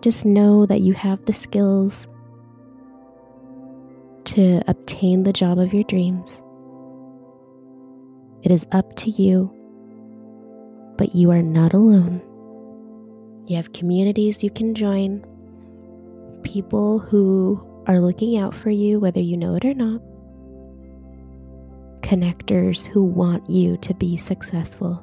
just 0.00 0.24
know 0.24 0.64
that 0.64 0.80
you 0.80 0.94
have 0.94 1.22
the 1.26 1.34
skills 1.34 2.08
to 4.24 4.62
obtain 4.66 5.24
the 5.24 5.32
job 5.32 5.58
of 5.58 5.74
your 5.74 5.84
dreams. 5.84 6.42
It 8.42 8.50
is 8.50 8.66
up 8.72 8.96
to 8.96 9.10
you, 9.10 9.52
but 10.96 11.14
you 11.14 11.30
are 11.30 11.42
not 11.42 11.74
alone. 11.74 12.22
You 13.46 13.56
have 13.56 13.74
communities 13.74 14.42
you 14.42 14.50
can 14.50 14.74
join 14.74 15.22
people 16.42 16.98
who 16.98 17.60
are 17.86 18.00
looking 18.00 18.36
out 18.36 18.54
for 18.54 18.70
you, 18.70 19.00
whether 19.00 19.20
you 19.20 19.36
know 19.36 19.54
it 19.56 19.64
or 19.64 19.74
not. 19.74 20.00
Connectors 22.02 22.86
who 22.86 23.02
want 23.02 23.48
you 23.48 23.76
to 23.78 23.94
be 23.94 24.16
successful. 24.16 25.02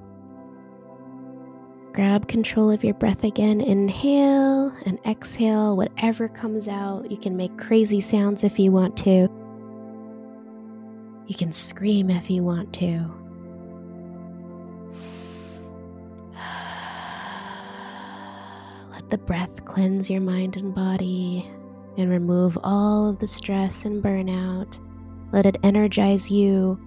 Grab 1.94 2.28
control 2.28 2.70
of 2.70 2.84
your 2.84 2.94
breath 2.94 3.24
again. 3.24 3.62
Inhale 3.62 4.72
and 4.86 5.00
exhale, 5.06 5.76
whatever 5.76 6.30
comes 6.30 6.68
out. 6.68 7.10
You 7.10 7.18
can 7.18 7.36
make 7.36 7.58
crazy 7.58 8.00
sounds 8.00 8.44
if 8.44 8.60
you 8.60 8.72
want 8.72 8.96
to. 8.98 9.28
You 11.28 11.36
can 11.36 11.52
scream 11.52 12.10
if 12.10 12.30
you 12.30 12.44
want 12.44 12.74
to. 12.76 13.18
The 19.10 19.18
breath 19.18 19.66
cleanse 19.66 20.10
your 20.10 20.22
mind 20.22 20.55
and 20.55 20.74
body 20.74 21.49
and 21.97 22.10
remove 22.10 22.57
all 22.64 23.10
of 23.10 23.20
the 23.20 23.28
stress 23.28 23.86
and 23.86 24.03
burnout. 24.03 24.80
Let 25.32 25.45
it 25.45 25.57
energize 25.64 26.30
you 26.30 26.80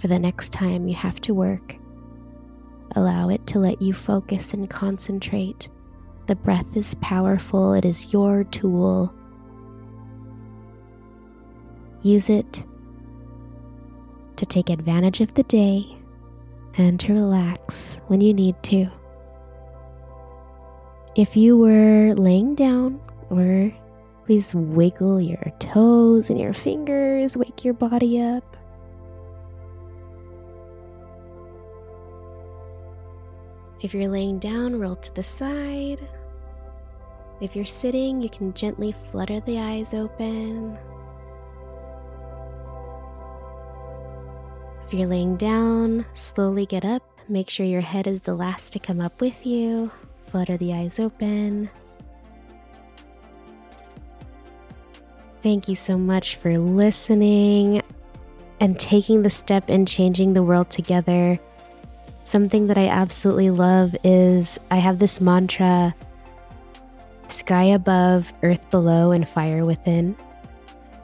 for 0.00 0.08
the 0.08 0.18
next 0.18 0.52
time 0.52 0.88
you 0.88 0.94
have 0.94 1.20
to 1.22 1.34
work. 1.34 1.76
Allow 2.96 3.28
it 3.28 3.46
to 3.48 3.58
let 3.58 3.80
you 3.80 3.92
focus 3.92 4.52
and 4.54 4.68
concentrate. 4.68 5.68
The 6.26 6.34
breath 6.34 6.76
is 6.76 6.94
powerful, 6.96 7.72
it 7.74 7.84
is 7.84 8.12
your 8.12 8.44
tool. 8.44 9.14
Use 12.02 12.30
it 12.30 12.64
to 14.36 14.46
take 14.46 14.70
advantage 14.70 15.20
of 15.20 15.34
the 15.34 15.42
day 15.44 15.86
and 16.74 16.98
to 17.00 17.12
relax 17.12 18.00
when 18.06 18.20
you 18.20 18.32
need 18.32 18.60
to. 18.64 18.90
If 21.16 21.36
you 21.36 21.58
were 21.58 22.14
laying 22.14 22.54
down, 22.54 23.00
or 23.30 23.74
please 24.26 24.54
wiggle 24.54 25.20
your 25.20 25.52
toes 25.58 26.30
and 26.30 26.38
your 26.38 26.54
fingers, 26.54 27.36
wake 27.36 27.64
your 27.64 27.74
body 27.74 28.20
up. 28.20 28.56
If 33.80 33.92
you're 33.92 34.08
laying 34.08 34.38
down, 34.38 34.78
roll 34.78 34.94
to 34.96 35.14
the 35.14 35.24
side. 35.24 36.06
If 37.40 37.56
you're 37.56 37.66
sitting, 37.66 38.22
you 38.22 38.28
can 38.28 38.54
gently 38.54 38.94
flutter 39.10 39.40
the 39.40 39.58
eyes 39.58 39.94
open. 39.94 40.78
If 44.86 44.94
you're 44.94 45.08
laying 45.08 45.36
down, 45.36 46.06
slowly 46.14 46.66
get 46.66 46.84
up. 46.84 47.02
Make 47.28 47.50
sure 47.50 47.66
your 47.66 47.80
head 47.80 48.06
is 48.06 48.20
the 48.20 48.34
last 48.34 48.72
to 48.74 48.78
come 48.78 49.00
up 49.00 49.20
with 49.20 49.44
you 49.44 49.90
flutter 50.30 50.56
the 50.56 50.72
eyes 50.72 51.00
open. 51.00 51.68
Thank 55.42 55.68
you 55.68 55.74
so 55.74 55.98
much 55.98 56.36
for 56.36 56.58
listening 56.58 57.82
and 58.60 58.78
taking 58.78 59.22
the 59.22 59.30
step 59.30 59.70
in 59.70 59.86
changing 59.86 60.34
the 60.34 60.42
world 60.42 60.70
together. 60.70 61.38
Something 62.24 62.66
that 62.68 62.78
I 62.78 62.88
absolutely 62.88 63.50
love 63.50 63.96
is 64.04 64.60
I 64.70 64.76
have 64.76 64.98
this 64.98 65.20
mantra 65.20 65.94
sky 67.28 67.64
above, 67.64 68.32
earth 68.42 68.70
below, 68.70 69.12
and 69.12 69.28
fire 69.28 69.64
within. 69.64 70.14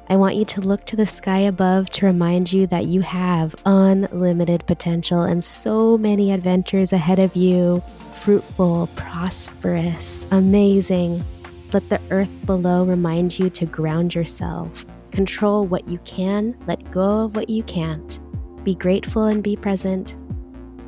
I 0.08 0.16
want 0.16 0.36
you 0.36 0.44
to 0.44 0.60
look 0.60 0.84
to 0.86 0.96
the 0.96 1.06
sky 1.06 1.38
above 1.38 1.90
to 1.90 2.06
remind 2.06 2.52
you 2.52 2.66
that 2.68 2.86
you 2.86 3.00
have 3.00 3.56
unlimited 3.64 4.66
potential 4.66 5.22
and 5.22 5.42
so 5.42 5.98
many 5.98 6.30
adventures 6.30 6.92
ahead 6.92 7.18
of 7.18 7.34
you 7.34 7.82
fruitful, 8.26 8.88
prosperous, 8.96 10.26
amazing. 10.32 11.24
Let 11.72 11.88
the 11.90 12.00
earth 12.10 12.44
below 12.44 12.82
remind 12.82 13.38
you 13.38 13.48
to 13.50 13.66
ground 13.66 14.16
yourself. 14.16 14.84
Control 15.12 15.64
what 15.64 15.86
you 15.86 15.98
can, 15.98 16.56
let 16.66 16.90
go 16.90 17.26
of 17.26 17.36
what 17.36 17.48
you 17.48 17.62
can't. 17.62 18.18
Be 18.64 18.74
grateful 18.74 19.26
and 19.26 19.44
be 19.44 19.54
present. 19.54 20.16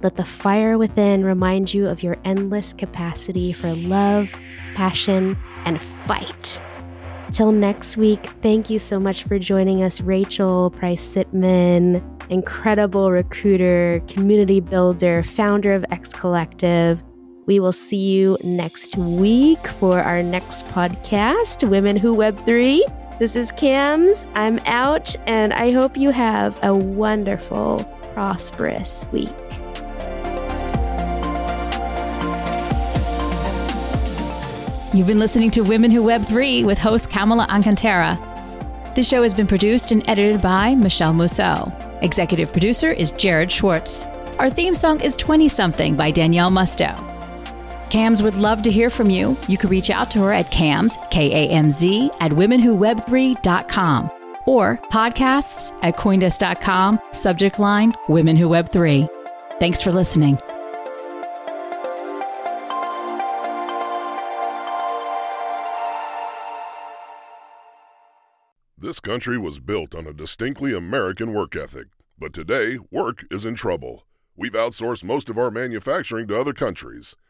Let 0.02 0.16
the 0.16 0.24
fire 0.24 0.78
within 0.78 1.24
remind 1.24 1.72
you 1.72 1.86
of 1.86 2.02
your 2.02 2.16
endless 2.24 2.72
capacity 2.72 3.52
for 3.52 3.72
love, 3.72 4.34
passion, 4.74 5.36
and 5.64 5.80
fight. 5.80 6.60
Till 7.30 7.52
next 7.52 7.96
week, 7.96 8.26
thank 8.42 8.68
you 8.68 8.80
so 8.80 8.98
much 8.98 9.22
for 9.22 9.38
joining 9.38 9.84
us, 9.84 10.00
Rachel 10.00 10.70
Price 10.70 11.08
Sitman, 11.08 12.02
incredible 12.30 13.12
recruiter, 13.12 14.02
community 14.08 14.58
builder, 14.58 15.22
founder 15.22 15.72
of 15.72 15.84
X 15.92 16.12
Collective 16.12 17.00
We 17.48 17.60
will 17.60 17.72
see 17.72 17.96
you 17.96 18.36
next 18.44 18.94
week 18.98 19.66
for 19.66 20.00
our 20.00 20.22
next 20.22 20.66
podcast, 20.66 21.66
Women 21.66 21.96
Who 21.96 22.14
Web3. 22.14 22.80
This 23.18 23.34
is 23.34 23.52
Cams. 23.52 24.26
I'm 24.34 24.58
out, 24.66 25.16
and 25.26 25.54
I 25.54 25.70
hope 25.70 25.96
you 25.96 26.10
have 26.10 26.62
a 26.62 26.74
wonderful, 26.74 27.84
prosperous 28.12 29.06
week. 29.12 29.30
You've 34.92 35.06
been 35.06 35.18
listening 35.18 35.50
to 35.52 35.62
Women 35.62 35.90
Who 35.90 36.02
Web 36.02 36.26
3 36.26 36.64
with 36.64 36.76
host 36.76 37.08
Kamala 37.08 37.46
Alcantara. 37.48 38.18
This 38.94 39.08
show 39.08 39.22
has 39.22 39.32
been 39.32 39.46
produced 39.46 39.90
and 39.90 40.06
edited 40.06 40.42
by 40.42 40.74
Michelle 40.74 41.14
Mousseau. 41.14 41.72
Executive 42.02 42.52
producer 42.52 42.92
is 42.92 43.10
Jared 43.12 43.50
Schwartz. 43.50 44.04
Our 44.38 44.50
theme 44.50 44.74
song 44.74 45.00
is 45.00 45.16
20 45.16 45.48
Something 45.48 45.96
by 45.96 46.10
Danielle 46.10 46.50
Musto. 46.50 47.17
Cams 47.90 48.22
would 48.22 48.36
love 48.36 48.62
to 48.62 48.70
hear 48.70 48.90
from 48.90 49.10
you. 49.10 49.36
You 49.48 49.58
can 49.58 49.70
reach 49.70 49.90
out 49.90 50.10
to 50.12 50.20
her 50.20 50.32
at 50.32 50.50
cams, 50.50 50.96
K 51.10 51.30
A 51.30 51.50
M 51.50 51.70
Z, 51.70 52.10
at 52.20 52.30
womenwhoweb3.com 52.32 54.10
or 54.46 54.78
podcasts 54.84 55.78
at 55.82 55.96
coindesk.com, 55.96 57.00
subject 57.12 57.58
line 57.58 57.92
Women 58.08 58.36
Who 58.36 58.48
Web 58.48 58.72
3. 58.72 59.06
Thanks 59.60 59.82
for 59.82 59.92
listening. 59.92 60.38
This 68.80 69.00
country 69.00 69.36
was 69.36 69.58
built 69.58 69.94
on 69.94 70.06
a 70.06 70.14
distinctly 70.14 70.72
American 70.72 71.34
work 71.34 71.56
ethic, 71.56 71.88
but 72.16 72.32
today, 72.32 72.78
work 72.90 73.24
is 73.30 73.44
in 73.44 73.54
trouble. 73.54 74.06
We've 74.36 74.52
outsourced 74.52 75.02
most 75.02 75.28
of 75.28 75.36
our 75.36 75.50
manufacturing 75.50 76.28
to 76.28 76.40
other 76.40 76.52
countries, 76.52 77.16